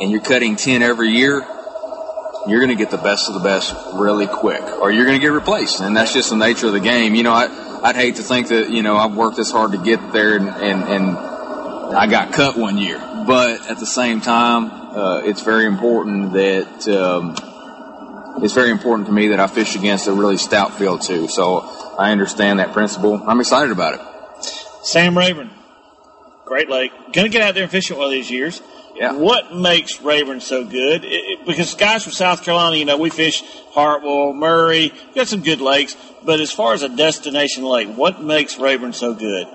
and 0.00 0.10
you're 0.10 0.20
cutting 0.20 0.56
10 0.56 0.82
every 0.82 1.10
year, 1.10 1.46
you're 2.46 2.60
going 2.60 2.76
to 2.76 2.76
get 2.76 2.90
the 2.90 2.98
best 2.98 3.28
of 3.28 3.34
the 3.34 3.40
best 3.40 3.74
really 3.94 4.26
quick, 4.26 4.62
or 4.62 4.90
you're 4.90 5.06
going 5.06 5.18
to 5.18 5.24
get 5.24 5.32
replaced, 5.32 5.80
and 5.80 5.96
that's 5.96 6.12
just 6.12 6.30
the 6.30 6.36
nature 6.36 6.66
of 6.66 6.72
the 6.72 6.80
game. 6.80 7.14
You 7.14 7.22
know, 7.22 7.32
I, 7.32 7.80
I'd 7.82 7.96
hate 7.96 8.16
to 8.16 8.22
think 8.22 8.48
that 8.48 8.70
you 8.70 8.82
know 8.82 8.96
I've 8.96 9.14
worked 9.14 9.36
this 9.36 9.50
hard 9.50 9.72
to 9.72 9.78
get 9.78 10.12
there, 10.12 10.36
and 10.36 10.48
and, 10.48 10.82
and 10.82 11.16
I 11.96 12.06
got 12.06 12.32
cut 12.32 12.56
one 12.56 12.76
year, 12.76 12.98
but 13.26 13.70
at 13.70 13.78
the 13.78 13.86
same 13.86 14.20
time, 14.20 14.70
uh, 14.70 15.22
it's 15.24 15.42
very 15.42 15.64
important 15.64 16.34
that 16.34 16.88
um, 16.88 17.53
it's 18.42 18.54
very 18.54 18.70
important 18.70 19.06
to 19.08 19.12
me 19.12 19.28
that 19.28 19.40
I 19.40 19.46
fish 19.46 19.76
against 19.76 20.06
a 20.06 20.12
really 20.12 20.36
stout 20.36 20.74
field 20.74 21.02
too. 21.02 21.28
So 21.28 21.60
I 21.98 22.12
understand 22.12 22.58
that 22.58 22.72
principle. 22.72 23.22
I'm 23.26 23.40
excited 23.40 23.70
about 23.70 23.94
it. 23.94 24.44
Sam 24.84 25.16
Rayburn, 25.16 25.50
Great 26.44 26.68
Lake, 26.68 26.92
going 27.12 27.26
to 27.26 27.28
get 27.28 27.42
out 27.42 27.54
there 27.54 27.62
and 27.62 27.72
fish 27.72 27.90
it 27.90 27.96
one 27.96 28.06
of 28.06 28.12
these 28.12 28.30
years. 28.30 28.60
Yeah. 28.94 29.12
What 29.12 29.54
makes 29.54 30.00
Rayburn 30.00 30.40
so 30.40 30.64
good? 30.64 31.04
It, 31.04 31.08
it, 31.08 31.46
because 31.46 31.74
guys 31.74 32.04
from 32.04 32.12
South 32.12 32.44
Carolina, 32.44 32.76
you 32.76 32.84
know, 32.84 32.96
we 32.96 33.10
fish 33.10 33.42
Hartwell, 33.70 34.32
Murray, 34.32 34.92
got 35.14 35.26
some 35.26 35.42
good 35.42 35.60
lakes. 35.60 35.96
But 36.24 36.40
as 36.40 36.52
far 36.52 36.74
as 36.74 36.82
a 36.82 36.88
destination 36.88 37.64
lake, 37.64 37.88
what 37.88 38.22
makes 38.22 38.58
Rayburn 38.58 38.92
so 38.92 39.14
good? 39.14 39.48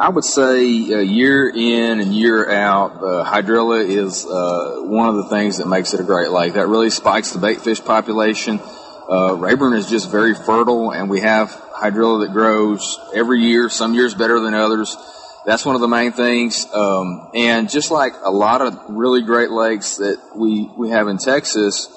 I 0.00 0.08
would 0.08 0.24
say 0.24 0.60
uh, 0.62 1.00
year 1.00 1.50
in 1.50 2.00
and 2.00 2.14
year 2.14 2.50
out, 2.50 3.04
uh, 3.04 3.22
hydrilla 3.22 3.86
is 3.86 4.24
uh, 4.24 4.76
one 4.80 5.10
of 5.10 5.16
the 5.16 5.24
things 5.24 5.58
that 5.58 5.68
makes 5.68 5.92
it 5.92 6.00
a 6.00 6.04
great 6.04 6.30
lake. 6.30 6.54
That 6.54 6.68
really 6.68 6.88
spikes 6.88 7.32
the 7.32 7.38
bait 7.38 7.60
fish 7.60 7.84
population. 7.84 8.60
Uh, 9.10 9.34
Rayburn 9.34 9.74
is 9.74 9.90
just 9.90 10.10
very 10.10 10.34
fertile, 10.34 10.90
and 10.90 11.10
we 11.10 11.20
have 11.20 11.50
hydrilla 11.50 12.26
that 12.26 12.32
grows 12.32 12.98
every 13.14 13.40
year. 13.40 13.68
Some 13.68 13.92
years 13.92 14.14
better 14.14 14.40
than 14.40 14.54
others. 14.54 14.96
That's 15.44 15.66
one 15.66 15.74
of 15.74 15.82
the 15.82 15.88
main 15.88 16.12
things. 16.12 16.66
Um, 16.72 17.28
and 17.34 17.68
just 17.68 17.90
like 17.90 18.14
a 18.24 18.30
lot 18.30 18.62
of 18.62 18.78
really 18.88 19.20
great 19.20 19.50
lakes 19.50 19.98
that 19.98 20.18
we, 20.34 20.66
we 20.78 20.88
have 20.88 21.08
in 21.08 21.18
Texas, 21.18 21.88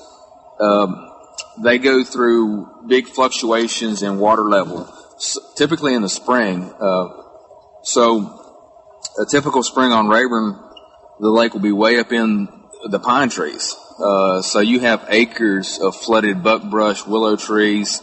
um, 0.59 1.09
they 1.57 1.77
go 1.77 2.03
through 2.03 2.67
big 2.85 3.07
fluctuations 3.07 4.03
in 4.03 4.19
water 4.19 4.43
level, 4.43 4.93
S- 5.15 5.37
typically 5.55 5.93
in 5.93 6.01
the 6.01 6.09
spring. 6.09 6.73
So 7.83 8.39
a 9.19 9.25
typical 9.25 9.63
spring 9.63 9.91
on 9.91 10.07
Rayburn, 10.07 10.59
the 11.19 11.29
lake 11.29 11.53
will 11.53 11.61
be 11.61 11.71
way 11.71 11.99
up 11.99 12.11
in 12.11 12.47
the 12.89 12.99
pine 12.99 13.29
trees. 13.29 13.75
Uh, 13.99 14.41
so 14.41 14.59
you 14.59 14.79
have 14.79 15.05
acres 15.09 15.79
of 15.79 15.95
flooded 15.95 16.43
buckbrush, 16.43 17.05
willow 17.05 17.35
trees, 17.35 18.01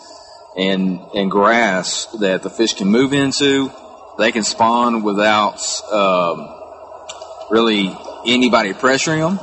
and 0.57 1.01
and 1.15 1.31
grass 1.31 2.07
that 2.21 2.43
the 2.43 2.51
fish 2.51 2.75
can 2.75 2.89
move 2.89 3.13
into 3.13 3.71
they 4.21 4.33
can 4.33 4.45
spawn 4.45 5.03
without 5.03 5.61
um, 5.91 6.47
really 7.51 7.97
anybody 8.27 8.75
pressuring 8.75 9.21
them, 9.21 9.41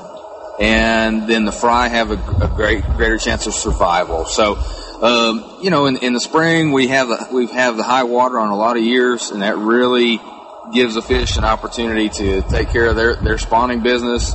and 0.59 1.27
then 1.27 1.45
the 1.45 1.51
fry 1.51 1.87
have 1.87 2.11
a, 2.11 2.45
a 2.45 2.47
great 2.47 2.83
greater 2.95 3.17
chance 3.17 3.47
of 3.47 3.55
survival. 3.55 4.25
So, 4.25 4.55
um, 5.01 5.59
you 5.61 5.69
know, 5.69 5.85
in, 5.85 5.97
in 5.97 6.13
the 6.13 6.19
spring 6.19 6.71
we 6.71 6.87
have 6.87 7.07
the, 7.07 7.27
we 7.31 7.45
have 7.47 7.55
have 7.55 7.77
the 7.77 7.83
high 7.83 8.03
water 8.03 8.39
on 8.39 8.49
a 8.49 8.55
lot 8.55 8.77
of 8.77 8.83
years, 8.83 9.29
and 9.29 9.41
that 9.41 9.57
really 9.57 10.19
gives 10.73 10.95
the 10.95 11.01
fish 11.01 11.37
an 11.37 11.43
opportunity 11.43 12.09
to 12.09 12.41
take 12.49 12.69
care 12.69 12.87
of 12.87 12.95
their 12.95 13.15
their 13.15 13.37
spawning 13.37 13.81
business. 13.81 14.33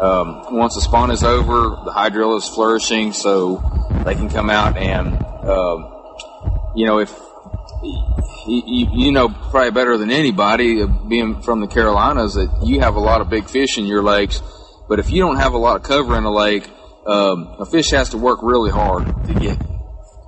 Um, 0.00 0.56
once 0.56 0.74
the 0.74 0.80
spawn 0.80 1.10
is 1.10 1.22
over, 1.22 1.84
the 1.84 1.92
hydrilla 1.92 2.38
is 2.38 2.48
flourishing, 2.48 3.12
so 3.12 3.62
they 4.04 4.14
can 4.14 4.30
come 4.30 4.48
out 4.48 4.78
and, 4.78 5.08
um, 5.44 5.92
you 6.74 6.86
know, 6.86 7.00
if 7.00 7.14
you, 8.46 8.88
you, 8.92 9.12
know 9.12 9.28
probably 9.28 9.72
better 9.72 9.98
than 9.98 10.10
anybody, 10.10 10.82
uh, 10.82 10.86
being 10.86 11.42
from 11.42 11.60
the 11.60 11.66
Carolinas, 11.66 12.34
that 12.34 12.62
you 12.62 12.80
have 12.80 12.96
a 12.96 13.00
lot 13.00 13.20
of 13.20 13.28
big 13.28 13.48
fish 13.48 13.76
in 13.76 13.84
your 13.84 14.02
lakes. 14.02 14.42
But 14.88 15.00
if 15.00 15.10
you 15.10 15.20
don't 15.20 15.36
have 15.36 15.52
a 15.52 15.58
lot 15.58 15.76
of 15.76 15.82
cover 15.82 16.16
in 16.16 16.24
a 16.24 16.32
lake, 16.32 16.66
um, 17.06 17.56
a 17.58 17.66
fish 17.66 17.90
has 17.90 18.10
to 18.10 18.16
work 18.16 18.40
really 18.42 18.70
hard 18.70 19.04
to 19.26 19.34
get 19.34 19.58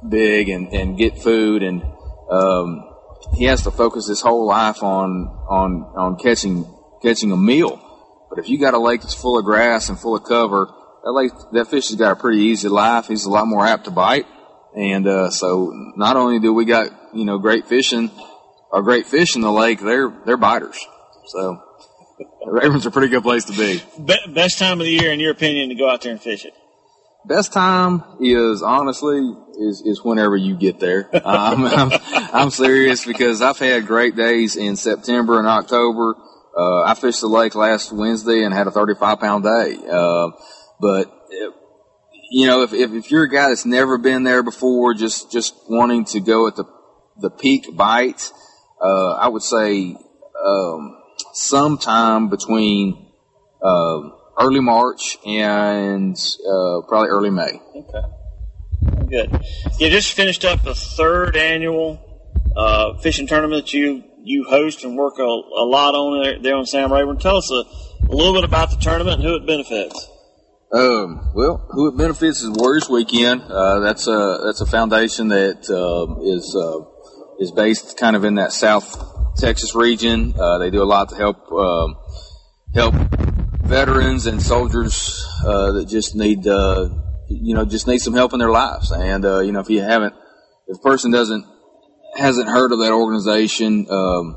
big 0.09 0.49
and, 0.49 0.73
and 0.73 0.99
get 0.99 1.19
food, 1.19 1.63
and 1.63 1.83
um, 2.31 2.89
he 3.35 3.45
has 3.45 3.63
to 3.63 3.71
focus 3.71 4.07
his 4.09 4.21
whole 4.21 4.47
life 4.47 4.83
on 4.83 5.29
on 5.49 5.83
on 5.97 6.17
catching 6.17 6.67
catching 7.03 7.33
a 7.33 7.37
meal. 7.37 7.81
But 8.31 8.39
if 8.39 8.49
you 8.49 8.59
got 8.59 8.75
a 8.75 8.79
lake 8.79 9.03
that's 9.03 9.15
full 9.15 9.39
of 9.39 9.45
grass 9.45 9.89
and 9.89 9.99
full 9.99 10.17
of 10.17 10.25
cover, 10.25 10.69
that 11.05 11.13
lake 11.13 11.33
that 11.53 11.69
fish 11.69 11.89
has 11.89 11.97
got 11.97 12.13
a 12.13 12.17
pretty 12.17 12.43
easy 12.43 12.69
life. 12.69 13.09
He's 13.09 13.25
a 13.25 13.31
lot 13.31 13.47
more 13.47 13.67
apt 13.67 13.85
to 13.85 13.91
bite. 13.91 14.27
And 14.75 15.07
uh, 15.07 15.31
so 15.31 15.71
not 15.97 16.17
only 16.17 16.41
do 16.41 16.53
we 16.53 16.65
got 16.65 16.91
you 17.13 17.25
know 17.25 17.39
great 17.39 17.67
fishing 17.67 18.11
or 18.71 18.83
great 18.83 19.07
fish 19.07 19.37
in 19.37 19.43
the 19.43 19.53
lake, 19.53 19.81
they're 19.81 20.13
they're 20.25 20.37
biters. 20.37 20.79
So 21.27 21.63
Rayburn's 22.47 22.87
a 22.87 22.91
pretty 22.91 23.09
good 23.09 23.23
place 23.23 23.45
to. 23.45 23.53
Be- 23.53 24.33
best 24.33 24.59
time 24.59 24.81
of 24.81 24.87
the 24.87 24.93
year, 24.93 25.13
in 25.13 25.21
your 25.21 25.33
opinion, 25.33 25.69
to 25.69 25.75
go 25.75 25.91
out 25.91 26.03
there 26.03 26.13
and 26.13 26.21
fish 26.21 26.45
it. 26.45 26.55
Best 27.25 27.53
time 27.53 28.03
is 28.21 28.63
honestly 28.63 29.19
is 29.59 29.83
is 29.85 30.03
whenever 30.05 30.37
you 30.37 30.57
get 30.57 30.81
there. 30.81 31.09
Um, 31.25 31.65
I'm, 31.65 31.91
I'm 32.13 32.51
serious 32.51 33.05
because 33.05 33.43
I've 33.43 33.59
had 33.59 33.87
great 33.87 34.17
days 34.17 34.57
in 34.57 34.77
September 34.77 35.39
and 35.39 35.47
October. 35.47 36.17
Uh, 36.57 36.83
I 36.83 36.95
fished 36.95 37.21
the 37.21 37.29
lake 37.29 37.55
last 37.55 37.93
Wednesday 37.93 38.43
and 38.45 38.53
had 38.53 38.67
a 38.67 38.71
35 38.71 39.21
pound 39.21 39.45
day. 39.45 39.79
Uh, 39.89 40.31
but 40.81 41.23
you 42.33 42.47
know, 42.47 42.63
if, 42.63 42.73
if, 42.73 42.93
if 42.93 43.11
you're 43.11 43.25
a 43.25 43.29
guy 43.29 43.51
that's 43.51 43.67
never 43.67 43.99
been 43.99 44.23
there 44.23 44.43
before, 44.43 44.95
just, 44.95 45.31
just 45.31 45.55
wanting 45.69 46.07
to 46.07 46.21
go 46.21 46.47
at 46.49 46.57
the, 46.57 46.65
the 47.21 47.29
peak 47.29 47.77
bite, 47.77 48.33
uh, 48.83 49.13
I 49.13 49.29
would 49.29 49.43
say, 49.43 49.95
um, 50.43 50.97
sometime 51.35 52.31
between, 52.31 53.13
uh, 53.63 54.01
early 54.39 54.61
March 54.61 55.19
and, 55.27 56.17
uh, 56.17 56.81
probably 56.89 57.09
early 57.09 57.31
May. 57.31 57.61
Okay. 57.75 58.03
Good. 59.09 59.45
You 59.79 59.91
just 59.91 60.13
finished 60.15 60.45
up 60.45 60.63
the 60.63 60.75
third 60.75 61.37
annual, 61.37 62.01
uh, 62.57 62.99
fishing 62.99 63.27
tournament 63.27 63.67
that 63.67 63.73
you, 63.73 64.05
you 64.23 64.45
host 64.49 64.85
and 64.85 64.97
work 64.97 65.19
a, 65.19 65.23
a 65.23 65.67
lot 65.67 65.95
on 65.95 66.23
there, 66.23 66.39
there 66.39 66.57
on 66.57 66.67
Sam 66.67 66.93
Rayburn. 66.93 67.19
Tell 67.19 67.37
us 67.37 67.51
a, 67.51 67.65
a 68.09 68.15
little 68.15 68.33
bit 68.33 68.45
about 68.45 68.71
the 68.71 68.77
tournament 68.77 69.21
and 69.21 69.25
who 69.25 69.37
it 69.37 69.47
benefits. 69.47 70.09
Um, 70.73 71.33
well, 71.35 71.67
who 71.71 71.89
it 71.89 71.99
benefits 71.99 72.41
is 72.41 72.51
Warriors 72.51 72.89
Weekend. 72.89 73.43
Uh, 73.43 73.81
that's 73.81 74.07
a 74.07 74.41
that's 74.43 74.63
a 74.63 74.67
foundation 74.67 75.29
that 75.29 75.69
uh, 75.69 76.23
is 76.23 76.57
uh, 76.57 76.81
is 77.39 77.53
based 77.53 77.99
kind 77.99 78.17
of 78.17 78.25
in 78.25 78.37
that 78.37 78.53
South 78.53 78.97
Texas 79.37 79.75
region. 79.75 80.33
Uh, 80.39 80.57
they 80.57 80.71
do 80.71 80.83
a 80.83 80.85
lot 80.85 81.11
to 81.11 81.17
help 81.17 81.53
um, 81.53 81.97
help 82.75 82.95
veterans 83.73 84.27
and 84.27 84.43
soldiers 84.43 85.27
uh, 85.47 85.73
that 85.73 85.89
just 85.89 86.15
need 86.15 86.47
uh, 86.47 86.91
you 87.29 87.55
know 87.55 87.65
just 87.65 87.87
need 87.87 87.99
some 87.99 88.13
help 88.13 88.35
in 88.35 88.39
their 88.39 88.51
lives. 88.51 88.93
And 88.93 89.25
you 89.25 89.53
know, 89.53 89.61
if 89.61 89.71
you 89.71 89.81
haven't, 89.81 90.15
if 90.69 90.77
a 90.77 90.83
person 90.83 91.11
doesn't 91.11 91.47
hasn't 92.17 92.49
heard 92.49 92.73
of 92.73 92.81
that 92.81 92.93
organization, 92.93 93.87
um, 93.91 94.37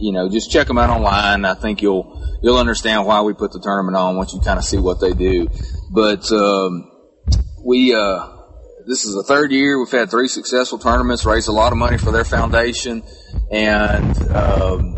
you 0.00 0.12
know, 0.12 0.28
just 0.28 0.50
check 0.50 0.66
them 0.66 0.78
out 0.78 0.90
online. 0.90 1.44
I 1.44 1.54
think 1.54 1.82
you'll 1.82 2.38
you'll 2.42 2.58
understand 2.58 3.06
why 3.06 3.22
we 3.22 3.34
put 3.34 3.52
the 3.52 3.60
tournament 3.60 3.96
on 3.96 4.16
once 4.16 4.32
you 4.32 4.40
kind 4.40 4.58
of 4.58 4.64
see 4.64 4.78
what 4.78 5.00
they 5.00 5.12
do. 5.12 5.48
But 5.90 6.30
um, 6.30 6.90
we 7.64 7.94
uh, 7.94 8.28
this 8.86 9.04
is 9.04 9.14
the 9.14 9.24
third 9.24 9.50
year 9.50 9.78
we've 9.78 9.90
had 9.90 10.10
three 10.10 10.28
successful 10.28 10.78
tournaments, 10.78 11.24
raised 11.24 11.48
a 11.48 11.52
lot 11.52 11.72
of 11.72 11.78
money 11.78 11.98
for 11.98 12.12
their 12.12 12.24
foundation, 12.24 13.02
and 13.50 14.30
um, 14.30 14.94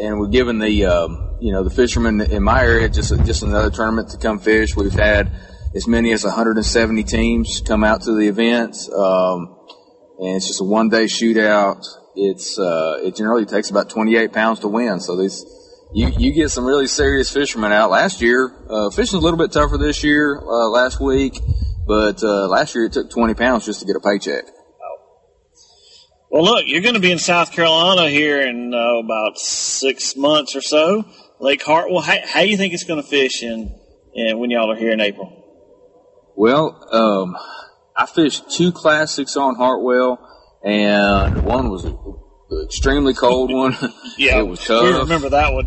and 0.00 0.18
we're 0.18 0.28
given 0.28 0.58
the 0.58 0.84
um, 0.86 1.31
you 1.42 1.52
know 1.52 1.64
the 1.64 1.70
fishermen 1.70 2.20
in 2.20 2.42
my 2.42 2.62
area 2.62 2.88
just 2.88 3.12
just 3.24 3.42
another 3.42 3.70
tournament 3.70 4.10
to 4.10 4.16
come 4.16 4.38
fish. 4.38 4.76
We've 4.76 4.92
had 4.92 5.32
as 5.74 5.88
many 5.88 6.12
as 6.12 6.22
170 6.22 7.02
teams 7.02 7.62
come 7.66 7.82
out 7.82 8.02
to 8.02 8.12
the 8.12 8.28
events, 8.28 8.88
um, 8.88 9.58
and 10.20 10.36
it's 10.36 10.46
just 10.46 10.60
a 10.60 10.64
one 10.64 10.88
day 10.88 11.06
shootout. 11.06 11.84
It's 12.14 12.58
uh, 12.58 13.00
it 13.02 13.16
generally 13.16 13.44
takes 13.44 13.70
about 13.70 13.90
28 13.90 14.32
pounds 14.32 14.60
to 14.60 14.68
win, 14.68 15.00
so 15.00 15.16
these 15.16 15.44
you, 15.92 16.08
you 16.16 16.32
get 16.32 16.50
some 16.50 16.64
really 16.64 16.86
serious 16.86 17.30
fishermen 17.30 17.72
out. 17.72 17.90
Last 17.90 18.22
year, 18.22 18.54
uh, 18.70 18.90
fishing's 18.90 19.14
a 19.14 19.24
little 19.24 19.38
bit 19.38 19.50
tougher 19.50 19.78
this 19.78 20.04
year. 20.04 20.38
Uh, 20.38 20.68
last 20.68 21.00
week, 21.00 21.40
but 21.88 22.22
uh, 22.22 22.46
last 22.46 22.74
year 22.76 22.84
it 22.84 22.92
took 22.92 23.10
20 23.10 23.34
pounds 23.34 23.66
just 23.66 23.80
to 23.80 23.86
get 23.86 23.96
a 23.96 24.00
paycheck. 24.00 24.44
Well, 26.32 26.44
look, 26.44 26.64
you're 26.66 26.80
going 26.80 26.94
to 26.94 27.00
be 27.00 27.12
in 27.12 27.18
South 27.18 27.52
Carolina 27.52 28.08
here 28.08 28.40
in 28.40 28.72
uh, 28.72 29.00
about 29.04 29.36
six 29.36 30.16
months 30.16 30.56
or 30.56 30.62
so. 30.62 31.04
Lake 31.42 31.62
Hartwell. 31.64 32.00
How, 32.00 32.16
how 32.24 32.42
do 32.42 32.48
you 32.48 32.56
think 32.56 32.72
it's 32.72 32.84
going 32.84 33.02
to 33.02 33.06
fish 33.06 33.42
in, 33.42 33.74
in 34.14 34.38
when 34.38 34.50
y'all 34.50 34.70
are 34.70 34.76
here 34.76 34.92
in 34.92 35.00
April? 35.00 35.40
Well, 36.36 36.88
um, 36.92 37.36
I 37.96 38.06
fished 38.06 38.48
two 38.48 38.70
classics 38.70 39.36
on 39.36 39.56
Hartwell, 39.56 40.20
and 40.64 41.42
one 41.42 41.68
was 41.68 41.84
an 41.84 41.96
extremely 42.64 43.12
cold 43.12 43.52
one. 43.54 43.76
Yeah, 44.16 44.38
it 44.38 44.46
was 44.46 44.64
tough. 44.64 44.84
We 44.84 44.92
remember 44.92 45.30
that 45.30 45.52
one. 45.52 45.66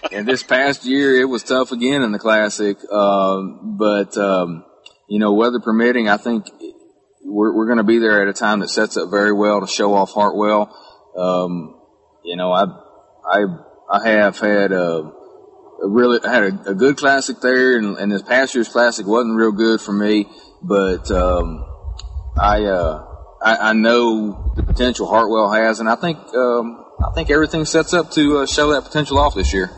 and 0.12 0.28
this 0.28 0.44
past 0.44 0.84
year, 0.84 1.20
it 1.20 1.24
was 1.24 1.42
tough 1.42 1.72
again 1.72 2.02
in 2.02 2.12
the 2.12 2.20
classic. 2.20 2.78
Um, 2.90 3.76
but 3.76 4.16
um, 4.16 4.64
you 5.08 5.18
know, 5.18 5.32
weather 5.32 5.58
permitting, 5.58 6.08
I 6.08 6.18
think 6.18 6.46
we're, 7.24 7.52
we're 7.52 7.66
going 7.66 7.78
to 7.78 7.84
be 7.84 7.98
there 7.98 8.22
at 8.22 8.28
a 8.28 8.32
time 8.32 8.60
that 8.60 8.68
sets 8.68 8.96
up 8.96 9.10
very 9.10 9.32
well 9.32 9.60
to 9.60 9.66
show 9.66 9.92
off 9.92 10.12
Hartwell. 10.12 10.72
Um, 11.18 11.80
you 12.24 12.36
know, 12.36 12.52
I 12.52 12.66
I 13.28 13.44
I 13.90 14.08
have 14.08 14.38
had 14.38 14.72
a, 14.72 15.12
a 15.82 15.88
really 15.88 16.18
had 16.24 16.42
a, 16.42 16.70
a, 16.70 16.74
good 16.74 16.96
classic 16.96 17.40
there, 17.40 17.78
and, 17.78 17.96
and, 17.98 18.10
this 18.10 18.22
past 18.22 18.54
year's 18.54 18.68
classic 18.68 19.06
wasn't 19.06 19.36
real 19.36 19.52
good 19.52 19.80
for 19.80 19.92
me. 19.92 20.26
But 20.62 21.10
um, 21.10 21.64
I, 22.40 22.64
uh, 22.64 23.06
I, 23.42 23.56
I 23.56 23.72
know 23.74 24.52
the 24.56 24.62
potential 24.62 25.06
Hartwell 25.06 25.52
has, 25.52 25.80
and 25.80 25.88
I 25.88 25.94
think 25.96 26.18
um, 26.34 26.84
I 27.06 27.12
think 27.14 27.30
everything 27.30 27.64
sets 27.64 27.94
up 27.94 28.10
to 28.12 28.38
uh, 28.38 28.46
show 28.46 28.72
that 28.72 28.84
potential 28.84 29.18
off 29.18 29.34
this 29.34 29.52
year. 29.52 29.70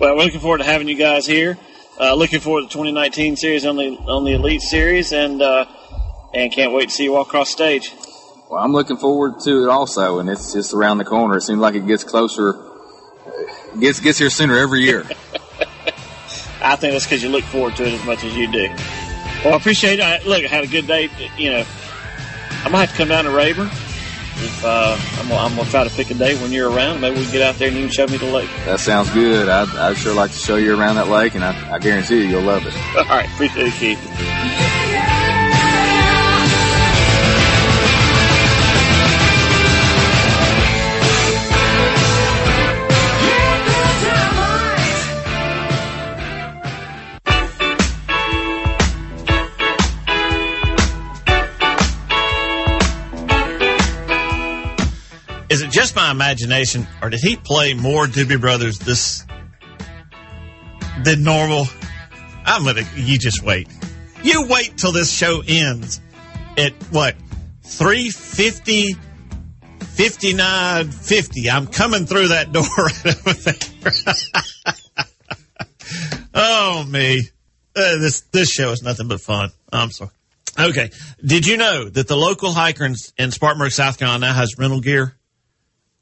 Well, 0.00 0.16
we're 0.16 0.24
looking 0.24 0.40
forward 0.40 0.58
to 0.58 0.64
having 0.64 0.88
you 0.88 0.96
guys 0.96 1.26
here. 1.26 1.58
Uh, 2.00 2.14
looking 2.14 2.40
forward 2.40 2.62
to 2.62 2.66
the 2.66 2.72
2019 2.72 3.36
series 3.36 3.64
on 3.64 3.76
the 3.76 3.96
on 4.08 4.24
the 4.24 4.32
Elite 4.32 4.62
Series, 4.62 5.12
and 5.12 5.40
uh, 5.40 5.66
and 6.34 6.50
can't 6.50 6.72
wait 6.72 6.88
to 6.88 6.94
see 6.94 7.04
you 7.04 7.12
walk 7.12 7.28
across 7.28 7.50
stage. 7.50 7.92
Well, 8.50 8.62
I'm 8.62 8.72
looking 8.72 8.96
forward 8.96 9.40
to 9.44 9.64
it 9.64 9.68
also, 9.68 10.18
and 10.18 10.28
it's 10.28 10.52
just 10.52 10.74
around 10.74 10.98
the 10.98 11.04
corner. 11.04 11.36
It 11.36 11.42
seems 11.42 11.60
like 11.60 11.74
it 11.74 11.86
gets 11.86 12.04
closer, 12.04 12.52
gets 13.78 14.00
gets 14.00 14.18
here 14.18 14.30
sooner 14.30 14.56
every 14.56 14.82
year. 14.82 15.04
I 16.62 16.76
think 16.76 16.92
that's 16.92 17.04
because 17.04 17.22
you 17.22 17.28
look 17.28 17.44
forward 17.44 17.76
to 17.76 17.84
it 17.84 17.92
as 17.92 18.04
much 18.04 18.22
as 18.24 18.36
you 18.36 18.50
do. 18.50 18.68
Well, 19.44 19.54
I 19.54 19.56
appreciate 19.56 19.98
it. 19.98 20.26
Look, 20.26 20.44
I 20.44 20.46
had 20.46 20.64
a 20.64 20.68
good 20.68 20.86
day. 20.86 21.10
You 21.36 21.50
know, 21.50 21.64
I 22.64 22.68
might 22.68 22.80
have 22.80 22.90
to 22.90 22.96
come 22.96 23.08
down 23.08 23.24
to 23.24 23.30
Rayburn 23.30 23.68
if 24.36 24.64
uh, 24.64 24.96
I'm, 25.18 25.28
gonna, 25.28 25.40
I'm, 25.40 25.56
gonna 25.56 25.68
try 25.70 25.84
to 25.84 25.90
pick 25.90 26.10
a 26.10 26.14
day 26.14 26.40
when 26.40 26.52
you're 26.52 26.70
around. 26.70 27.00
Maybe 27.00 27.16
we 27.16 27.22
can 27.24 27.32
get 27.32 27.42
out 27.42 27.56
there 27.56 27.68
and 27.68 27.76
you 27.76 27.84
can 27.84 27.92
show 27.92 28.06
me 28.06 28.16
the 28.16 28.26
lake. 28.26 28.50
That 28.64 28.80
sounds 28.80 29.10
good. 29.10 29.48
I'd, 29.48 29.68
I'd 29.76 29.96
sure 29.96 30.14
like 30.14 30.30
to 30.30 30.38
show 30.38 30.56
you 30.56 30.78
around 30.78 30.96
that 30.96 31.08
lake, 31.08 31.34
and 31.34 31.44
I, 31.44 31.74
I 31.74 31.78
guarantee 31.78 32.22
you 32.22 32.28
you'll 32.28 32.42
love 32.42 32.66
it. 32.66 32.74
All 32.96 33.04
right, 33.04 33.28
appreciate 33.30 33.68
it, 33.68 33.74
Keith. 33.74 34.81
Just 55.92 55.96
my 55.96 56.10
imagination, 56.10 56.86
or 57.02 57.10
did 57.10 57.20
he 57.20 57.36
play 57.36 57.74
more 57.74 58.06
Doobie 58.06 58.40
Brothers 58.40 58.78
this 58.78 59.26
than 61.04 61.22
normal? 61.22 61.66
I'm 62.44 62.64
gonna. 62.64 62.82
You 62.96 63.18
just 63.18 63.42
wait. 63.42 63.68
You 64.22 64.46
wait 64.48 64.76
till 64.76 64.92
this 64.92 65.12
show 65.12 65.42
ends 65.46 66.00
at 66.56 66.72
what 66.90 67.16
350 67.64 68.94
59 69.80 70.90
50 70.90 71.50
i'm 71.50 71.66
coming 71.66 72.06
through 72.06 72.28
that 72.28 72.52
door 72.52 72.62
right 72.78 73.06
over 73.06 73.32
there. 73.32 73.54
Oh 76.34 76.84
me. 76.88 77.20
Uh, 77.76 77.98
this 77.98 78.22
this 78.32 78.50
show 78.50 78.70
is 78.70 78.82
nothing 78.82 79.06
but 79.06 79.20
fun. 79.20 79.50
I'm 79.70 79.90
sorry. 79.90 80.10
Okay. 80.58 80.90
Did 81.22 81.46
you 81.46 81.58
know 81.58 81.90
that 81.90 82.08
the 82.08 82.16
local 82.16 82.52
hiker 82.52 82.86
in, 82.86 82.94
in 83.18 83.30
spartanburg 83.30 83.72
south 83.72 83.98
carolina 83.98 84.32
has 84.32 84.58
rental 84.58 84.80
gear 84.80 85.14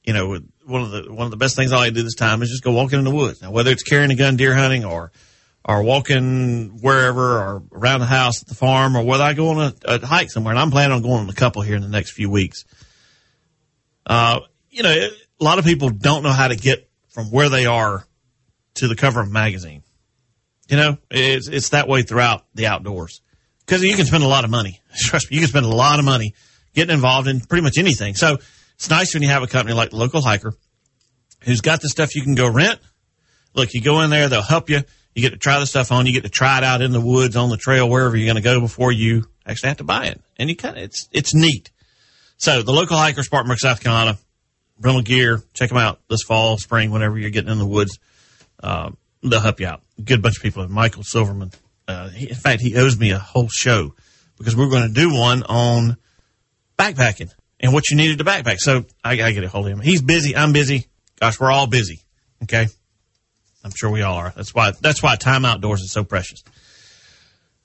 you 0.05 0.13
know, 0.13 0.39
one 0.65 0.83
of 0.83 0.91
the 0.91 1.13
one 1.13 1.27
of 1.27 1.31
the 1.31 1.37
best 1.37 1.57
things 1.57 1.73
I 1.73 1.77
like 1.77 1.91
to 1.91 1.95
do 1.95 2.03
this 2.03 2.15
time 2.15 2.43
is 2.43 2.51
just 2.51 2.65
go 2.65 2.73
walking 2.73 2.99
in 2.99 3.05
the 3.05 3.11
woods. 3.11 3.43
Now, 3.43 3.51
whether 3.51 3.71
it's 3.71 3.83
carrying 3.83 4.11
a 4.11 4.15
gun 4.15 4.37
deer 4.37 4.55
hunting 4.55 4.85
or 4.85 5.13
or 5.65 5.83
walking 5.83 6.79
wherever 6.81 7.39
or 7.39 7.63
around 7.73 8.01
the 8.01 8.07
house 8.07 8.43
at 8.43 8.49
the 8.49 8.55
farm 8.55 8.97
or 8.97 9.05
whether 9.05 9.25
I 9.25 9.35
go 9.35 9.51
on 9.51 9.59
a, 9.59 9.75
a 9.85 10.07
hike 10.07 10.31
somewhere, 10.31 10.53
and 10.53 10.61
I'm 10.61 10.71
planning 10.71 10.97
on 10.97 11.03
going 11.03 11.21
on 11.21 11.29
a 11.29 11.35
couple 11.35 11.63
here 11.63 11.77
in 11.77 11.83
the 11.83 11.89
next 11.89 12.13
few 12.13 12.31
weeks. 12.31 12.65
Uh, 14.07 14.41
you 14.71 14.83
know, 14.83 14.91
a 14.91 15.45
lot 15.45 15.59
of 15.59 15.65
people 15.65 15.91
don't 15.91 16.23
know 16.23 16.33
how 16.33 16.49
to 16.49 16.57
get 16.57 16.89
from 17.11 17.27
where 17.31 17.49
they 17.49 17.67
are 17.67 18.07
to 18.75 18.89
the 18.89 18.97
cover 18.97 19.21
of 19.21 19.29
a 19.29 19.31
magazine. 19.31 19.83
You 20.69 20.77
know, 20.77 20.99
it's 21.11 21.49
it's 21.49 21.71
that 21.71 21.89
way 21.89 22.03
throughout 22.03 22.47
the 22.55 22.69
outdoors 22.69 23.21
because 23.67 23.83
you 23.83 23.97
can 23.97 24.07
spend 24.07 24.23
a 24.23 24.29
lot 24.29 24.45
of 24.45 24.51
money. 24.51 24.81
Trust 24.97 25.31
me, 25.31 25.37
you 25.37 25.43
can 25.43 25.49
spend 25.49 25.67
a 25.67 25.69
lot 25.69 25.99
of 25.99 26.05
money 26.05 26.35
getting 26.75 26.95
involved 26.95 27.29
in 27.29 27.41
pretty 27.41 27.63
much 27.63 27.77
anything. 27.77 28.15
So 28.15 28.39
it's 28.81 28.89
nice 28.89 29.13
when 29.13 29.23
you 29.23 29.29
have 29.29 29.43
a 29.43 29.47
company 29.47 29.75
like 29.75 29.93
local 29.93 30.23
hiker 30.23 30.55
who's 31.43 31.61
got 31.61 31.83
the 31.83 31.89
stuff 31.91 32.17
you 32.17 32.23
can 32.23 32.35
go 32.35 32.49
rent. 32.49 32.81
Look, 33.55 33.75
you 33.75 33.83
go 33.83 34.01
in 34.01 34.09
there, 34.09 34.31
they'll 34.31 34.41
help 34.41 34.71
you. 34.71 34.81
You 35.15 35.21
get 35.21 35.33
to 35.33 35.37
try 35.37 35.61
the 35.61 35.67
stuff 35.67 35.93
on. 35.93 36.07
You 36.07 36.15
get 36.15 36.23
to 36.23 36.31
try 36.31 36.57
it 36.57 36.65
out 36.65 36.81
in 36.81 36.91
the 36.91 37.01
woods, 37.01 37.37
on 37.37 37.51
the 37.51 37.59
trail, 37.59 37.91
wherever 37.91 38.17
you're 38.17 38.25
going 38.25 38.37
to 38.37 38.43
go 38.43 38.59
before 38.59 38.91
you 38.91 39.27
actually 39.45 39.69
have 39.69 39.77
to 39.77 39.85
buy 39.85 40.07
it. 40.07 40.23
And 40.39 40.49
you 40.49 40.57
kind 40.57 40.79
of, 40.79 40.83
it's, 40.83 41.11
it's 41.13 41.35
neat. 41.35 41.71
So 42.39 42.63
the 42.63 42.73
local 42.73 42.97
hiker, 42.97 43.23
Spartanburg, 43.23 43.59
South 43.59 43.83
Carolina, 43.83 44.17
rental 44.81 45.03
gear, 45.03 45.43
check 45.53 45.69
them 45.69 45.77
out 45.77 46.01
this 46.09 46.23
fall, 46.23 46.57
spring, 46.57 46.91
whenever 46.91 47.19
you're 47.19 47.29
getting 47.29 47.53
in 47.53 47.59
the 47.59 47.67
woods. 47.67 47.99
Uh, 48.63 48.93
they'll 49.23 49.41
help 49.41 49.61
you 49.61 49.67
out. 49.67 49.83
Good 50.03 50.23
bunch 50.23 50.39
of 50.39 50.43
people. 50.43 50.67
Michael 50.69 51.03
Silverman. 51.03 51.51
Uh, 51.87 52.09
he, 52.09 52.31
in 52.31 52.35
fact, 52.35 52.63
he 52.63 52.77
owes 52.77 52.99
me 52.99 53.11
a 53.11 53.19
whole 53.19 53.51
show 53.51 53.95
because 54.39 54.57
we're 54.57 54.71
going 54.71 54.89
to 54.89 54.95
do 54.95 55.13
one 55.13 55.43
on 55.43 55.99
backpacking 56.79 57.31
and 57.61 57.73
what 57.73 57.91
you 57.91 57.97
needed 57.97 58.19
to 58.19 58.25
backpack. 58.25 58.59
So 58.59 58.85
I 59.05 59.17
gotta 59.17 59.35
get 59.35 59.45
a 59.45 59.49
hold 59.49 59.67
of 59.67 59.73
him. 59.73 59.81
He's 59.81 60.03
busy. 60.03 60.35
I'm 60.35 60.53
busy. 60.53 60.87
Gosh, 61.21 61.39
we're 61.39 61.51
all 61.51 61.67
busy. 61.67 62.01
Okay. 62.43 62.67
I'm 63.63 63.73
sure 63.77 63.91
we 63.91 64.03
all 64.03 64.17
are. 64.17 64.33
That's 64.35 64.55
why, 64.55 64.73
that's 64.81 65.03
why 65.03 65.17
time 65.17 65.45
outdoors 65.45 65.83
is 65.83 65.93
so 65.93 66.03
precious. 66.03 66.43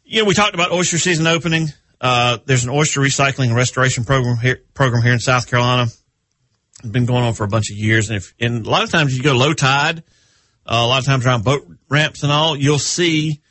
Know, 0.06 0.26
we 0.26 0.34
talked 0.34 0.54
about 0.54 0.72
oyster 0.72 0.98
season 0.98 1.26
opening. 1.26 1.70
Uh, 2.02 2.38
there's 2.46 2.66
an 2.66 2.70
oyster 2.70 3.00
recycling 3.00 3.46
and 3.46 3.56
restoration 3.56 4.04
program 4.04 4.38
here, 4.38 4.62
program 4.74 5.02
here 5.02 5.14
in 5.14 5.20
South 5.20 5.50
Carolina. 5.50 5.84
It's 5.84 6.90
been 6.90 7.06
going 7.06 7.24
on 7.24 7.34
for 7.34 7.46
a 7.46 7.48
bunch 7.48 7.72
of 7.72 7.78
years. 7.78 8.10
And 8.10 8.18
if, 8.18 8.34
and 8.40 8.66
a 8.66 8.70
lot 8.70 8.84
of 8.84 8.92
times 8.92 9.16
you 9.16 9.24
go 9.24 9.34
low 9.34 9.54
tide, 9.54 10.04
uh, 10.66 10.82
a 10.84 10.88
lot 10.88 11.00
of 11.00 11.06
times 11.06 11.26
around 11.26 11.46
boat 11.46 11.66
ramps 11.90 12.24
and 12.24 12.32
all, 12.32 12.58
you'll 12.58 12.78
see 12.78 13.42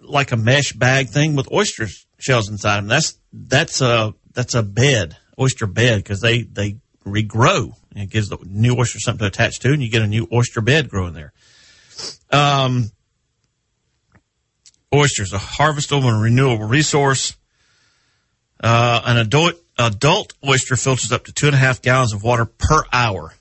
like 0.00 0.32
a 0.32 0.36
mesh 0.36 0.72
bag 0.72 1.10
thing 1.10 1.36
with 1.36 1.52
oyster 1.52 1.86
shells 2.18 2.48
inside 2.48 2.78
them. 2.78 2.88
That's, 2.88 3.18
that's 3.30 3.82
a, 3.82 4.14
that's 4.32 4.54
a 4.54 4.62
bed 4.62 5.18
oyster 5.38 5.66
bed 5.66 5.98
because 5.98 6.20
they, 6.20 6.42
they 6.42 6.76
regrow 7.06 7.72
and 7.92 8.02
it 8.02 8.10
gives 8.10 8.28
the 8.28 8.38
new 8.44 8.76
oyster 8.76 8.98
something 8.98 9.20
to 9.20 9.26
attach 9.26 9.60
to 9.60 9.72
and 9.72 9.82
you 9.82 9.90
get 9.90 10.02
a 10.02 10.06
new 10.06 10.26
oyster 10.32 10.60
bed 10.60 10.88
growing 10.88 11.14
there. 11.14 11.32
Um, 12.30 12.90
oysters, 14.94 15.32
a 15.32 15.38
harvestable 15.38 16.08
and 16.08 16.22
renewable 16.22 16.66
resource. 16.66 17.36
Uh, 18.62 19.00
an 19.04 19.16
adult, 19.18 19.54
adult 19.78 20.34
oyster 20.46 20.76
filters 20.76 21.12
up 21.12 21.24
to 21.24 21.32
two 21.32 21.46
and 21.46 21.54
a 21.54 21.58
half 21.58 21.80
gallons 21.80 22.12
of 22.12 22.22
water 22.22 22.44
per 22.44 22.82
hour. 22.92 23.34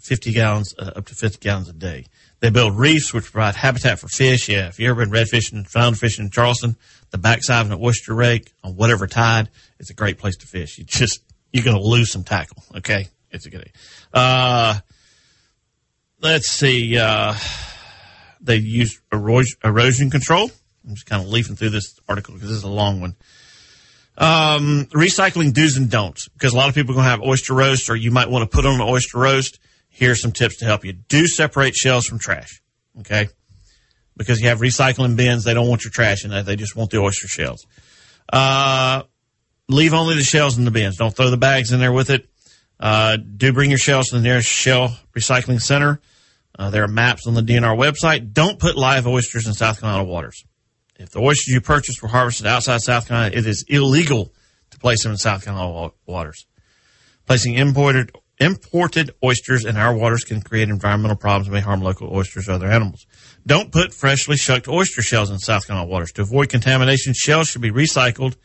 50 0.00 0.32
gallons, 0.32 0.74
uh, 0.78 0.92
up 0.96 1.06
to 1.06 1.14
50 1.14 1.38
gallons 1.38 1.68
a 1.68 1.72
day. 1.72 2.06
They 2.40 2.50
build 2.50 2.78
reefs, 2.78 3.12
which 3.12 3.30
provide 3.30 3.54
habitat 3.54 3.98
for 3.98 4.08
fish. 4.08 4.48
Yeah, 4.48 4.68
if 4.68 4.78
you've 4.78 4.90
ever 4.90 5.04
been 5.04 5.12
red 5.12 5.28
fishing 5.28 5.58
and 5.58 5.68
found 5.68 5.98
fishing 5.98 6.24
in 6.24 6.30
Charleston, 6.30 6.76
the 7.10 7.18
backside 7.18 7.66
of 7.66 7.72
an 7.72 7.78
oyster 7.82 8.14
rake 8.14 8.52
on 8.64 8.76
whatever 8.76 9.06
tide, 9.06 9.50
it's 9.78 9.90
a 9.90 9.94
great 9.94 10.18
place 10.18 10.36
to 10.38 10.46
fish. 10.46 10.78
You 10.78 10.84
just, 10.84 11.20
you're 11.52 11.64
going 11.64 11.76
to 11.76 11.82
lose 11.82 12.10
some 12.10 12.24
tackle. 12.24 12.62
Okay. 12.76 13.08
It's 13.30 13.46
a 13.46 13.50
good 13.50 13.60
idea. 13.60 13.72
Uh, 14.12 14.78
let's 16.20 16.50
see. 16.50 16.98
Uh, 16.98 17.34
they 18.40 18.56
use 18.56 19.00
erosion, 19.12 19.58
erosion 19.62 20.10
control. 20.10 20.50
I'm 20.86 20.94
just 20.94 21.06
kind 21.06 21.22
of 21.22 21.28
leafing 21.28 21.56
through 21.56 21.70
this 21.70 21.98
article 22.08 22.34
because 22.34 22.48
this 22.48 22.58
is 22.58 22.64
a 22.64 22.68
long 22.68 23.00
one. 23.00 23.16
Um, 24.16 24.86
recycling 24.92 25.52
do's 25.52 25.76
and 25.76 25.90
don'ts 25.90 26.28
because 26.28 26.52
a 26.52 26.56
lot 26.56 26.68
of 26.68 26.74
people 26.74 26.92
are 26.92 26.96
going 26.96 27.04
to 27.04 27.10
have 27.10 27.22
oyster 27.22 27.54
roast 27.54 27.88
or 27.88 27.96
you 27.96 28.10
might 28.10 28.28
want 28.28 28.50
to 28.50 28.54
put 28.54 28.66
on 28.66 28.74
an 28.74 28.80
oyster 28.80 29.18
roast. 29.18 29.58
Here 29.90 30.12
are 30.12 30.16
some 30.16 30.32
tips 30.32 30.58
to 30.58 30.64
help 30.64 30.84
you. 30.84 30.92
Do 30.94 31.26
separate 31.26 31.74
shells 31.74 32.06
from 32.06 32.18
trash. 32.18 32.62
Okay. 33.00 33.28
Because 34.16 34.40
you 34.40 34.48
have 34.48 34.60
recycling 34.60 35.16
bins. 35.16 35.44
They 35.44 35.54
don't 35.54 35.68
want 35.68 35.84
your 35.84 35.90
trash 35.90 36.24
in 36.24 36.30
that. 36.30 36.46
They 36.46 36.56
just 36.56 36.74
want 36.74 36.90
the 36.90 36.98
oyster 36.98 37.28
shells. 37.28 37.66
Uh, 38.32 39.02
leave 39.68 39.92
only 39.92 40.14
the 40.14 40.22
shells 40.22 40.56
in 40.58 40.64
the 40.64 40.70
bins. 40.70 40.96
Don't 40.96 41.14
throw 41.14 41.30
the 41.30 41.36
bags 41.36 41.72
in 41.72 41.80
there 41.80 41.92
with 41.92 42.10
it. 42.10 42.28
Uh, 42.78 43.16
do 43.16 43.52
bring 43.52 43.70
your 43.70 43.78
shells 43.78 44.08
to 44.08 44.16
the 44.16 44.22
nearest 44.22 44.48
shell 44.48 44.96
recycling 45.14 45.60
center. 45.60 46.00
Uh, 46.58 46.70
there 46.70 46.84
are 46.84 46.88
maps 46.88 47.26
on 47.26 47.34
the 47.34 47.42
DNR 47.42 47.76
website. 47.76 48.32
Don't 48.32 48.58
put 48.58 48.76
live 48.76 49.06
oysters 49.06 49.46
in 49.46 49.52
South 49.52 49.80
Carolina 49.80 50.04
waters. 50.04 50.44
If 50.98 51.10
the 51.10 51.20
oysters 51.20 51.48
you 51.48 51.60
purchased 51.60 52.02
were 52.02 52.08
harvested 52.08 52.46
outside 52.46 52.80
South 52.80 53.08
Carolina, 53.08 53.34
it 53.34 53.46
is 53.46 53.64
illegal 53.68 54.32
to 54.70 54.78
place 54.78 55.02
them 55.02 55.12
in 55.12 55.18
South 55.18 55.44
Carolina 55.44 55.92
waters. 56.06 56.46
Placing 57.26 57.54
imported 57.54 58.12
imported 58.40 59.10
oysters 59.22 59.64
in 59.64 59.76
our 59.76 59.94
waters 59.94 60.24
can 60.24 60.40
create 60.40 60.68
environmental 60.68 61.16
problems 61.16 61.46
and 61.46 61.54
may 61.54 61.60
harm 61.60 61.80
local 61.80 62.12
oysters 62.12 62.48
or 62.48 62.52
other 62.52 62.70
animals. 62.70 63.06
Don't 63.46 63.70
put 63.70 63.92
freshly 63.92 64.36
shucked 64.36 64.66
oyster 64.66 65.02
shells 65.02 65.30
in 65.30 65.38
South 65.38 65.66
Carolina 65.66 65.88
waters. 65.88 66.12
To 66.12 66.22
avoid 66.22 66.48
contamination, 66.48 67.12
shells 67.14 67.48
should 67.48 67.62
be 67.62 67.70
recycled 67.70 68.36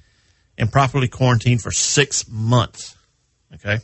and 0.57 0.71
properly 0.71 1.07
quarantined 1.07 1.61
for 1.61 1.71
six 1.71 2.27
months. 2.29 2.95
Okay. 3.53 3.77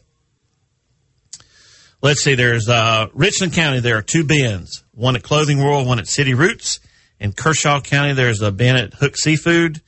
Let's 2.01 2.23
see. 2.23 2.35
There's 2.35 2.67
uh, 2.67 3.07
Richland 3.13 3.53
County. 3.53 3.79
There 3.79 3.97
are 3.97 4.01
two 4.01 4.23
bins. 4.23 4.83
One 4.91 5.15
at 5.15 5.23
Clothing 5.23 5.59
World, 5.59 5.87
one 5.87 5.99
at 5.99 6.07
City 6.07 6.33
Roots. 6.33 6.79
In 7.19 7.31
Kershaw 7.33 7.79
County, 7.79 8.13
there's 8.13 8.41
a 8.41 8.51
bin 8.51 8.75
at 8.75 8.95
Hook 8.95 9.15
Seafood. 9.15 9.81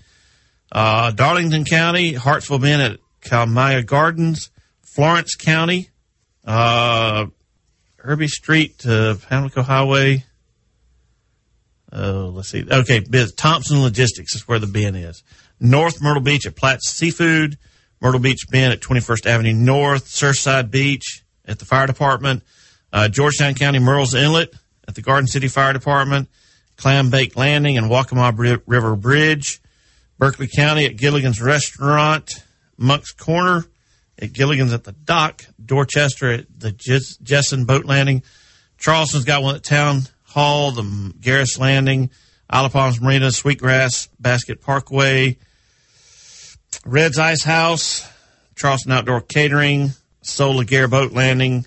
Uh, 0.71 1.11
Darlington 1.11 1.65
County, 1.65 2.13
Hartsville 2.13 2.59
bin 2.59 2.79
at 2.79 2.99
Kalmia 3.21 3.85
Gardens. 3.85 4.51
Florence 4.83 5.33
County, 5.33 5.89
uh, 6.45 7.25
Herbie 7.97 8.27
Street 8.27 8.79
to 8.79 9.17
Pamplico 9.29 9.63
Highway. 9.63 10.25
Oh, 11.91 12.31
let's 12.33 12.49
see. 12.49 12.65
Okay, 12.69 13.03
Thompson 13.37 13.81
Logistics 13.81 14.35
is 14.35 14.47
where 14.47 14.59
the 14.59 14.67
bin 14.67 14.95
is. 14.95 15.23
North 15.59 16.01
Myrtle 16.01 16.23
Beach 16.23 16.45
at 16.45 16.55
Platt's 16.55 16.89
Seafood. 16.89 17.57
Myrtle 18.01 18.19
Beach 18.19 18.47
bin 18.49 18.71
at 18.71 18.81
21st 18.81 19.25
Avenue 19.27 19.53
North. 19.53 20.05
Surfside 20.05 20.71
Beach 20.71 21.23
at 21.45 21.59
the 21.59 21.65
fire 21.65 21.87
department. 21.87 22.43
Uh, 22.91 23.07
Georgetown 23.07 23.53
County 23.53 23.79
Murrells 23.79 24.13
Inlet 24.15 24.53
at 24.87 24.95
the 24.95 25.01
Garden 25.01 25.27
City 25.27 25.47
Fire 25.47 25.71
Department. 25.71 26.29
Clam 26.77 27.09
Bake 27.09 27.37
Landing 27.37 27.77
and 27.77 27.89
Waccamaw 27.89 28.61
River 28.65 28.95
Bridge. 28.95 29.61
Berkeley 30.17 30.47
County 30.53 30.85
at 30.85 30.97
Gilligan's 30.97 31.41
Restaurant. 31.41 32.43
Moncks 32.77 33.11
Corner 33.11 33.65
at 34.19 34.33
Gilligan's 34.33 34.73
at 34.73 34.83
the 34.83 34.91
dock. 34.91 35.45
Dorchester 35.63 36.31
at 36.31 36.45
the 36.57 36.71
Jessen 36.71 37.65
Boat 37.65 37.85
Landing. 37.85 38.23
Charleston's 38.77 39.25
got 39.25 39.43
one 39.43 39.55
at 39.55 39.63
Town 39.63 40.01
Hall, 40.23 40.71
the 40.71 40.81
Garris 40.81 41.59
Landing, 41.59 42.09
Isle 42.49 42.65
of 42.65 42.73
Palms 42.73 42.99
Marina, 42.99 43.31
Sweetgrass 43.31 44.09
Basket 44.19 44.61
Parkway, 44.61 45.37
Red's 46.85 47.19
Ice 47.19 47.43
House, 47.43 48.07
Charleston 48.55 48.91
Outdoor 48.91 49.21
Catering, 49.21 49.91
Sol 50.21 50.55
Legare 50.55 50.89
Boat 50.89 51.13
Landing, 51.13 51.65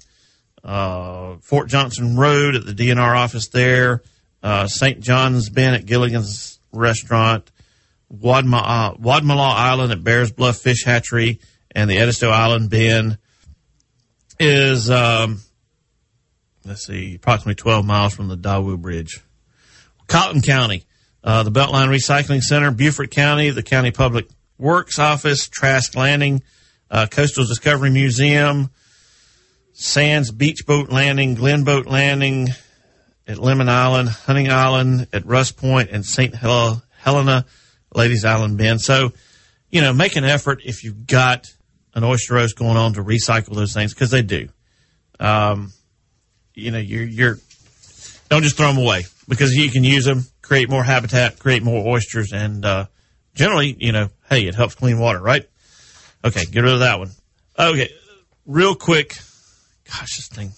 uh, 0.64 1.36
Fort 1.42 1.68
Johnson 1.68 2.16
Road 2.16 2.56
at 2.56 2.66
the 2.66 2.72
DNR 2.72 3.16
office 3.16 3.48
there, 3.48 4.02
uh, 4.42 4.66
St. 4.66 5.00
John's 5.00 5.48
Bin 5.48 5.74
at 5.74 5.86
Gilligan's 5.86 6.58
Restaurant, 6.72 7.50
Wadma, 8.12 8.62
uh, 8.64 8.94
Wadmalaw 8.94 9.54
Island 9.54 9.92
at 9.92 10.04
Bears 10.04 10.32
Bluff 10.32 10.58
Fish 10.58 10.84
Hatchery, 10.84 11.40
and 11.76 11.90
the 11.90 11.98
Edisto 11.98 12.30
Island 12.30 12.70
Bend 12.70 13.18
is, 14.40 14.90
um, 14.90 15.42
let's 16.64 16.86
see, 16.86 17.16
approximately 17.16 17.54
12 17.54 17.84
miles 17.84 18.14
from 18.14 18.28
the 18.28 18.36
Dawhoo 18.36 18.80
Bridge. 18.80 19.20
Colleton 20.06 20.40
County, 20.40 20.84
uh, 21.22 21.42
the 21.42 21.52
Beltline 21.52 21.88
Recycling 21.88 22.40
Center, 22.40 22.70
Beaufort 22.70 23.10
County, 23.10 23.50
the 23.50 23.62
County 23.62 23.90
Public 23.90 24.26
Works 24.56 24.98
Office, 24.98 25.48
Trask 25.48 25.94
Landing, 25.94 26.42
uh, 26.90 27.08
Coastal 27.10 27.44
Discovery 27.44 27.90
Museum, 27.90 28.70
Sands 29.74 30.32
Beach 30.32 30.64
Boat 30.66 30.88
Landing, 30.88 31.34
Glen 31.34 31.64
Boat 31.64 31.86
Landing 31.86 32.48
at 33.28 33.36
Lemon 33.36 33.68
Island, 33.68 34.08
Hunting 34.08 34.50
Island 34.50 35.08
at 35.12 35.26
Russ 35.26 35.52
Point, 35.52 35.90
and 35.90 36.06
St. 36.06 36.34
Hel- 36.34 36.82
Helena 36.96 37.44
Ladies 37.94 38.24
Island 38.24 38.56
Bend. 38.56 38.80
So, 38.80 39.12
you 39.68 39.82
know, 39.82 39.92
make 39.92 40.16
an 40.16 40.24
effort 40.24 40.62
if 40.64 40.82
you've 40.82 41.06
got 41.06 41.52
an 41.96 42.04
oyster 42.04 42.34
roast 42.34 42.56
going 42.56 42.76
on 42.76 42.92
to 42.92 43.02
recycle 43.02 43.54
those 43.54 43.72
things 43.72 43.92
because 43.94 44.10
they 44.10 44.22
do. 44.22 44.48
Um, 45.18 45.72
you 46.54 46.70
know, 46.70 46.78
you're, 46.78 47.04
you're, 47.04 47.38
don't 48.28 48.42
just 48.42 48.56
throw 48.56 48.68
them 48.68 48.78
away 48.78 49.06
because 49.26 49.56
you 49.56 49.70
can 49.70 49.82
use 49.82 50.04
them, 50.04 50.26
create 50.42 50.68
more 50.68 50.84
habitat, 50.84 51.38
create 51.38 51.62
more 51.62 51.86
oysters, 51.88 52.32
and, 52.32 52.64
uh, 52.64 52.86
generally, 53.34 53.74
you 53.80 53.92
know, 53.92 54.10
hey, 54.28 54.46
it 54.46 54.54
helps 54.54 54.74
clean 54.74 54.98
water, 54.98 55.20
right? 55.20 55.48
Okay, 56.22 56.44
get 56.44 56.60
rid 56.60 56.74
of 56.74 56.80
that 56.80 56.98
one. 56.98 57.10
Okay, 57.58 57.90
real 58.44 58.74
quick. 58.74 59.16
Gosh, 59.84 60.16
this 60.16 60.28
thing. 60.28 60.52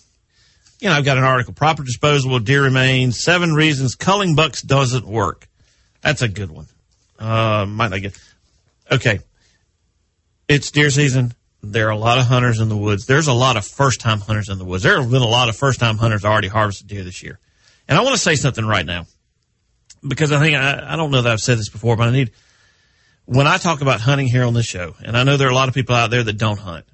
You 0.80 0.88
know, 0.88 0.94
I've 0.94 1.04
got 1.04 1.18
an 1.18 1.24
article, 1.24 1.54
proper 1.54 1.84
disposal 1.84 2.34
of 2.34 2.44
deer 2.44 2.64
remains, 2.64 3.22
seven 3.22 3.54
reasons 3.54 3.94
culling 3.94 4.34
bucks 4.34 4.60
doesn't 4.60 5.06
work. 5.06 5.46
That's 6.02 6.22
a 6.22 6.28
good 6.28 6.50
one. 6.50 6.66
Uh, 7.18 7.64
might 7.66 7.90
not 7.90 8.00
get, 8.00 8.18
okay. 8.90 9.20
It's 10.48 10.70
deer 10.70 10.90
season. 10.90 11.34
There 11.62 11.88
are 11.88 11.92
a 11.92 11.98
lot 11.98 12.18
of 12.18 12.26
hunters 12.26 12.60
in 12.60 12.68
the 12.68 12.76
woods. 12.76 13.06
There's 13.06 13.26
a 13.26 13.32
lot 13.32 13.56
of 13.56 13.66
first 13.66 14.00
time 14.00 14.20
hunters 14.20 14.48
in 14.48 14.58
the 14.58 14.64
woods. 14.64 14.82
There 14.82 15.00
have 15.00 15.10
been 15.10 15.22
a 15.22 15.28
lot 15.28 15.48
of 15.48 15.56
first 15.56 15.80
time 15.80 15.98
hunters 15.98 16.24
already 16.24 16.48
harvested 16.48 16.86
deer 16.86 17.04
this 17.04 17.22
year. 17.22 17.38
And 17.88 17.98
I 17.98 18.02
want 18.02 18.14
to 18.14 18.20
say 18.20 18.34
something 18.34 18.64
right 18.64 18.86
now 18.86 19.06
because 20.06 20.32
I 20.32 20.40
think 20.40 20.56
I, 20.56 20.92
I 20.92 20.96
don't 20.96 21.10
know 21.10 21.22
that 21.22 21.32
I've 21.32 21.40
said 21.40 21.58
this 21.58 21.68
before, 21.68 21.96
but 21.96 22.08
I 22.08 22.12
need 22.12 22.30
when 23.24 23.46
I 23.46 23.58
talk 23.58 23.82
about 23.82 24.00
hunting 24.00 24.26
here 24.26 24.44
on 24.44 24.54
this 24.54 24.64
show, 24.64 24.94
and 25.04 25.16
I 25.16 25.22
know 25.22 25.36
there 25.36 25.48
are 25.48 25.52
a 25.52 25.54
lot 25.54 25.68
of 25.68 25.74
people 25.74 25.94
out 25.94 26.10
there 26.10 26.22
that 26.22 26.38
don't 26.38 26.58
hunt. 26.58 26.86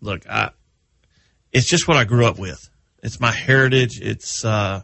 Look, 0.00 0.28
I 0.28 0.50
it's 1.52 1.68
just 1.68 1.88
what 1.88 1.96
I 1.96 2.04
grew 2.04 2.26
up 2.26 2.38
with. 2.38 2.60
It's 3.02 3.18
my 3.18 3.32
heritage. 3.32 4.00
It's 4.00 4.44
uh, 4.44 4.82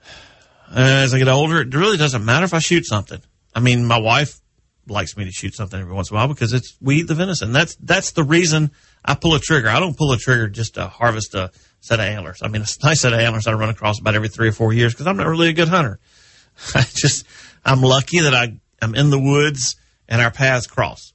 as 0.74 1.12
I 1.12 1.18
get 1.18 1.28
older, 1.28 1.62
it 1.62 1.74
really 1.74 1.96
doesn't 1.96 2.24
matter 2.24 2.44
if 2.44 2.54
I 2.54 2.60
shoot 2.60 2.86
something. 2.86 3.20
I 3.52 3.60
mean, 3.60 3.84
my 3.84 3.98
wife 3.98 4.40
likes 4.86 5.16
me 5.16 5.24
to 5.24 5.30
shoot 5.30 5.54
something 5.54 5.80
every 5.80 5.92
once 5.92 6.10
in 6.10 6.16
a 6.16 6.18
while 6.18 6.28
because 6.28 6.52
it's 6.52 6.76
we 6.80 6.96
eat 6.96 7.08
the 7.08 7.14
venison. 7.14 7.52
That's 7.52 7.76
that's 7.76 8.12
the 8.12 8.24
reason 8.24 8.70
I 9.04 9.14
pull 9.14 9.34
a 9.34 9.40
trigger. 9.40 9.68
I 9.68 9.80
don't 9.80 9.96
pull 9.96 10.12
a 10.12 10.18
trigger 10.18 10.48
just 10.48 10.74
to 10.74 10.86
harvest 10.86 11.34
a 11.34 11.50
set 11.80 12.00
of 12.00 12.06
antlers. 12.06 12.40
I 12.42 12.48
mean, 12.48 12.62
a 12.62 12.66
nice 12.84 13.00
set 13.00 13.12
of 13.12 13.20
antlers 13.20 13.46
I 13.46 13.52
run 13.52 13.70
across 13.70 14.00
about 14.00 14.14
every 14.14 14.28
three 14.28 14.48
or 14.48 14.52
four 14.52 14.72
years 14.72 14.92
because 14.92 15.06
I'm 15.06 15.16
not 15.16 15.26
really 15.26 15.48
a 15.48 15.52
good 15.52 15.68
hunter. 15.68 15.98
I 16.74 16.82
just 16.82 17.26
I'm 17.64 17.82
lucky 17.82 18.20
that 18.20 18.34
I 18.34 18.58
I'm 18.80 18.94
in 18.94 19.10
the 19.10 19.18
woods 19.18 19.76
and 20.08 20.20
our 20.20 20.30
paths 20.30 20.66
cross. 20.66 21.12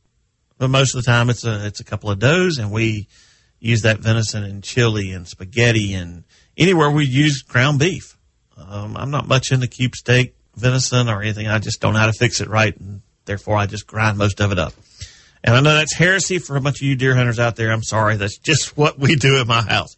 But 0.57 0.69
most 0.69 0.95
of 0.95 1.03
the 1.03 1.09
time 1.09 1.29
it's 1.29 1.45
a 1.45 1.65
it's 1.65 1.79
a 1.79 1.85
couple 1.85 2.09
of 2.09 2.19
does 2.19 2.57
and 2.57 2.71
we 2.71 3.07
use 3.59 3.81
that 3.81 3.99
venison 3.99 4.43
in 4.43 4.61
chili 4.61 5.11
and 5.11 5.27
spaghetti 5.27 5.93
and 5.93 6.23
anywhere 6.57 6.89
we 6.89 7.05
use 7.05 7.41
ground 7.41 7.79
beef. 7.79 8.17
Um, 8.57 8.97
I'm 8.97 9.11
not 9.11 9.27
much 9.27 9.51
into 9.51 9.67
cube 9.67 9.95
steak 9.95 10.35
venison 10.55 11.09
or 11.09 11.21
anything. 11.21 11.47
I 11.47 11.59
just 11.59 11.79
don't 11.79 11.93
know 11.93 11.99
how 11.99 12.07
to 12.07 12.13
fix 12.13 12.41
it 12.41 12.49
right 12.49 12.77
and 12.77 13.01
Therefore, 13.29 13.57
I 13.57 13.67
just 13.67 13.85
grind 13.85 14.17
most 14.17 14.41
of 14.41 14.51
it 14.51 14.57
up. 14.57 14.73
And 15.43 15.55
I 15.55 15.61
know 15.61 15.75
that's 15.75 15.95
heresy 15.95 16.39
for 16.39 16.55
a 16.55 16.61
bunch 16.61 16.77
of 16.77 16.87
you 16.87 16.95
deer 16.95 17.13
hunters 17.13 17.37
out 17.37 17.55
there. 17.55 17.71
I'm 17.71 17.83
sorry. 17.83 18.15
That's 18.15 18.39
just 18.39 18.75
what 18.77 18.97
we 18.97 19.15
do 19.15 19.39
at 19.39 19.45
my 19.45 19.61
house. 19.61 19.95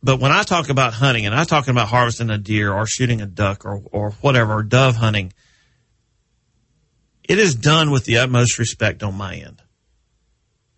But 0.00 0.20
when 0.20 0.30
I 0.30 0.44
talk 0.44 0.68
about 0.68 0.94
hunting 0.94 1.26
and 1.26 1.34
I'm 1.34 1.44
talking 1.44 1.72
about 1.72 1.88
harvesting 1.88 2.30
a 2.30 2.38
deer 2.38 2.72
or 2.72 2.86
shooting 2.86 3.20
a 3.20 3.26
duck 3.26 3.64
or, 3.64 3.82
or 3.90 4.12
whatever, 4.20 4.58
or 4.58 4.62
dove 4.62 4.94
hunting, 4.94 5.32
it 7.24 7.40
is 7.40 7.56
done 7.56 7.90
with 7.90 8.04
the 8.04 8.18
utmost 8.18 8.60
respect 8.60 9.02
on 9.02 9.16
my 9.16 9.34
end. 9.34 9.60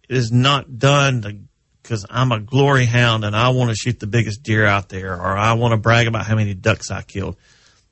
It 0.09 0.17
is 0.17 0.33
not 0.33 0.79
done 0.79 1.49
because 1.83 2.07
I'm 2.09 2.33
a 2.33 2.41
glory 2.41 2.87
hound 2.87 3.27
and 3.27 3.37
I 3.37 3.51
want 3.51 3.69
to 3.69 3.77
shoot 3.77 4.01
the 4.01 4.07
biggest 4.07 4.43
deer 4.43 4.65
out 4.65 4.89
there 4.89 5.13
or 5.13 5.37
I 5.37 5.53
want 5.53 5.73
to 5.73 5.77
brag 5.77 6.07
about 6.07 6.25
how 6.25 6.37
many 6.37 6.55
ducks 6.55 6.91
I 6.91 7.03
killed. 7.03 7.37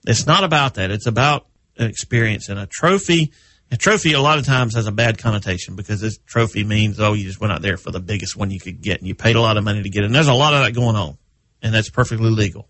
It's 0.07 0.26
not 0.26 0.45
about 0.45 0.76
that. 0.76 0.90
It's 0.90 1.07
about 1.07 1.47
experience. 1.79 2.49
And 2.49 2.59
a 2.59 2.66
trophy, 2.66 3.33
a 3.70 3.77
trophy 3.77 4.12
a 4.12 4.20
lot 4.20 4.39
of 4.39 4.47
times 4.47 4.75
has 4.75 4.87
a 4.87 4.93
bad 4.93 5.18
connotation 5.18 5.77
because 5.77 6.01
this 6.01 6.18
trophy 6.18 6.64
means, 6.64 7.01
oh, 7.01 7.12
you 7.12 7.25
just 7.25 7.41
went 7.41 7.53
out 7.53 7.62
there 7.62 7.77
for 7.77 7.91
the 7.91 8.01
biggest 8.01 8.37
one 8.37 8.51
you 8.51 8.61
could 8.61 8.81
get 8.81 8.99
and 8.99 9.09
you 9.09 9.14
paid 9.14 9.37
a 9.37 9.41
lot 9.41 9.57
of 9.57 9.64
money 9.64 9.83
to 9.83 9.91
get 9.91 10.03
it. 10.03 10.07
And 10.07 10.14
there's 10.14 10.29
a 10.29 10.35
lot 10.35 10.55
of 10.55 10.64
that 10.64 10.72
going 10.72 10.97
on 10.97 11.18
and 11.62 11.75
that's 11.75 11.91
perfectly 11.91 12.31
legal. 12.31 12.68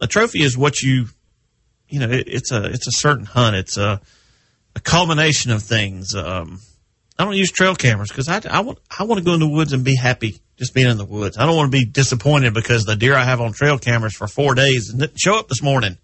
A 0.00 0.06
trophy 0.06 0.42
is 0.42 0.58
what 0.58 0.82
you, 0.82 1.06
you 1.88 2.00
know, 2.00 2.10
it, 2.10 2.28
it's 2.28 2.52
a, 2.52 2.64
it's 2.64 2.86
a 2.86 2.92
certain 2.92 3.24
hunt. 3.24 3.56
It's 3.56 3.76
a, 3.78 4.00
a 4.74 4.80
culmination 4.80 5.50
of 5.52 5.62
things. 5.62 6.14
Um, 6.14 6.60
I 7.18 7.24
don't 7.24 7.34
use 7.34 7.50
trail 7.50 7.74
cameras 7.74 8.10
because 8.10 8.28
I, 8.28 8.42
I 8.48 8.60
want 8.60 8.78
I 8.96 9.04
want 9.04 9.18
to 9.18 9.24
go 9.24 9.32
in 9.32 9.40
the 9.40 9.48
woods 9.48 9.72
and 9.72 9.82
be 9.82 9.96
happy 9.96 10.38
just 10.58 10.74
being 10.74 10.88
in 10.88 10.98
the 10.98 11.04
woods. 11.04 11.38
I 11.38 11.46
don't 11.46 11.56
want 11.56 11.72
to 11.72 11.78
be 11.78 11.86
disappointed 11.86 12.52
because 12.52 12.84
the 12.84 12.94
deer 12.94 13.14
I 13.14 13.24
have 13.24 13.40
on 13.40 13.52
trail 13.52 13.78
cameras 13.78 14.14
for 14.14 14.26
four 14.26 14.54
days 14.54 14.92
didn't 14.92 15.18
show 15.18 15.38
up 15.38 15.48
this 15.48 15.62
morning. 15.62 15.96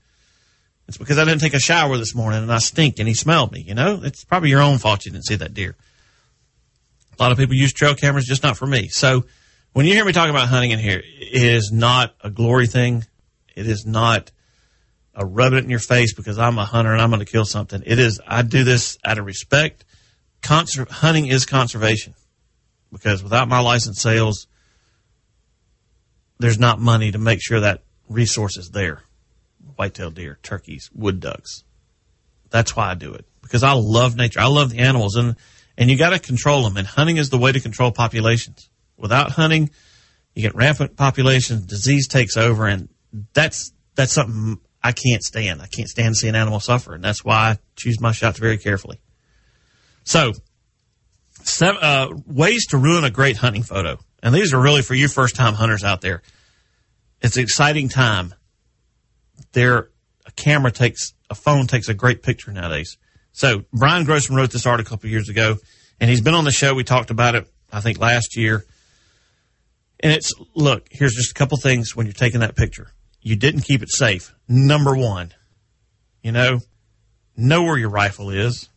It's 0.93 0.99
because 0.99 1.17
I 1.17 1.25
didn't 1.25 1.41
take 1.41 1.55
a 1.55 1.59
shower 1.59 1.97
this 1.97 2.15
morning 2.15 2.43
and 2.43 2.53
I 2.53 2.59
stink 2.59 2.99
and 2.99 3.09
he 3.09 3.15
smelled 3.15 3.51
me. 3.51 3.63
You 3.63 3.75
know, 3.75 4.03
it's 4.05 4.25
probably 4.25 4.51
your 4.51 4.61
own 4.61 4.77
fault 4.77 5.07
you 5.07 5.11
didn't 5.11 5.25
see 5.25 5.37
that 5.37 5.55
deer. 5.55 5.75
A 7.19 7.23
lot 7.23 7.33
of 7.33 7.39
people 7.39 7.55
use 7.55 7.73
trail 7.73 7.95
cameras, 7.95 8.27
just 8.27 8.43
not 8.43 8.59
for 8.59 8.67
me. 8.67 8.89
So 8.89 9.25
when 9.73 9.87
you 9.87 9.95
hear 9.95 10.05
me 10.05 10.13
talk 10.13 10.29
about 10.29 10.49
hunting 10.49 10.71
in 10.71 10.79
here, 10.79 10.99
it 10.99 11.43
is 11.45 11.73
not 11.73 12.15
a 12.21 12.29
glory 12.29 12.67
thing. 12.67 13.07
It 13.57 13.67
is 13.67 13.87
not 13.87 14.33
a 15.15 15.25
rub 15.25 15.55
it 15.55 15.65
in 15.65 15.71
your 15.71 15.79
face 15.79 16.13
because 16.13 16.39
I'm 16.39 16.59
a 16.59 16.67
hunter 16.67 16.93
and 16.93 17.01
I'm 17.01 17.09
going 17.09 17.25
to 17.25 17.33
kill 17.33 17.47
something. 17.47 17.83
It 17.87 17.99
is, 17.99 18.21
I 18.27 18.43
do 18.43 18.63
this 18.63 18.99
out 19.03 19.17
of 19.17 19.25
respect. 19.25 19.87
Conser- 20.43 20.91
hunting 20.91 21.25
is 21.25 21.47
conservation 21.47 22.13
because 22.93 23.23
without 23.23 23.49
my 23.49 23.61
license 23.61 24.03
sales, 24.03 24.47
there's 26.39 26.59
not 26.59 26.79
money 26.79 27.13
to 27.13 27.19
make 27.19 27.43
sure 27.43 27.61
that 27.61 27.81
resource 28.11 28.59
is 28.59 28.69
there. 28.73 29.05
Whitetail 29.77 30.11
deer, 30.11 30.39
turkeys, 30.43 30.91
wood 30.95 31.21
ducks. 31.21 31.65
That's 32.51 32.77
why 32.77 32.91
I 32.91 32.95
do 32.95 33.15
it 33.15 33.27
because 33.43 33.63
I 33.63 33.73
love 33.73 34.17
nature. 34.17 34.41
I 34.41 34.47
love 34.47 34.71
the 34.71 34.79
animals 34.79 35.17
and, 35.17 35.37
and 35.77 35.91
you 35.91 35.97
got 35.97 36.11
to 36.11 36.19
control 36.19 36.63
them 36.65 36.77
and 36.77 36.87
hunting 36.87 37.17
is 37.17 37.31
the 37.31 37.39
way 37.39 37.53
to 37.53 37.61
control 37.61 37.93
populations. 37.93 38.69
Without 38.97 39.31
hunting, 39.31 39.71
you 40.35 40.43
get 40.43 40.55
rampant 40.55 40.97
populations, 40.97 41.67
disease 41.67 42.09
takes 42.09 42.37
over 42.37 42.67
and 42.67 42.89
that's, 43.33 43.73
that's 43.95 44.13
something 44.13 44.61
I 44.83 44.93
can't 44.93 45.23
stand. 45.23 45.63
I 45.63 45.67
can't 45.67 45.89
stand 45.89 46.15
to 46.15 46.19
see 46.19 46.29
an 46.29 46.35
animal 46.35 46.61
suffer, 46.61 46.95
and 46.95 47.05
that's 47.05 47.25
why 47.25 47.37
I 47.37 47.59
choose 47.77 48.01
my 48.01 48.13
shots 48.13 48.39
very 48.39 48.59
carefully. 48.59 49.01
So, 50.05 50.33
seven, 51.43 51.83
uh, 51.83 52.09
ways 52.27 52.67
to 52.69 52.79
ruin 52.79 53.05
a 53.05 53.11
great 53.11 53.37
hunting 53.37 53.63
photo, 53.63 53.99
and 54.23 54.35
these 54.35 54.53
are 54.53 54.61
really 54.61 54.83
for 54.83 54.95
you 54.95 55.09
first 55.09 55.37
time 55.37 55.55
hunters 55.55 55.85
out 55.85 56.01
there. 56.01 56.23
It's 57.21 57.37
an 57.37 57.45
exciting 57.45 57.89
time. 57.89 58.35
There, 59.53 59.91
a 60.27 60.31
camera 60.33 60.71
takes 60.71 61.13
a 61.31 61.35
phone 61.35 61.67
takes 61.67 61.89
a 61.89 61.95
great 61.95 62.23
picture 62.23 62.53
nowadays. 62.53 62.99
So 63.33 63.65
Brian 63.73 64.05
Grossman 64.05 64.37
wrote 64.37 64.51
this 64.51 64.67
article 64.67 64.95
a 64.95 64.97
couple 64.97 65.11
years 65.11 65.29
ago, 65.29 65.57
and 65.99 66.11
he's 66.11 66.21
been 66.21 66.35
on 66.35 66.45
the 66.45 66.53
show. 66.53 66.75
We 66.75 66.85
talked 66.85 67.11
about 67.11 67.35
it, 67.35 67.51
I 67.73 67.81
think, 67.81 67.99
last 67.99 68.37
year. 68.37 68.65
And 70.01 70.13
it's 70.13 70.33
look, 70.55 70.89
here's 70.91 71.15
just 71.15 71.31
a 71.31 71.35
couple 71.35 71.57
things 71.57 71.97
when 71.97 72.07
you're 72.07 72.13
taking 72.13 72.41
that 72.41 72.57
picture 72.57 72.93
you 73.23 73.37
didn't 73.37 73.63
keep 73.63 73.83
it 73.83 73.91
safe. 73.91 74.35
Number 74.49 74.97
one, 74.97 75.33
you 76.23 76.33
know, 76.33 76.59
know 77.37 77.63
where 77.63 77.79
your 77.79 77.89
rifle 77.89 78.31
is. 78.31 78.69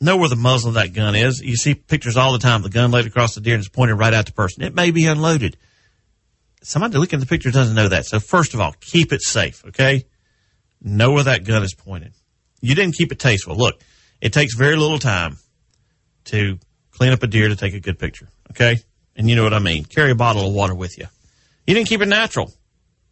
Know 0.00 0.16
where 0.16 0.28
the 0.28 0.36
muzzle 0.36 0.70
of 0.70 0.74
that 0.74 0.92
gun 0.92 1.14
is. 1.14 1.40
You 1.40 1.54
see 1.54 1.74
pictures 1.74 2.16
all 2.16 2.32
the 2.32 2.40
time. 2.40 2.62
The 2.62 2.68
gun 2.68 2.90
laid 2.90 3.06
across 3.06 3.36
the 3.36 3.40
deer 3.40 3.54
and 3.54 3.60
it's 3.60 3.68
pointed 3.68 3.94
right 3.94 4.12
at 4.12 4.26
the 4.26 4.32
person. 4.32 4.64
It 4.64 4.74
may 4.74 4.90
be 4.90 5.06
unloaded. 5.06 5.56
Somebody 6.62 6.98
looking 6.98 7.18
at 7.18 7.20
the 7.20 7.26
picture 7.26 7.50
doesn't 7.50 7.74
know 7.74 7.88
that. 7.88 8.06
So 8.06 8.20
first 8.20 8.54
of 8.54 8.60
all, 8.60 8.74
keep 8.80 9.12
it 9.12 9.22
safe. 9.22 9.64
Okay. 9.66 10.04
Know 10.80 11.12
where 11.12 11.24
that 11.24 11.44
gun 11.44 11.62
is 11.62 11.74
pointed. 11.74 12.12
You 12.60 12.74
didn't 12.74 12.94
keep 12.94 13.12
it 13.12 13.18
tasteful. 13.18 13.56
Look, 13.56 13.80
it 14.20 14.32
takes 14.32 14.54
very 14.54 14.76
little 14.76 14.98
time 14.98 15.36
to 16.26 16.58
clean 16.92 17.12
up 17.12 17.22
a 17.22 17.26
deer 17.26 17.48
to 17.48 17.56
take 17.56 17.74
a 17.74 17.80
good 17.80 17.98
picture. 17.98 18.28
Okay. 18.50 18.78
And 19.16 19.28
you 19.28 19.36
know 19.36 19.42
what 19.42 19.54
I 19.54 19.58
mean. 19.58 19.84
Carry 19.84 20.10
a 20.10 20.14
bottle 20.14 20.46
of 20.46 20.54
water 20.54 20.74
with 20.74 20.98
you. 20.98 21.06
You 21.66 21.74
didn't 21.74 21.88
keep 21.88 22.00
it 22.00 22.08
natural. 22.08 22.52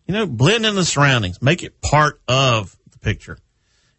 You 0.06 0.14
know, 0.14 0.26
blend 0.26 0.66
in 0.66 0.74
the 0.74 0.84
surroundings. 0.84 1.42
Make 1.42 1.62
it 1.62 1.80
part 1.80 2.20
of 2.26 2.76
the 2.90 2.98
picture. 2.98 3.38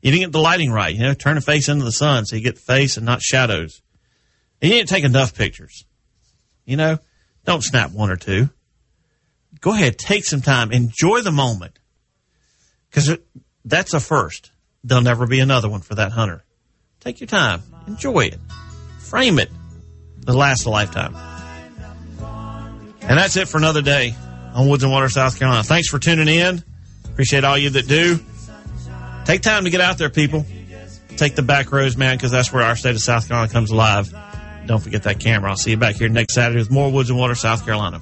You 0.02 0.12
didn't 0.12 0.26
get 0.26 0.32
the 0.32 0.40
lighting 0.40 0.72
right. 0.72 0.94
You 0.94 1.02
know, 1.02 1.14
turn 1.14 1.36
the 1.36 1.42
face 1.42 1.70
into 1.70 1.86
the 1.86 1.92
sun 1.92 2.26
so 2.26 2.36
you 2.36 2.42
get 2.42 2.56
the 2.56 2.62
face 2.62 2.98
and 2.98 3.06
not 3.06 3.22
shadows. 3.22 3.82
And 4.62 4.72
you 4.72 4.78
didn't 4.78 4.90
take 4.90 5.04
enough 5.04 5.36
pictures. 5.36 5.86
You 6.66 6.78
know, 6.78 7.00
don't 7.46 7.64
snap 7.64 7.92
one 7.92 8.10
or 8.10 8.18
two. 8.18 8.50
Go 9.60 9.74
ahead, 9.74 9.98
take 9.98 10.26
some 10.26 10.42
time, 10.42 10.72
enjoy 10.72 11.22
the 11.22 11.32
moment. 11.32 11.78
Because 12.90 13.18
that's 13.66 13.94
a 13.94 14.00
first. 14.00 14.52
There'll 14.84 15.04
never 15.04 15.28
be 15.28 15.40
another 15.40 15.70
one 15.70 15.82
for 15.82 15.96
that 15.96 16.12
hunter. 16.12 16.44
Take 17.00 17.20
your 17.20 17.28
time, 17.28 17.62
enjoy 17.88 18.26
it, 18.26 18.40
frame 19.00 19.40
it. 19.40 19.52
It'll 20.22 20.36
last 20.36 20.66
a 20.66 20.70
lifetime. 20.70 21.16
And 23.02 23.18
that's 23.18 23.36
it 23.36 23.48
for 23.48 23.58
another 23.58 23.82
day 23.82 24.16
on 24.54 24.68
Woods 24.68 24.84
and 24.84 24.92
Water, 24.92 25.10
South 25.10 25.38
Carolina. 25.38 25.64
Thanks 25.64 25.90
for 25.90 26.00
tuning 26.00 26.28
in. 26.28 26.64
Appreciate 27.06 27.44
all 27.44 27.58
you 27.58 27.72
that 27.72 27.88
do. 27.88 28.20
Take 29.26 29.42
time 29.42 29.64
to 29.66 29.70
get 29.70 29.82
out 29.82 29.98
there, 29.98 30.10
people. 30.10 30.46
Take 31.18 31.36
the 31.36 31.42
back 31.42 31.72
roads, 31.72 31.98
man, 31.98 32.18
because 32.18 32.32
that's 32.32 32.52
where 32.54 32.64
our 32.64 32.76
state 32.76 32.96
of 32.96 33.02
South 33.02 33.28
Carolina 33.28 33.52
comes 33.52 33.72
alive. 33.72 34.14
Don't 34.66 34.82
forget 34.82 35.04
that 35.04 35.20
camera. 35.20 35.50
I'll 35.50 35.58
see 35.58 35.72
you 35.72 35.78
back 35.78 35.96
here 35.96 36.10
next 36.10 36.34
Saturday 36.34 36.60
with 36.60 36.72
more 36.72 36.92
Woods 36.92 37.10
and 37.10 37.20
Water, 37.20 37.36
South 37.36 37.66
Carolina. 37.66 38.02